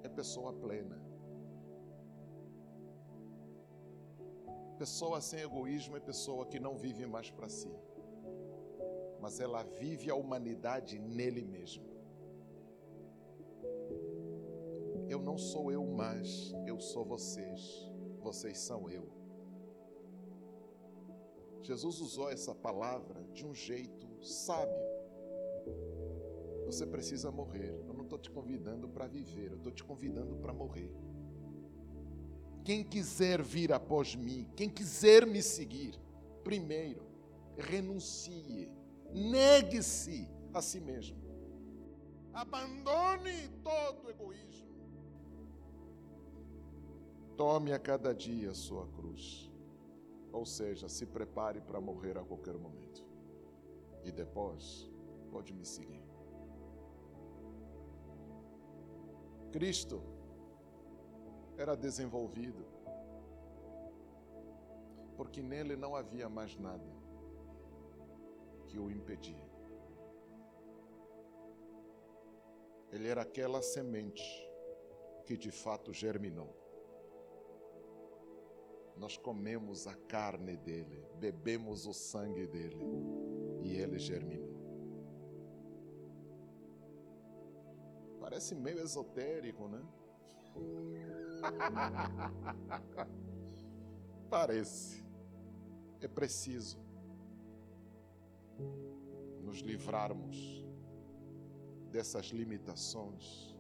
é 0.03 0.09
pessoa 0.09 0.55
plena. 0.55 0.99
Pessoa 4.79 5.21
sem 5.21 5.41
egoísmo 5.41 5.99
é 5.99 6.01
pessoa 6.01 6.47
que 6.47 6.59
não 6.59 6.79
vive 6.79 7.05
mais 7.05 7.31
para 7.31 7.51
si, 7.51 7.71
mas 9.21 9.39
ela 9.39 9.63
vive 9.65 10.11
a 10.11 10.15
humanidade 10.15 10.99
nele 10.99 11.45
mesmo. 11.45 11.85
Eu 15.07 15.21
não 15.21 15.37
sou 15.37 15.71
eu 15.71 15.85
mais, 15.85 16.55
eu 16.67 16.81
sou 16.81 17.05
vocês, 17.05 17.87
vocês 18.23 18.57
são 18.61 18.89
eu. 18.89 19.07
Jesus 21.61 22.01
usou 22.01 22.31
essa 22.31 22.55
palavra 22.55 23.23
de 23.25 23.45
um 23.45 23.55
jeito 23.55 24.25
sábio. 24.25 24.90
Você 26.71 26.87
precisa 26.87 27.33
morrer. 27.33 27.83
Eu 27.85 27.93
não 27.93 28.05
estou 28.05 28.17
te 28.17 28.31
convidando 28.31 28.89
para 28.89 29.09
viver, 29.09 29.51
eu 29.51 29.57
estou 29.57 29.73
te 29.73 29.83
convidando 29.83 30.37
para 30.37 30.53
morrer. 30.53 30.95
Quem 32.65 32.85
quiser 32.85 33.43
vir 33.43 33.73
após 33.73 34.15
mim, 34.15 34.49
quem 34.55 34.71
quiser 34.71 35.27
me 35.27 35.43
seguir, 35.43 35.99
primeiro, 36.45 37.03
renuncie, 37.57 38.71
negue-se 39.13 40.29
a 40.55 40.63
si 40.63 40.79
mesmo. 40.79 41.19
Abandone 42.33 43.49
todo 43.65 44.09
egoísmo. 44.09 44.71
Tome 47.37 47.73
a 47.73 47.81
cada 47.81 48.15
dia 48.15 48.53
a 48.53 48.55
sua 48.55 48.87
cruz. 48.87 49.51
Ou 50.33 50.47
seja, 50.47 50.89
se 50.89 51.05
prepare 51.05 51.61
para 51.61 51.81
morrer 51.81 52.17
a 52.17 52.23
qualquer 52.23 52.57
momento. 52.57 53.05
E 54.05 54.13
depois, 54.13 54.89
pode 55.33 55.53
me 55.53 55.65
seguir. 55.65 56.00
Cristo 59.53 60.03
era 61.59 61.77
desenvolvido, 61.77 62.65
porque 65.17 65.43
nele 65.43 65.77
não 65.77 65.95
havia 65.97 66.29
mais 66.29 66.57
nada 66.57 66.89
que 68.69 68.79
o 68.79 68.91
impedia. 68.91 69.51
Ele 72.93 73.09
era 73.09 73.23
aquela 73.23 73.61
semente 73.61 74.23
que 75.27 75.37
de 75.37 75.51
fato 75.51 75.93
germinou. 75.93 76.57
Nós 78.97 79.17
comemos 79.17 79.87
a 79.87 79.95
carne 79.95 80.57
dele, 80.57 81.05
bebemos 81.17 81.87
o 81.87 81.93
sangue 81.93 82.47
dele 82.47 82.85
e 83.63 83.75
ele 83.75 83.99
germinou. 83.99 84.50
Parece 88.21 88.55
meio 88.55 88.81
esotérico, 88.81 89.67
né? 89.67 89.83
Parece. 94.29 95.03
É 96.01 96.09
preciso 96.09 96.79
nos 99.43 99.59
livrarmos 99.59 100.65
dessas 101.91 102.27
limitações 102.27 103.57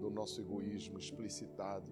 do 0.00 0.10
nosso 0.10 0.40
egoísmo 0.40 0.98
explicitado 0.98 1.90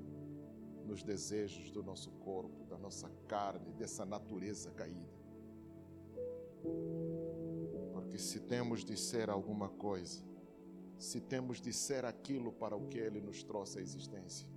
nos 0.87 1.03
desejos 1.03 1.71
do 1.71 1.83
nosso 1.83 2.11
corpo, 2.11 2.65
da 2.67 2.79
nossa 2.79 3.09
carne, 3.27 3.73
dessa 3.73 4.05
natureza 4.05 4.71
caída. 4.71 5.13
Porque 7.93 8.19
se 8.19 8.41
temos 8.41 8.85
de 8.85 8.97
ser 8.97 9.31
alguma 9.31 9.69
coisa, 9.69 10.23
se 10.99 11.21
temos 11.21 11.61
de 11.61 11.73
ser 11.73 12.05
aquilo 12.05 12.53
para 12.53 12.77
o 12.77 12.87
que 12.89 12.99
Ele 12.99 13.21
nos 13.21 13.43
trouxe 13.43 13.79
à 13.79 13.83
existência, 13.83 14.49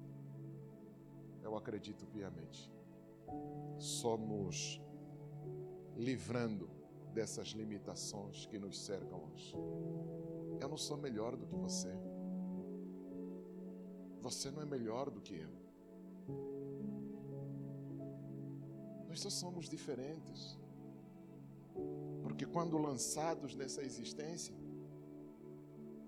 eu 1.44 1.56
acredito 1.56 2.06
piamente, 2.08 2.72
só 3.78 4.18
nos 4.18 4.82
livrando 5.96 6.70
dessas 7.14 7.48
limitações 7.50 8.46
que 8.46 8.60
nos 8.60 8.80
cercam 8.86 9.24
hoje. 9.32 9.56
Eu 10.60 10.70
não 10.70 10.78
sou 10.78 10.98
melhor 10.98 11.36
do 11.36 11.46
que 11.46 11.56
você. 11.56 11.92
Você 14.22 14.52
não 14.52 14.62
é 14.62 14.66
melhor 14.66 15.10
do 15.10 15.22
que 15.22 15.36
eu. 15.36 15.58
Nós 19.08 19.22
só 19.22 19.30
somos 19.30 19.68
diferentes. 19.68 20.60
Porque 22.22 22.46
quando 22.46 22.78
lançados 22.78 23.56
nessa 23.56 23.82
existência, 23.82 24.54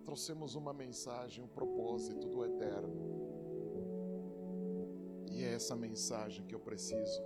trouxemos 0.09 0.55
uma 0.55 0.73
mensagem, 0.73 1.43
um 1.43 1.47
propósito 1.47 2.27
do 2.27 2.43
eterno. 2.43 2.95
E 5.29 5.43
é 5.43 5.53
essa 5.53 5.75
mensagem 5.75 6.43
que 6.47 6.55
eu 6.55 6.59
preciso 6.59 7.21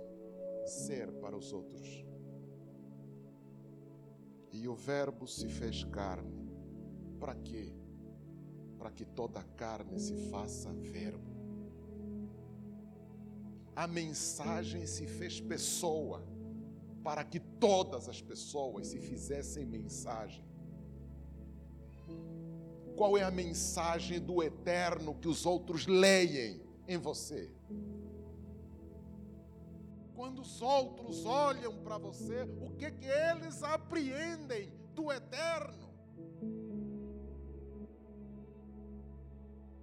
ser 0.66 1.10
para 1.12 1.34
os 1.34 1.50
outros. 1.50 2.04
E 4.52 4.68
o 4.68 4.74
Verbo 4.74 5.26
se 5.26 5.48
fez 5.48 5.82
carne. 5.84 6.46
Para 7.18 7.34
quê? 7.36 7.74
Para 8.76 8.90
que 8.90 9.06
toda 9.06 9.42
carne 9.42 9.98
se 9.98 10.14
faça 10.28 10.70
Verbo. 10.74 11.32
A 13.74 13.86
mensagem 13.86 14.84
se 14.84 15.06
fez 15.06 15.40
pessoa 15.40 16.22
para 17.02 17.24
que 17.24 17.40
todas 17.40 18.10
as 18.10 18.20
pessoas 18.20 18.88
se 18.88 19.00
fizessem 19.00 19.64
mensagem. 19.64 20.44
Qual 22.96 23.18
é 23.18 23.22
a 23.22 23.30
mensagem 23.30 24.20
do 24.20 24.42
eterno 24.42 25.14
que 25.14 25.26
os 25.26 25.44
outros 25.44 25.86
leem 25.86 26.62
em 26.86 26.96
você? 26.96 27.50
Quando 30.14 30.42
os 30.42 30.62
outros 30.62 31.24
olham 31.24 31.82
para 31.82 31.98
você, 31.98 32.42
o 32.60 32.70
que 32.76 32.90
que 32.92 33.06
eles 33.06 33.62
apreendem 33.62 34.72
do 34.94 35.12
eterno? 35.12 35.92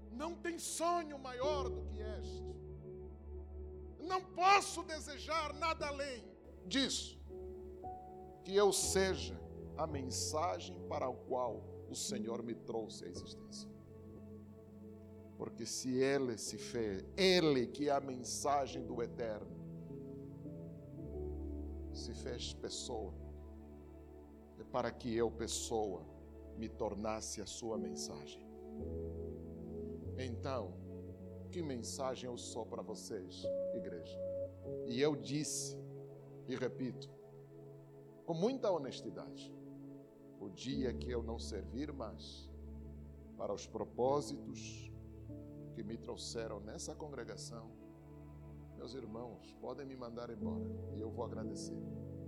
Não 0.09 0.35
tem 0.35 0.57
sonho 0.57 1.19
maior 1.19 1.69
do 1.69 1.81
que 1.87 1.99
este. 1.99 2.55
Não 3.99 4.21
posso 4.21 4.83
desejar 4.83 5.53
nada 5.55 5.87
além 5.87 6.23
disso. 6.65 7.19
Que 8.43 8.55
eu 8.55 8.71
seja 8.71 9.39
a 9.77 9.85
mensagem 9.85 10.79
para 10.87 11.07
a 11.07 11.13
qual 11.13 11.70
o 11.91 11.95
Senhor 11.95 12.41
me 12.41 12.55
trouxe 12.55 13.05
à 13.05 13.07
existência. 13.07 13.69
Porque 15.37 15.65
se 15.65 15.97
Ele 15.97 16.37
se 16.37 16.57
fez, 16.57 17.03
Ele 17.17 17.67
que 17.67 17.89
é 17.89 17.91
a 17.91 17.99
mensagem 17.99 18.85
do 18.85 19.01
Eterno, 19.01 19.59
se 21.93 22.13
fez 22.13 22.53
pessoa, 22.53 23.13
é 24.59 24.63
para 24.63 24.91
que 24.91 25.13
eu, 25.13 25.29
pessoa, 25.29 26.05
me 26.57 26.69
tornasse 26.69 27.41
a 27.41 27.45
sua 27.45 27.77
mensagem. 27.77 28.41
Então, 30.17 30.73
que 31.51 31.61
mensagem 31.61 32.29
eu 32.29 32.37
sou 32.37 32.65
para 32.65 32.81
vocês, 32.81 33.43
igreja? 33.73 34.17
E 34.85 35.01
eu 35.01 35.15
disse, 35.15 35.77
e 36.47 36.55
repito, 36.55 37.09
com 38.25 38.33
muita 38.33 38.71
honestidade, 38.71 39.53
o 40.41 40.49
dia 40.49 40.91
que 40.91 41.09
eu 41.09 41.21
não 41.21 41.37
servir 41.37 41.93
mais 41.93 42.49
para 43.37 43.53
os 43.53 43.67
propósitos 43.67 44.91
que 45.73 45.83
me 45.83 45.97
trouxeram 45.97 46.59
nessa 46.59 46.95
congregação, 46.95 47.71
meus 48.75 48.95
irmãos, 48.95 49.53
podem 49.61 49.85
me 49.85 49.95
mandar 49.95 50.31
embora 50.31 50.67
e 50.95 50.99
eu 50.99 51.11
vou 51.11 51.23
agradecer, 51.23 51.77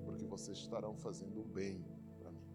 porque 0.05 0.27
vocês 0.27 0.59
estarão 0.59 0.95
fazendo 0.95 1.41
o 1.41 1.43
bem 1.43 1.83
para 2.19 2.31
mim. 2.31 2.47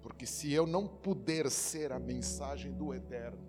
Porque 0.00 0.24
se 0.24 0.52
eu 0.52 0.68
não 0.68 0.86
puder 0.86 1.50
ser 1.50 1.90
a 1.90 1.98
mensagem 1.98 2.72
do 2.72 2.94
eterno 2.94 3.44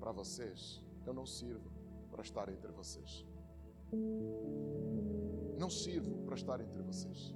para 0.00 0.12
vocês, 0.12 0.82
eu 1.04 1.12
não 1.12 1.26
sirvo 1.26 1.70
para 2.10 2.22
estar 2.22 2.48
entre 2.48 2.72
vocês. 2.72 3.26
Não 5.58 5.70
sirvo 5.70 6.18
para 6.24 6.34
estar 6.34 6.60
entre 6.60 6.82
vocês. 6.82 7.34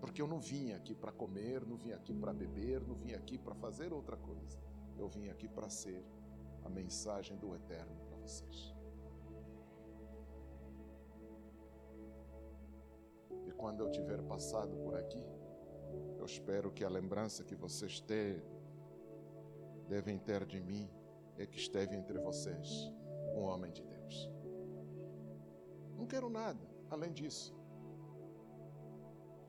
Porque 0.00 0.20
eu 0.20 0.26
não 0.26 0.40
vim 0.40 0.72
aqui 0.72 0.94
para 0.94 1.12
comer, 1.12 1.64
não 1.64 1.76
vim 1.76 1.92
aqui 1.92 2.12
para 2.12 2.32
beber, 2.32 2.80
não 2.86 2.96
vim 2.96 3.12
aqui 3.12 3.38
para 3.38 3.54
fazer 3.54 3.92
outra 3.92 4.16
coisa. 4.16 4.58
Eu 4.96 5.08
vim 5.08 5.28
aqui 5.28 5.48
para 5.48 5.68
ser 5.68 6.04
a 6.64 6.68
mensagem 6.68 7.36
do 7.36 7.54
Eterno 7.54 7.96
para 8.06 8.16
vocês. 8.16 8.74
E 13.46 13.52
quando 13.52 13.80
eu 13.80 13.90
tiver 13.90 14.20
passado 14.22 14.76
por 14.78 14.96
aqui, 14.96 15.24
eu 16.18 16.24
espero 16.24 16.72
que 16.72 16.84
a 16.84 16.88
lembrança 16.88 17.44
que 17.44 17.54
vocês 17.54 18.00
têm, 18.00 18.42
devem 19.88 20.18
ter 20.18 20.44
de 20.44 20.60
mim 20.60 20.90
é 21.38 21.46
que 21.46 21.58
esteve 21.58 21.96
entre 21.96 22.18
vocês 22.18 22.92
um 23.34 23.42
homem 23.42 23.70
de 23.70 23.82
Deus. 23.82 24.30
Não 25.96 26.06
quero 26.06 26.28
nada 26.28 26.67
além 26.90 27.12
disso. 27.12 27.56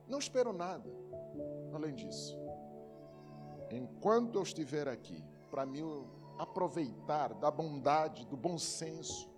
Não 0.06 0.18
espero 0.18 0.52
nada 0.52 0.90
além 1.72 1.94
disso. 1.94 2.36
Enquanto 3.70 4.36
eu 4.36 4.42
estiver 4.42 4.88
aqui, 4.88 5.24
para 5.50 5.64
me 5.64 5.80
aproveitar 6.38 7.34
da 7.34 7.50
bondade, 7.50 8.26
do 8.26 8.36
bom 8.36 8.58
senso 8.58 9.30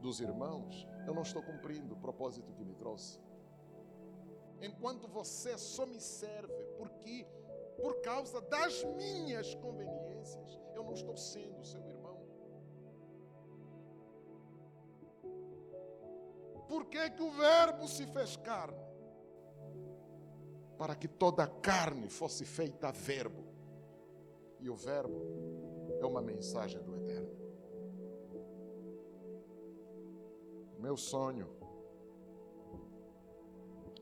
dos 0.00 0.20
irmãos, 0.20 0.86
eu 1.06 1.14
não 1.14 1.22
estou 1.22 1.42
cumprindo 1.42 1.94
o 1.94 1.96
propósito 1.96 2.52
que 2.52 2.64
me 2.64 2.74
trouxe. 2.74 3.20
Enquanto 4.60 5.08
você 5.08 5.56
só 5.56 5.86
me 5.86 6.00
serve 6.00 6.52
porque, 6.76 7.26
por 7.76 8.00
causa 8.02 8.40
das 8.42 8.84
minhas 8.84 9.54
conveniências, 9.54 10.60
eu 10.74 10.84
não 10.84 10.92
estou 10.92 11.16
sendo 11.16 11.64
seu 11.64 11.80
irmão. 11.80 11.99
Por 16.70 16.84
que, 16.84 17.10
que 17.10 17.20
o 17.20 17.32
Verbo 17.32 17.88
se 17.88 18.06
fez 18.06 18.36
carne? 18.36 18.78
Para 20.78 20.94
que 20.94 21.08
toda 21.08 21.44
carne 21.44 22.08
fosse 22.08 22.44
feita 22.44 22.92
Verbo. 22.92 23.44
E 24.60 24.70
o 24.70 24.76
Verbo 24.76 25.20
é 26.00 26.06
uma 26.06 26.22
mensagem 26.22 26.80
do 26.80 26.94
Eterno. 26.94 27.36
Meu 30.78 30.96
sonho 30.96 31.50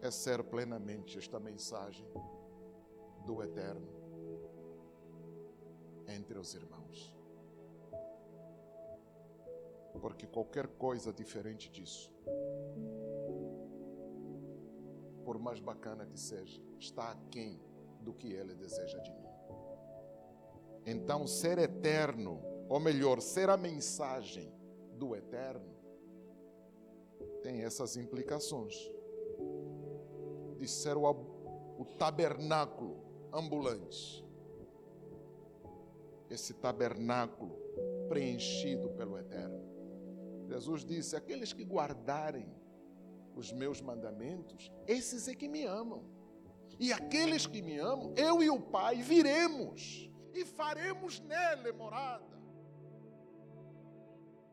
é 0.02 0.10
ser 0.10 0.44
plenamente 0.44 1.16
esta 1.16 1.40
mensagem 1.40 2.06
do 3.24 3.42
Eterno 3.42 3.88
entre 6.06 6.38
os 6.38 6.52
irmãos. 6.52 7.17
Porque 10.00 10.26
qualquer 10.26 10.66
coisa 10.66 11.12
diferente 11.12 11.70
disso, 11.70 12.12
por 15.24 15.38
mais 15.38 15.60
bacana 15.60 16.06
que 16.06 16.18
seja, 16.18 16.62
está 16.78 17.10
aquém 17.10 17.60
do 18.00 18.12
que 18.12 18.32
Ele 18.32 18.54
deseja 18.54 18.98
de 18.98 19.12
mim. 19.12 19.28
Então, 20.86 21.26
ser 21.26 21.58
eterno, 21.58 22.40
ou 22.68 22.80
melhor, 22.80 23.20
ser 23.20 23.50
a 23.50 23.56
mensagem 23.56 24.52
do 24.94 25.14
eterno, 25.14 25.76
tem 27.42 27.62
essas 27.62 27.96
implicações 27.96 28.74
de 30.56 30.66
ser 30.66 30.96
o, 30.96 31.04
o 31.78 31.84
tabernáculo 31.98 33.08
ambulante. 33.32 34.24
Esse 36.30 36.54
tabernáculo 36.54 37.56
preenchido 38.08 38.90
pelo 38.90 39.18
Eterno. 39.18 39.57
Jesus 40.48 40.84
disse: 40.84 41.14
Aqueles 41.14 41.52
que 41.52 41.62
guardarem 41.62 42.48
os 43.36 43.52
meus 43.52 43.80
mandamentos, 43.80 44.72
esses 44.86 45.28
é 45.28 45.34
que 45.34 45.46
me 45.46 45.64
amam. 45.64 46.02
E 46.80 46.92
aqueles 46.92 47.46
que 47.46 47.60
me 47.60 47.78
amam, 47.78 48.14
eu 48.16 48.42
e 48.42 48.48
o 48.48 48.60
Pai 48.60 49.02
viremos 49.02 50.10
e 50.32 50.44
faremos 50.44 51.20
nele 51.20 51.72
morada. 51.72 52.38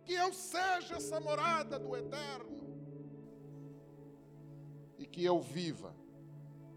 Que 0.03 0.13
eu 0.13 0.33
seja 0.33 0.95
essa 0.95 1.19
morada 1.19 1.79
do 1.79 1.95
Eterno 1.95 2.75
e 4.97 5.05
que 5.05 5.23
eu 5.23 5.39
viva 5.39 5.95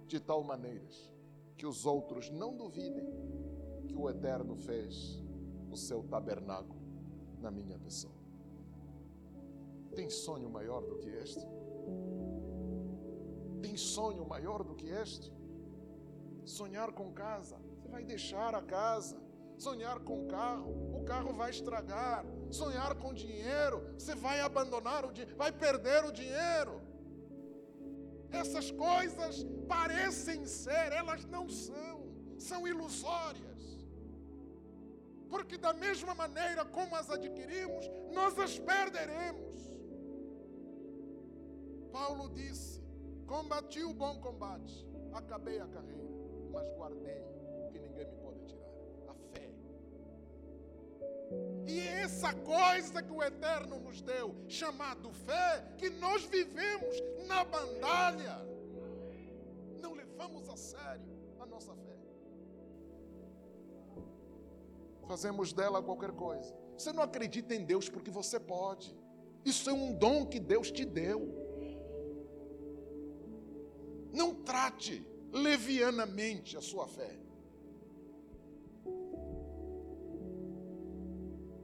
de 0.07 0.19
tal 0.19 0.43
maneira 0.43 0.87
que 1.57 1.67
os 1.67 1.85
outros 1.85 2.31
não 2.31 2.57
duvidem 2.57 3.07
que 3.87 3.95
o 3.95 4.09
Eterno 4.09 4.57
fez 4.57 5.23
o 5.71 5.77
seu 5.77 6.03
tabernáculo 6.05 6.81
na 7.41 7.51
minha 7.51 7.79
pessoa. 7.79 8.18
Tem 9.99 10.09
sonho 10.09 10.49
maior 10.49 10.83
do 10.87 10.97
que 10.97 11.09
este? 11.09 11.45
Tem 13.61 13.77
sonho 13.77 14.25
maior 14.25 14.63
do 14.63 14.77
que 14.77 14.87
este? 14.87 15.33
Sonhar 16.45 16.93
com 16.93 17.13
casa, 17.13 17.57
você 17.75 17.89
vai 17.89 18.05
deixar 18.05 18.55
a 18.55 18.63
casa. 18.63 19.21
Sonhar 19.57 19.99
com 19.99 20.29
carro, 20.29 20.71
o 20.99 21.05
carro 21.05 21.33
vai 21.33 21.51
estragar. 21.51 22.25
Sonhar 22.49 22.95
com 22.95 23.13
dinheiro, 23.13 23.93
você 23.99 24.15
vai 24.15 24.39
abandonar 24.41 25.05
o 25.05 25.11
dinheiro, 25.11 25.37
vai 25.37 25.51
perder 25.51 26.05
o 26.05 26.13
dinheiro. 26.13 26.81
Essas 28.31 28.71
coisas 28.71 29.45
parecem 29.67 30.47
ser, 30.47 30.93
elas 30.93 31.25
não 31.25 31.49
são, 31.49 31.97
são 32.39 32.69
ilusórias. 32.69 33.63
Porque, 35.29 35.59
da 35.59 35.73
mesma 35.73 36.15
maneira 36.15 36.65
como 36.65 36.95
as 36.95 37.11
adquirimos, 37.11 37.85
nós 38.13 38.39
as 38.39 38.57
perderemos. 38.61 39.48
Paulo 41.93 42.29
disse: 42.31 42.83
Combati 43.27 43.83
o 43.83 43.93
bom 43.93 44.19
combate, 44.21 44.87
acabei 45.13 45.61
a 45.61 45.67
carreira, 45.67 46.09
mas 46.51 46.67
guardei 46.77 47.23
o 47.67 47.71
que 47.71 47.79
ninguém 47.79 48.07
me 48.07 48.17
pode 48.17 48.41
tirar 48.47 48.71
a 49.09 49.15
fé. 49.15 49.51
E 51.67 51.81
é 51.81 52.01
essa 52.03 52.33
coisa 52.33 53.03
que 53.03 53.13
o 53.13 53.23
Eterno 53.23 53.79
nos 53.81 54.01
deu, 54.01 54.35
chamado 54.49 55.13
fé, 55.13 55.75
que 55.77 55.91
nós 55.91 56.25
vivemos 56.25 56.97
na 57.27 57.45
bandalha. 57.45 58.39
Não 59.81 59.95
levamos 59.95 60.49
a 60.49 60.57
sério 60.57 61.19
a 61.39 61.47
nossa 61.47 61.75
fé. 61.75 61.99
Fazemos 65.07 65.53
dela 65.53 65.83
qualquer 65.83 66.13
coisa. 66.13 66.55
Você 66.77 66.93
não 66.93 67.03
acredita 67.03 67.55
em 67.55 67.65
Deus 67.65 67.89
porque 67.89 68.11
você 68.11 68.39
pode. 68.39 68.97
Isso 69.45 69.69
é 69.69 69.73
um 69.73 69.93
dom 69.93 70.27
que 70.27 70.39
Deus 70.39 70.71
te 70.71 70.85
deu. 70.85 71.48
Não 74.13 74.35
trate 74.35 75.07
levianamente 75.33 76.57
a 76.57 76.61
sua 76.61 76.87
fé. 76.87 77.19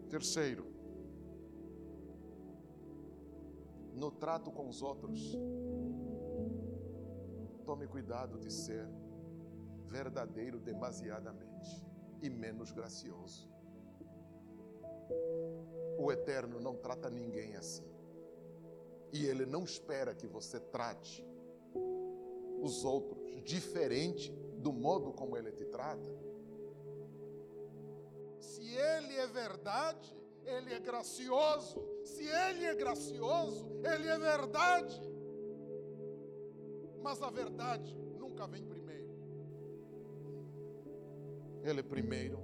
Terceiro, 0.09 0.67
no 3.95 4.11
trato 4.11 4.51
com 4.53 4.69
os 4.69 4.83
outros, 4.83 5.37
tome 7.65 7.87
cuidado 7.87 8.39
de 8.39 8.53
ser 8.53 8.87
verdadeiro 9.87 10.61
demasiadamente 10.61 11.83
e 12.21 12.29
menos 12.29 12.71
gracioso. 12.71 13.49
O 15.99 16.13
Eterno 16.13 16.61
não 16.61 16.77
trata 16.77 17.09
ninguém 17.09 17.57
assim. 17.57 17.89
E 19.13 19.27
Ele 19.27 19.47
não 19.47 19.65
espera 19.65 20.15
que 20.15 20.27
você 20.27 20.59
trate 20.59 21.25
os 22.65 22.85
outros 22.85 23.25
diferente 23.45 24.33
do 24.59 24.73
modo 24.73 25.13
como 25.13 25.37
Ele 25.37 25.53
te 25.53 25.65
trata. 25.67 26.11
Se 28.41 28.63
Ele 28.63 29.15
é 29.17 29.27
verdade, 29.27 30.17
Ele 30.45 30.73
é 30.73 30.81
gracioso. 30.81 31.85
Se 32.05 32.25
Ele 32.25 32.65
é 32.65 32.75
gracioso, 32.75 33.69
Ele 33.85 34.09
é 34.09 34.19
verdade. 34.19 35.01
Mas 37.03 37.21
a 37.23 37.31
verdade 37.31 37.95
nunca 38.19 38.47
vem 38.47 38.65
primeiro. 38.65 39.15
Ele 41.63 41.83
primeiro 41.83 42.39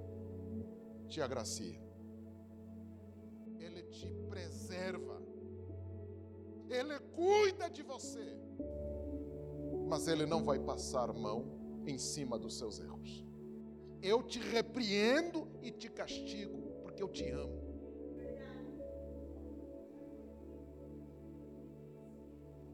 te 1.07 1.19
agracia. 1.21 1.81
Ele 3.59 3.83
te 3.83 4.07
preserva. 4.29 5.19
Ele 6.69 6.99
cuida 7.15 7.69
de 7.69 7.83
você. 7.83 8.39
Mas 9.91 10.07
Ele 10.07 10.25
não 10.25 10.41
vai 10.45 10.57
passar 10.57 11.11
mão 11.11 11.83
em 11.85 11.97
cima 11.97 12.39
dos 12.39 12.57
seus 12.57 12.79
erros. 12.79 13.25
Eu 14.01 14.23
te 14.23 14.39
repreendo 14.39 15.45
e 15.61 15.69
te 15.69 15.89
castigo, 15.89 16.61
porque 16.81 17.03
eu 17.03 17.09
te 17.09 17.29
amo. 17.29 17.61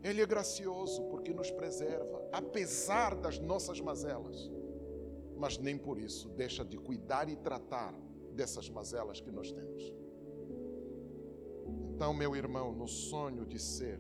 Ele 0.04 0.22
é 0.22 0.26
gracioso 0.28 1.06
porque 1.06 1.34
nos 1.34 1.50
preserva, 1.50 2.22
apesar 2.32 3.16
das 3.16 3.40
nossas 3.40 3.82
mazelas. 3.82 4.52
Mas 5.36 5.58
nem 5.58 5.76
por 5.76 5.98
isso 5.98 6.30
deixa 6.30 6.64
de 6.64 6.78
cuidar 6.78 7.28
e 7.30 7.36
tratar 7.36 7.96
dessas 8.36 8.70
mazelas 8.70 9.20
que 9.20 9.32
nós 9.32 9.52
temos. 9.52 9.92
Então, 11.96 12.14
meu 12.14 12.36
irmão, 12.36 12.72
no 12.74 12.88
sonho 12.88 13.44
de 13.44 13.58
ser 13.58 14.00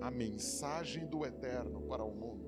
a 0.00 0.10
mensagem 0.10 1.06
do 1.06 1.24
eterno 1.24 1.82
para 1.82 2.02
o 2.02 2.10
mundo, 2.10 2.47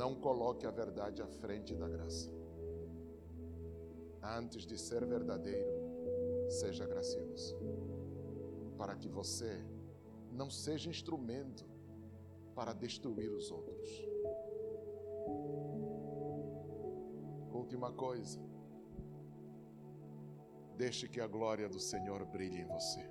não 0.00 0.14
coloque 0.14 0.64
a 0.66 0.70
verdade 0.70 1.20
à 1.20 1.26
frente 1.26 1.74
da 1.74 1.86
graça 1.86 2.30
antes 4.22 4.64
de 4.64 4.78
ser 4.78 5.04
verdadeiro, 5.04 5.74
seja 6.48 6.86
gracioso, 6.86 7.54
para 8.78 8.96
que 8.96 9.10
você 9.10 9.52
não 10.32 10.48
seja 10.48 10.88
instrumento 10.88 11.66
para 12.54 12.72
destruir 12.72 13.30
os 13.30 13.50
outros. 13.50 13.90
Última 17.52 17.92
coisa, 17.92 18.40
deixe 20.78 21.08
que 21.08 21.20
a 21.20 21.26
glória 21.26 21.68
do 21.68 21.78
Senhor 21.78 22.24
brilhe 22.24 22.60
em 22.62 22.66
você. 22.66 23.04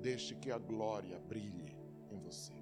Deixe 0.00 0.34
que 0.34 0.50
a 0.50 0.58
glória 0.58 1.18
brilhe 1.20 1.76
em 2.10 2.18
você. 2.18 2.61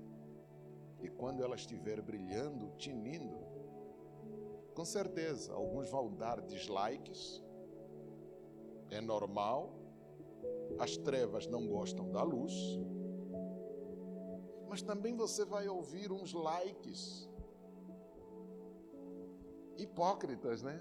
E 1.02 1.08
quando 1.08 1.42
ela 1.42 1.54
estiver 1.54 2.00
brilhando, 2.00 2.70
tinindo, 2.76 3.38
com 4.74 4.84
certeza, 4.84 5.52
alguns 5.52 5.88
vão 5.88 6.14
dar 6.14 6.40
dislikes, 6.42 7.42
é 8.90 9.00
normal, 9.00 9.72
as 10.78 10.96
trevas 10.96 11.46
não 11.46 11.66
gostam 11.66 12.10
da 12.10 12.22
luz, 12.22 12.52
mas 14.68 14.82
também 14.82 15.16
você 15.16 15.44
vai 15.44 15.68
ouvir 15.68 16.12
uns 16.12 16.32
likes 16.32 17.28
hipócritas, 19.76 20.62
né? 20.62 20.80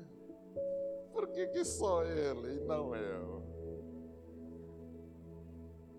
Por 1.11 1.27
que, 1.29 1.47
que 1.47 1.65
só 1.65 2.03
ele 2.03 2.57
e 2.57 2.59
não 2.59 2.95
eu? 2.95 3.43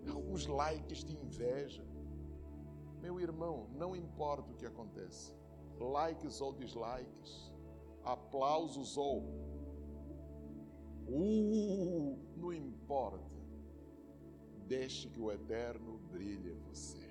Alguns 0.09 0.47
likes 0.47 1.05
de 1.05 1.17
inveja. 1.17 1.90
Meu 3.01 3.19
irmão, 3.19 3.69
não 3.73 3.97
importa 3.97 4.51
o 4.51 4.55
que 4.55 4.67
acontece, 4.67 5.35
likes 5.79 6.41
ou 6.41 6.53
dislikes, 6.53 7.51
aplausos 8.05 8.97
ou. 8.97 9.23
Uh, 11.09 12.19
não 12.37 12.53
importa. 12.53 13.41
Deixe 14.67 15.09
que 15.09 15.21
o 15.21 15.33
eterno 15.33 15.99
brilhe 16.13 16.53
em 16.53 16.59
você. 16.61 17.11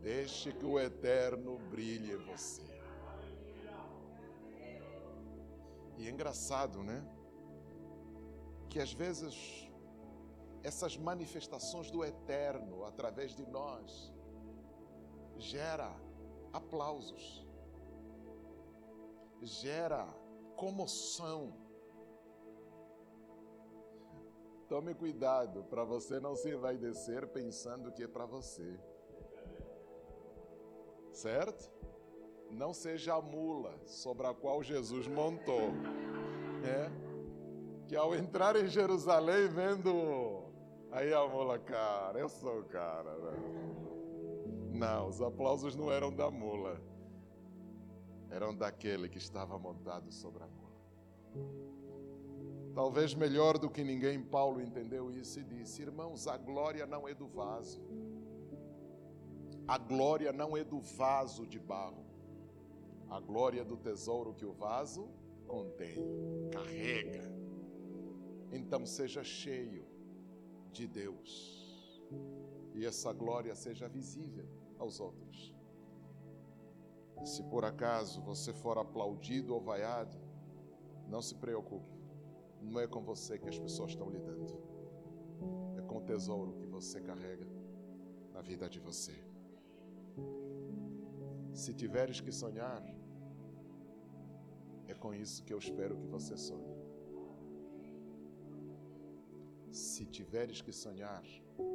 Deixe 0.00 0.52
que 0.52 0.64
o 0.64 0.78
eterno 0.78 1.58
brilhe 1.70 2.12
em 2.12 2.16
você. 2.16 2.62
E 5.98 6.06
é 6.06 6.10
engraçado, 6.10 6.82
né? 6.82 7.04
Que 8.68 8.80
às 8.80 8.92
vezes 8.92 9.65
essas 10.66 10.96
manifestações 10.96 11.92
do 11.92 12.04
eterno 12.04 12.84
através 12.84 13.36
de 13.36 13.46
nós 13.46 14.12
gera 15.36 15.94
aplausos, 16.52 17.46
gera 19.42 20.04
comoção. 20.56 21.54
Tome 24.68 24.92
cuidado 24.92 25.62
para 25.70 25.84
você 25.84 26.18
não 26.18 26.34
se 26.34 26.50
envaidecer 26.50 27.28
pensando 27.28 27.92
que 27.92 28.02
é 28.02 28.08
para 28.08 28.26
você. 28.26 28.76
Certo? 31.12 31.70
Não 32.50 32.74
seja 32.74 33.14
a 33.14 33.22
mula 33.22 33.72
sobre 33.86 34.26
a 34.26 34.34
qual 34.34 34.64
Jesus 34.64 35.06
montou. 35.06 35.70
É? 36.64 36.90
Que 37.86 37.94
ao 37.94 38.16
entrar 38.16 38.56
em 38.56 38.66
Jerusalém, 38.66 39.46
vendo. 39.46 40.35
Aí 40.96 41.12
a 41.12 41.28
mula, 41.28 41.58
cara, 41.58 42.18
eu 42.18 42.26
sou 42.26 42.60
o 42.60 42.64
cara. 42.64 43.18
Né? 43.18 43.32
Não, 44.72 45.08
os 45.08 45.20
aplausos 45.20 45.76
não 45.76 45.92
eram 45.92 46.10
da 46.10 46.30
mula. 46.30 46.80
Eram 48.30 48.56
daquele 48.56 49.06
que 49.06 49.18
estava 49.18 49.58
montado 49.58 50.10
sobre 50.10 50.42
a 50.42 50.46
mula. 50.46 50.72
Talvez 52.74 53.14
melhor 53.14 53.58
do 53.58 53.68
que 53.68 53.84
ninguém, 53.84 54.22
Paulo 54.22 54.58
entendeu 54.58 55.10
isso 55.10 55.38
e 55.38 55.44
disse: 55.44 55.82
Irmãos, 55.82 56.26
a 56.26 56.38
glória 56.38 56.86
não 56.86 57.06
é 57.06 57.12
do 57.12 57.26
vaso. 57.26 57.86
A 59.68 59.76
glória 59.76 60.32
não 60.32 60.56
é 60.56 60.64
do 60.64 60.80
vaso 60.80 61.46
de 61.46 61.58
barro. 61.58 62.06
A 63.10 63.20
glória 63.20 63.60
é 63.60 63.64
do 63.64 63.76
tesouro 63.76 64.32
que 64.32 64.46
o 64.46 64.54
vaso 64.54 65.10
contém, 65.46 65.96
carrega. 66.50 67.30
Então 68.50 68.86
seja 68.86 69.22
cheio 69.22 69.85
de 70.76 70.86
Deus. 70.86 71.30
E 72.74 72.84
essa 72.84 73.12
glória 73.12 73.54
seja 73.54 73.88
visível 73.88 74.46
aos 74.78 75.00
outros. 75.00 75.54
Se 77.24 77.42
por 77.44 77.64
acaso 77.64 78.20
você 78.20 78.52
for 78.52 78.76
aplaudido 78.78 79.54
ou 79.54 79.60
vaiado, 79.60 80.18
não 81.08 81.22
se 81.22 81.34
preocupe. 81.34 81.96
Não 82.60 82.80
é 82.80 82.86
com 82.86 83.02
você 83.02 83.38
que 83.38 83.48
as 83.48 83.58
pessoas 83.58 83.92
estão 83.92 84.10
lidando. 84.10 84.54
É 85.78 85.82
com 85.82 85.98
o 85.98 86.02
tesouro 86.02 86.52
que 86.58 86.66
você 86.66 87.00
carrega 87.00 87.46
na 88.32 88.42
vida 88.42 88.68
de 88.68 88.78
você. 88.78 89.14
Se 91.54 91.72
tiveres 91.72 92.20
que 92.20 92.30
sonhar, 92.30 92.82
é 94.86 94.94
com 94.94 95.14
isso 95.14 95.42
que 95.44 95.54
eu 95.54 95.58
espero 95.58 95.96
que 95.96 96.06
você 96.06 96.36
sonhe. 96.36 96.75
Se 99.76 100.06
tiveres 100.06 100.62
que 100.62 100.72
sonhar, 100.72 101.22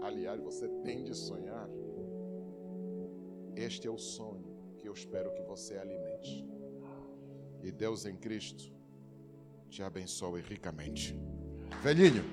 aliás, 0.01 0.41
você 0.41 0.67
tem 0.83 1.03
de 1.03 1.13
sonhar, 1.13 1.69
este 3.55 3.87
é 3.87 3.91
o 3.91 3.97
sonho 3.99 4.75
que 4.79 4.87
eu 4.87 4.93
espero 4.93 5.31
que 5.35 5.43
você 5.43 5.77
alimente. 5.77 6.43
E 7.61 7.71
Deus 7.71 8.07
em 8.07 8.15
Cristo 8.15 8.73
te 9.69 9.83
abençoe 9.83 10.41
ricamente. 10.41 11.15
Velhinho. 11.83 12.23